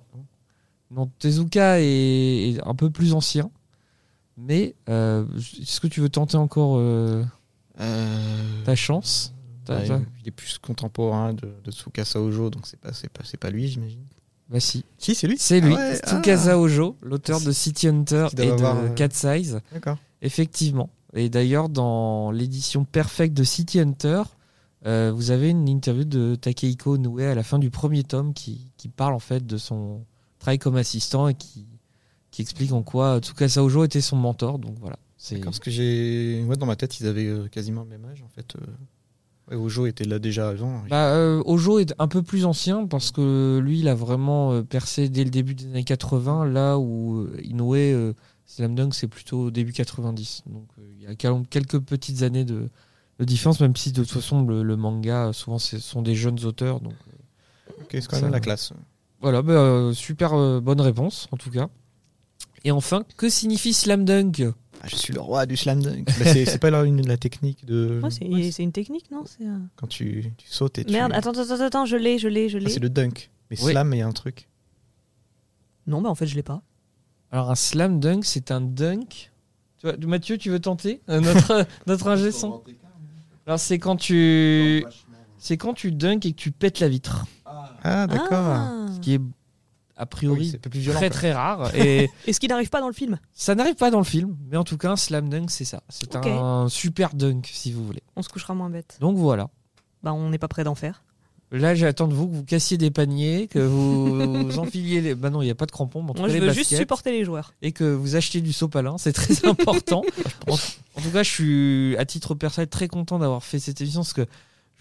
Non, 0.92 1.10
Tezuka 1.18 1.80
est, 1.80 2.50
est 2.52 2.60
un 2.64 2.74
peu 2.76 2.88
plus 2.88 3.14
ancien. 3.14 3.50
Mais 4.36 4.76
euh, 4.88 5.24
est-ce 5.60 5.80
que 5.80 5.88
tu 5.88 6.00
veux 6.00 6.08
tenter 6.08 6.36
encore 6.36 6.76
euh, 6.78 7.24
Euh, 7.80 8.62
ta 8.64 8.76
chance? 8.76 9.34
T'as- 9.64 9.78
ouais, 9.80 9.88
t'as- 9.88 10.00
il 10.22 10.28
est 10.28 10.30
plus 10.30 10.58
contemporain 10.58 11.32
de, 11.34 11.52
de 11.64 11.70
Tsukasa 11.72 12.20
Ojo, 12.20 12.48
donc 12.50 12.66
c'est 12.68 12.78
pas, 12.78 12.92
c'est 12.92 13.08
pas, 13.10 13.22
c'est 13.24 13.38
pas 13.40 13.50
lui, 13.50 13.66
j'imagine. 13.66 14.04
Bah 14.50 14.60
si. 14.60 14.84
Si, 14.98 15.14
c'est 15.14 15.26
lui. 15.26 15.36
C'est 15.38 15.60
lui, 15.60 15.74
Ah 15.74 15.90
ouais, 15.90 15.96
Tsukasa 15.96 16.52
ah. 16.52 16.58
Ojo, 16.58 16.96
l'auteur 17.02 17.40
de 17.40 17.50
City 17.50 17.88
Hunter 17.88 18.26
Qui 18.30 18.42
et 18.42 18.46
de 18.46 18.52
avoir, 18.52 18.76
euh, 18.78 18.88
Cat 18.90 19.08
Size. 19.10 19.60
D'accord. 19.72 19.96
Effectivement. 20.22 20.90
Et 21.14 21.28
d'ailleurs, 21.28 21.68
dans 21.68 22.30
l'édition 22.30 22.84
perfecte 22.84 23.34
de 23.34 23.44
City 23.44 23.80
Hunter, 23.80 24.22
euh, 24.86 25.12
vous 25.14 25.30
avez 25.30 25.50
une 25.50 25.68
interview 25.68 26.04
de 26.04 26.34
Takehiko 26.34 26.98
Noue 26.98 27.20
à 27.20 27.34
la 27.34 27.42
fin 27.42 27.58
du 27.58 27.70
premier 27.70 28.04
tome 28.04 28.34
qui, 28.34 28.70
qui 28.76 28.88
parle 28.88 29.14
en 29.14 29.18
fait 29.18 29.46
de 29.46 29.56
son 29.56 30.04
travail 30.38 30.58
comme 30.58 30.76
assistant 30.76 31.28
et 31.28 31.34
qui, 31.34 31.66
qui 32.30 32.42
explique 32.42 32.72
en 32.72 32.82
quoi 32.82 33.20
Tsukasa 33.20 33.62
Ojo 33.64 33.84
était 33.84 34.00
son 34.02 34.16
mentor. 34.16 34.58
Donc 34.58 34.76
voilà. 34.78 34.98
C'est 35.16 35.38
Parce 35.38 35.58
que 35.58 35.70
j'ai. 35.70 36.42
Moi, 36.44 36.56
dans 36.56 36.66
ma 36.66 36.76
tête, 36.76 37.00
ils 37.00 37.06
avaient 37.06 37.24
euh, 37.26 37.48
quasiment 37.48 37.82
le 37.82 37.88
même 37.88 38.04
âge, 38.04 38.22
en 38.22 38.28
fait. 38.28 38.56
euh. 38.56 38.66
Ojo 39.50 39.86
était 39.86 40.04
là 40.04 40.18
déjà 40.18 40.48
avant. 40.48 40.82
Bah, 40.88 41.14
euh, 41.14 41.42
Ojo 41.44 41.78
est 41.78 41.94
un 41.98 42.08
peu 42.08 42.22
plus 42.22 42.44
ancien 42.46 42.86
parce 42.86 43.10
que 43.10 43.58
lui, 43.62 43.80
il 43.80 43.88
a 43.88 43.94
vraiment 43.94 44.52
euh, 44.52 44.62
percé 44.62 45.08
dès 45.08 45.24
le 45.24 45.30
début 45.30 45.54
des 45.54 45.66
années 45.66 45.84
80, 45.84 46.46
là 46.46 46.78
où 46.78 47.18
euh, 47.20 47.36
Inoue, 47.42 47.74
euh, 47.74 48.12
Slam 48.46 48.74
Dunk, 48.74 48.94
c'est 48.94 49.08
plutôt 49.08 49.50
début 49.50 49.72
90. 49.72 50.42
Donc 50.46 50.66
euh, 50.78 50.82
il 50.98 51.02
y 51.02 51.06
a 51.06 51.14
quel- 51.14 51.42
quelques 51.50 51.78
petites 51.80 52.22
années 52.22 52.44
de, 52.44 52.68
de 53.18 53.24
différence, 53.24 53.60
même 53.60 53.76
si 53.76 53.92
de 53.92 54.02
toute 54.02 54.12
façon, 54.12 54.44
le, 54.46 54.62
le 54.62 54.76
manga, 54.76 55.32
souvent, 55.34 55.58
ce 55.58 55.78
sont 55.78 56.00
des 56.02 56.14
jeunes 56.14 56.42
auteurs. 56.44 56.80
Donc 56.80 56.94
Ok, 57.80 57.86
c'est 57.92 58.06
quand 58.06 58.16
Ça- 58.16 58.22
même 58.22 58.32
la 58.32 58.40
classe. 58.40 58.72
voilà, 59.20 59.42
bah, 59.42 59.90
super 59.92 60.60
bonne 60.62 60.80
réponse, 60.80 61.28
en 61.32 61.36
tout 61.36 61.50
cas. 61.50 61.68
Et 62.64 62.70
enfin, 62.70 63.04
que 63.16 63.28
signifie 63.28 63.74
Slam 63.74 64.04
Dunk 64.04 64.42
Ah, 64.82 64.86
je 64.88 64.96
suis 64.96 65.12
le 65.12 65.20
roi 65.20 65.46
du 65.46 65.56
slam 65.56 65.82
dunk. 65.82 66.04
Bah, 66.18 66.24
c'est 66.32 66.58
pas 66.58 66.70
la, 66.70 66.82
une- 66.84 67.06
la 67.06 67.16
technique 67.16 67.64
de. 67.66 68.00
Ouais, 68.02 68.10
c'est 68.50 68.62
une 68.62 68.72
technique, 68.72 69.10
non 69.10 69.24
C'est, 69.26 69.44
euh, 69.46 69.56
Quand 69.76 69.86
tu, 69.86 70.32
tu 70.36 70.46
sautes 70.48 70.78
et 70.78 70.84
tu. 70.84 70.92
Merde, 70.92 71.12
attends, 71.14 71.30
attends, 71.30 71.42
attends, 71.54 71.64
attends, 71.64 71.86
je 71.86 71.96
l'ai, 71.96 72.18
je 72.18 72.28
l'ai, 72.28 72.48
je 72.48 72.56
Ah, 72.58 72.60
l'ai. 72.60 72.70
c'est 72.70 72.80
le 72.80 72.90
dunk. 72.90 73.30
Mais 73.50 73.62
Oui. 73.62 73.72
slam, 73.72 73.92
il 73.94 73.98
y 73.98 74.02
a 74.02 74.06
un 74.06 74.12
truc. 74.12 74.48
Non, 75.86 76.00
bah 76.00 76.08
en 76.08 76.14
fait, 76.14 76.26
je 76.26 76.34
l'ai 76.34 76.42
pas. 76.42 76.62
Alors, 77.30 77.50
un 77.50 77.54
Slam 77.56 77.98
Dunk, 78.00 78.24
c'est 78.24 78.50
un 78.50 78.60
dunk. 78.60 79.30
Tu 79.78 79.86
vois, 79.86 79.96
Mathieu, 80.06 80.38
tu 80.38 80.50
veux 80.50 80.60
tenter 80.60 81.00
Euh, 81.10 81.20
Notre, 81.20 81.66
notre 81.86 82.06
ingé 82.08 82.30
son 82.32 82.62
Alors, 83.46 83.58
c'est 83.58 83.78
quand 83.78 83.96
tu. 83.96 84.84
C'est 85.38 85.58
quand 85.58 85.74
tu 85.74 85.92
dunk 85.92 86.24
et 86.26 86.32
que 86.32 86.36
tu 86.36 86.50
pètes 86.52 86.80
la 86.80 86.88
vitre. 86.88 87.26
Ah, 87.82 88.06
d'accord. 88.06 88.28
Ah. 88.32 88.86
Ce 88.94 89.00
qui 89.00 89.14
est, 89.14 89.20
a 89.96 90.06
priori, 90.06 90.40
Oui, 90.40 90.48
c'est 90.50 90.56
un 90.56 90.60
peu 90.60 90.70
plus 90.70 90.80
violent, 90.80 90.98
très 90.98 91.08
quoi. 91.08 91.16
très 91.16 91.32
rare. 91.32 91.74
Et. 91.76 92.10
Et 92.26 92.32
ce 92.32 92.40
qui 92.40 92.48
n'arrive 92.48 92.68
pas 92.70 92.80
dans 92.80 92.88
le 92.88 92.92
film? 92.94 93.18
Ça 93.32 93.54
n'arrive 93.54 93.76
pas 93.76 93.90
dans 93.90 93.98
le 93.98 94.04
film, 94.04 94.36
mais 94.50 94.56
en 94.56 94.64
tout 94.64 94.76
cas, 94.76 94.90
un 94.90 94.96
slam 94.96 95.28
dunk, 95.28 95.50
c'est 95.50 95.64
ça. 95.64 95.82
C'est 95.88 96.16
un 96.16 96.68
super 96.68 97.14
dunk, 97.14 97.48
si 97.52 97.72
vous 97.72 97.84
voulez. 97.86 98.02
On 98.16 98.22
se 98.22 98.28
couchera 98.28 98.54
moins 98.54 98.70
bête. 98.70 98.96
Donc 99.00 99.16
voilà. 99.16 99.48
Bah, 100.02 100.12
on 100.12 100.30
n'est 100.30 100.38
pas 100.38 100.48
prêt 100.48 100.64
d'en 100.64 100.74
faire. 100.74 101.02
Là, 101.52 101.74
j'attends 101.76 102.08
de 102.08 102.14
vous 102.14 102.26
que 102.28 102.34
vous 102.34 102.42
cassiez 102.44 102.76
des 102.78 102.90
paniers, 102.90 103.46
que 103.46 103.60
vous, 103.60 104.16
vous 104.50 104.58
enfiliez 104.58 105.00
les. 105.00 105.14
Bah 105.14 105.30
non, 105.30 105.40
il 105.40 105.44
n'y 105.44 105.50
a 105.52 105.54
pas 105.54 105.66
de 105.66 105.70
crampons, 105.70 106.02
mais 106.02 106.10
en 106.10 106.14
tout 106.14 106.18
Moi, 106.20 106.28
cas, 106.28 106.34
je 106.34 106.40
les 106.40 106.46
veux 106.48 106.52
juste 106.52 106.74
supporter 106.74 107.12
les 107.12 107.24
joueurs. 107.24 107.54
Et 107.62 107.70
que 107.70 107.84
vous 107.84 108.16
achetiez 108.16 108.40
du 108.40 108.52
sopalin, 108.52 108.98
c'est 108.98 109.12
très 109.12 109.46
important. 109.48 110.02
en, 110.48 110.54
en 110.54 111.00
tout 111.00 111.10
cas, 111.12 111.22
je 111.22 111.30
suis, 111.30 111.96
à 111.96 112.04
titre 112.04 112.34
personnel, 112.34 112.68
très 112.68 112.88
content 112.88 113.20
d'avoir 113.20 113.44
fait 113.44 113.60
cette 113.60 113.80
émission 113.80 114.00
parce 114.00 114.14
que 114.14 114.26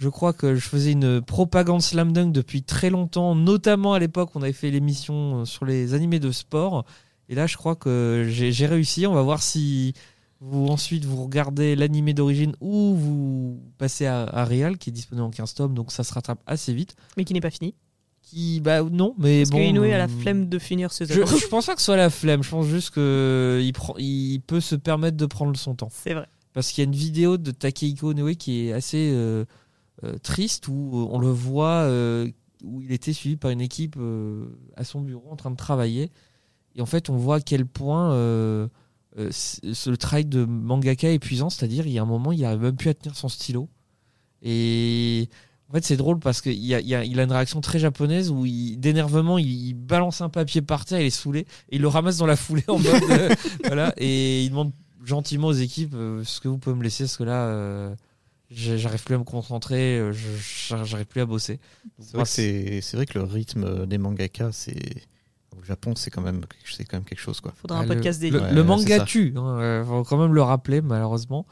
je 0.04 0.10
crois 0.10 0.34
que 0.34 0.56
je 0.56 0.68
faisais 0.68 0.92
une 0.92 1.22
propagande 1.22 1.82
slam 1.82 2.12
dunk 2.12 2.34
depuis 2.34 2.62
très 2.62 2.89
longtemps, 2.89 3.36
notamment 3.36 3.94
à 3.94 4.00
l'époque 4.00 4.36
où 4.36 4.39
on 4.39 4.42
avait 4.42 4.52
fait 4.52 4.70
l'émission 4.70 5.39
euh, 5.39 5.46
sur 5.46 5.63
les 5.63 5.94
animés 5.94 6.20
de 6.20 6.32
sport. 6.32 6.84
Et 7.30 7.36
là, 7.36 7.48
je 7.48 7.56
crois 7.56 7.78
que 7.78 8.26
j'ai 8.28 8.66
réussi. 8.66 9.08
On 9.08 9.13
va 9.13 9.22
voir 9.22 9.42
si 9.42 9.94
vous 10.42 10.68
ensuite 10.68 11.06
vous 11.06 11.24
regardez 11.24 11.78
l'animé 11.78 12.13
d'origine 12.13 12.54
ou 12.60 12.96
vous 12.96 13.62
passez 13.78 14.06
à, 14.06 14.24
à 14.24 14.44
Real 14.44 14.78
qui 14.78 14.89
est 14.89 14.94
disponible 14.94 15.26
en 15.26 15.30
15 15.30 15.54
tomes, 15.54 15.74
donc 15.74 15.94
ça 15.94 16.04
se 16.04 16.13
rattrape 16.13 16.42
assez 16.46 16.74
vite. 16.74 16.98
Mais 17.16 17.24
qui 17.24 17.34
n'est 17.34 17.39
pas 17.39 17.50
fini. 17.50 17.74
Qui, 18.24 18.60
bah 18.60 18.84
non, 18.84 19.16
mais 19.18 19.44
Parce 19.44 19.52
bon. 19.52 19.60
Inoue 19.60 19.84
a 19.84 19.98
la 19.98 20.04
euh, 20.04 20.22
flemme 20.22 20.50
de 20.50 20.60
finir 20.60 20.92
ses 20.92 21.06
je, 21.06 21.22
œuvres. 21.22 21.38
je 21.38 21.48
pense 21.48 21.68
pas 21.68 21.76
que 21.76 21.80
ce 21.80 21.86
soit 21.86 21.96
la 21.96 22.10
flemme. 22.10 22.44
Je 22.44 22.50
pense 22.50 22.68
juste 22.68 22.89
que 22.89 23.62
il, 23.63 23.72
prend, 23.72 23.96
il 23.98 24.42
peut 24.42 24.60
se 24.60 24.76
permettre 24.76 25.16
de 25.16 25.26
prendre 25.26 25.56
son 25.56 25.76
temps. 25.76 25.89
C'est 25.92 26.13
vrai. 26.13 26.28
Parce 26.52 26.72
qu'il 26.72 26.84
y 26.84 26.86
a 26.86 26.89
une 26.89 26.96
vidéo 26.96 27.38
de 27.38 27.52
Takehiko 27.52 28.12
Inoue 28.12 28.36
qui 28.36 28.68
est 28.68 28.74
assez 28.74 29.12
euh, 29.13 29.46
triste 30.22 30.68
où 30.68 31.08
on 31.12 31.20
le 31.20 31.30
voit 31.30 31.84
euh, 31.84 32.28
où 32.63 32.82
il 32.82 32.92
était 32.92 33.13
suivi 33.13 33.36
par 33.36 33.52
une 33.52 33.62
équipe 33.62 33.96
euh, 33.98 34.46
à 34.78 34.84
son 34.84 35.02
bureau 35.02 35.30
en 35.30 35.36
train 35.36 35.52
de 35.52 35.56
travailler. 35.58 36.12
Et 36.76 36.82
en 36.82 36.86
fait, 36.86 37.10
on 37.10 37.18
voit 37.18 37.36
à 37.36 37.42
quel 37.42 37.66
point 37.66 38.13
euh, 38.13 38.68
euh, 39.20 39.30
le 39.63 39.96
travail 39.96 40.26
de 40.26 40.46
mangaka 40.46 41.10
est 41.10 41.16
épuisant. 41.16 41.50
C'est-à-dire, 41.50 41.86
il 41.86 41.94
y 41.94 42.00
a 42.00 42.02
un 42.02 42.06
moment, 42.06 42.32
il 42.32 42.42
n'arrive 42.42 42.62
même 42.62 42.76
plus 42.76 42.89
à 42.89 42.94
tenir 42.94 43.16
son 43.16 43.30
stylo. 43.30 43.70
Et 44.42 45.30
en 45.70 45.74
fait, 45.74 45.84
c'est 45.84 45.98
drôle 45.98 46.20
parce 46.20 46.42
qu'il 46.42 46.74
a, 46.74 46.82
il 46.82 46.94
a- 46.96 47.04
une 47.24 47.32
réaction 47.32 47.62
très 47.62 47.80
japonaise 47.80 48.30
où, 48.32 48.46
d'énervement, 48.78 49.38
il, 49.38 49.74
balance 49.74 50.22
un 50.22 50.30
papier 50.30 50.62
par 50.62 50.86
terre, 50.86 51.02
il 51.02 51.08
est 51.08 51.10
saoulé, 51.10 51.42
et 51.70 51.76
il 51.76 51.82
le 51.82 51.88
ramasse 51.88 52.18
dans 52.18 52.26
la 52.26 52.36
foulée 52.36 52.63
en 52.68 52.78
mode. 52.80 53.04
euh, 53.10 53.30
voilà, 53.66 53.94
et 53.98 54.44
il 54.44 54.50
demande 54.50 54.72
gentiment 55.04 55.48
aux 55.48 55.54
équipes 55.54 55.94
euh, 55.96 56.24
ce 56.24 56.39
que 56.39 56.48
vous 56.48 56.58
pouvez 56.58 56.76
me 56.76 56.84
laisser, 56.84 57.04
parce 57.04 57.18
que 57.18 57.24
là, 57.24 57.46
euh, 57.48 57.96
j'arrive 58.54 59.04
plus 59.04 59.16
à 59.16 59.18
me 59.18 59.24
concentrer, 59.24 59.98
euh, 60.00 60.12
j'arrive 60.13 61.06
plus 61.06 61.22
à 61.22 61.26
bosser. 61.26 61.60
C'est 62.00 62.18
vrai, 62.18 62.26
que 62.26 62.96
vrai 62.96 63.06
le 63.16 63.24
rythme 63.24 63.86
des 63.86 63.98
mangakas, 63.98 64.52
c'est 64.52 65.04
au 65.60 65.63
Japon, 65.63 65.94
c'est 65.96 66.10
quand 66.10 66.22
même 66.22 66.42
c'est 66.66 66.84
quand 66.84 66.98
même 66.98 67.04
quelque 67.06 67.20
chose 67.20 67.39
quoi. 67.42 67.54
Faudra 67.56 67.80
un 67.80 67.88
podcast 67.88 68.20
dédié. 68.20 68.39
le- 68.39 68.46
Ouais, 68.46 68.54
le 68.54 68.63
manga 68.63 69.00
tue, 69.06 69.34
hein, 69.38 69.60
euh, 69.60 69.86
faut 69.86 70.04
quand 70.04 70.18
même 70.18 70.34
le 70.34 70.42
rappeler 70.42 70.82
malheureusement. 70.82 71.46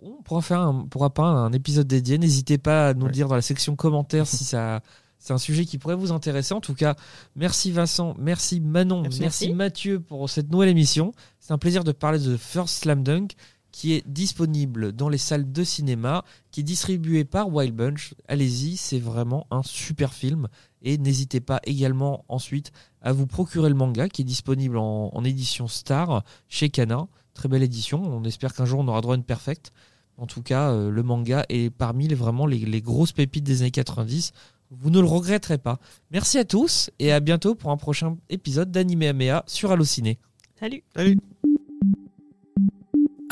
On 0.00 0.22
pourra 0.22 0.42
faire 0.42 0.60
un, 0.60 0.86
pourra 0.86 1.10
pas 1.10 1.24
un 1.24 1.52
épisode 1.52 1.86
dédié. 1.88 2.16
N'hésitez 2.16 2.56
pas 2.56 2.88
à 2.88 2.94
nous 2.94 3.00
le 3.00 3.06
Ouais. 3.06 3.12
dire 3.12 3.28
dans 3.28 3.34
la 3.34 3.42
section 3.42 3.74
commentaires 3.76 4.26
si 4.28 4.44
ça 4.44 4.80
c'est 5.18 5.32
un 5.32 5.38
sujet 5.38 5.64
qui 5.64 5.78
pourrait 5.78 5.94
vous 5.96 6.10
intéresser. 6.12 6.52
En 6.54 6.60
tout 6.60 6.74
cas, 6.74 6.96
merci 7.36 7.70
Vincent, 7.70 8.14
merci 8.18 8.60
Manon, 8.60 9.02
merci, 9.02 9.20
Merci. 9.20 9.52
Mathieu 9.52 10.00
pour 10.00 10.28
cette 10.30 10.50
nouvelle 10.50 10.68
émission. 10.68 11.12
C'est 11.40 11.52
un 11.52 11.58
plaisir 11.58 11.84
de 11.84 11.92
parler 11.92 12.18
de 12.18 12.36
First 12.36 12.82
Slam 12.82 13.02
Dunk 13.04 13.34
qui 13.72 13.94
est 13.94 14.06
disponible 14.06 14.92
dans 14.92 15.08
les 15.08 15.18
salles 15.18 15.50
de 15.50 15.64
cinéma, 15.64 16.24
qui 16.50 16.60
est 16.60 16.64
distribué 16.64 17.24
par 17.24 17.52
Wild 17.52 17.74
Bunch. 17.74 18.14
Allez-y, 18.28 18.76
c'est 18.76 18.98
vraiment 18.98 19.46
un 19.50 19.62
super 19.62 20.12
film. 20.12 20.48
Et 20.82 20.98
n'hésitez 20.98 21.40
pas 21.40 21.60
également 21.64 22.24
ensuite 22.28 22.70
à 23.00 23.12
vous 23.12 23.26
procurer 23.26 23.68
le 23.68 23.74
manga 23.74 24.08
qui 24.08 24.22
est 24.22 24.26
disponible 24.26 24.76
en, 24.76 25.10
en 25.12 25.24
édition 25.24 25.66
Star 25.68 26.22
chez 26.48 26.68
Kana. 26.68 27.08
Très 27.34 27.48
belle 27.48 27.62
édition. 27.62 28.02
On 28.02 28.24
espère 28.24 28.54
qu'un 28.54 28.66
jour 28.66 28.80
on 28.80 28.88
aura 28.88 29.00
droit 29.00 29.14
à 29.14 29.16
une 29.16 29.24
perfecte. 29.24 29.72
En 30.18 30.26
tout 30.26 30.42
cas, 30.42 30.70
euh, 30.70 30.90
le 30.90 31.02
manga 31.02 31.44
est 31.48 31.70
parmi 31.70 32.06
les, 32.06 32.14
vraiment 32.14 32.46
les, 32.46 32.58
les 32.58 32.80
grosses 32.82 33.12
pépites 33.12 33.44
des 33.44 33.62
années 33.62 33.70
90. 33.70 34.32
Vous 34.70 34.90
ne 34.90 35.00
le 35.00 35.06
regretterez 35.06 35.58
pas. 35.58 35.78
Merci 36.10 36.38
à 36.38 36.44
tous 36.44 36.90
et 36.98 37.12
à 37.12 37.20
bientôt 37.20 37.54
pour 37.54 37.70
un 37.70 37.76
prochain 37.76 38.16
épisode 38.28 38.70
d'Anime 38.70 39.02
Amea 39.02 39.42
sur 39.46 39.70
Allociné. 39.70 40.18
Salut 40.58 40.82
Salut 40.94 41.18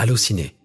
Allociné, 0.02 0.56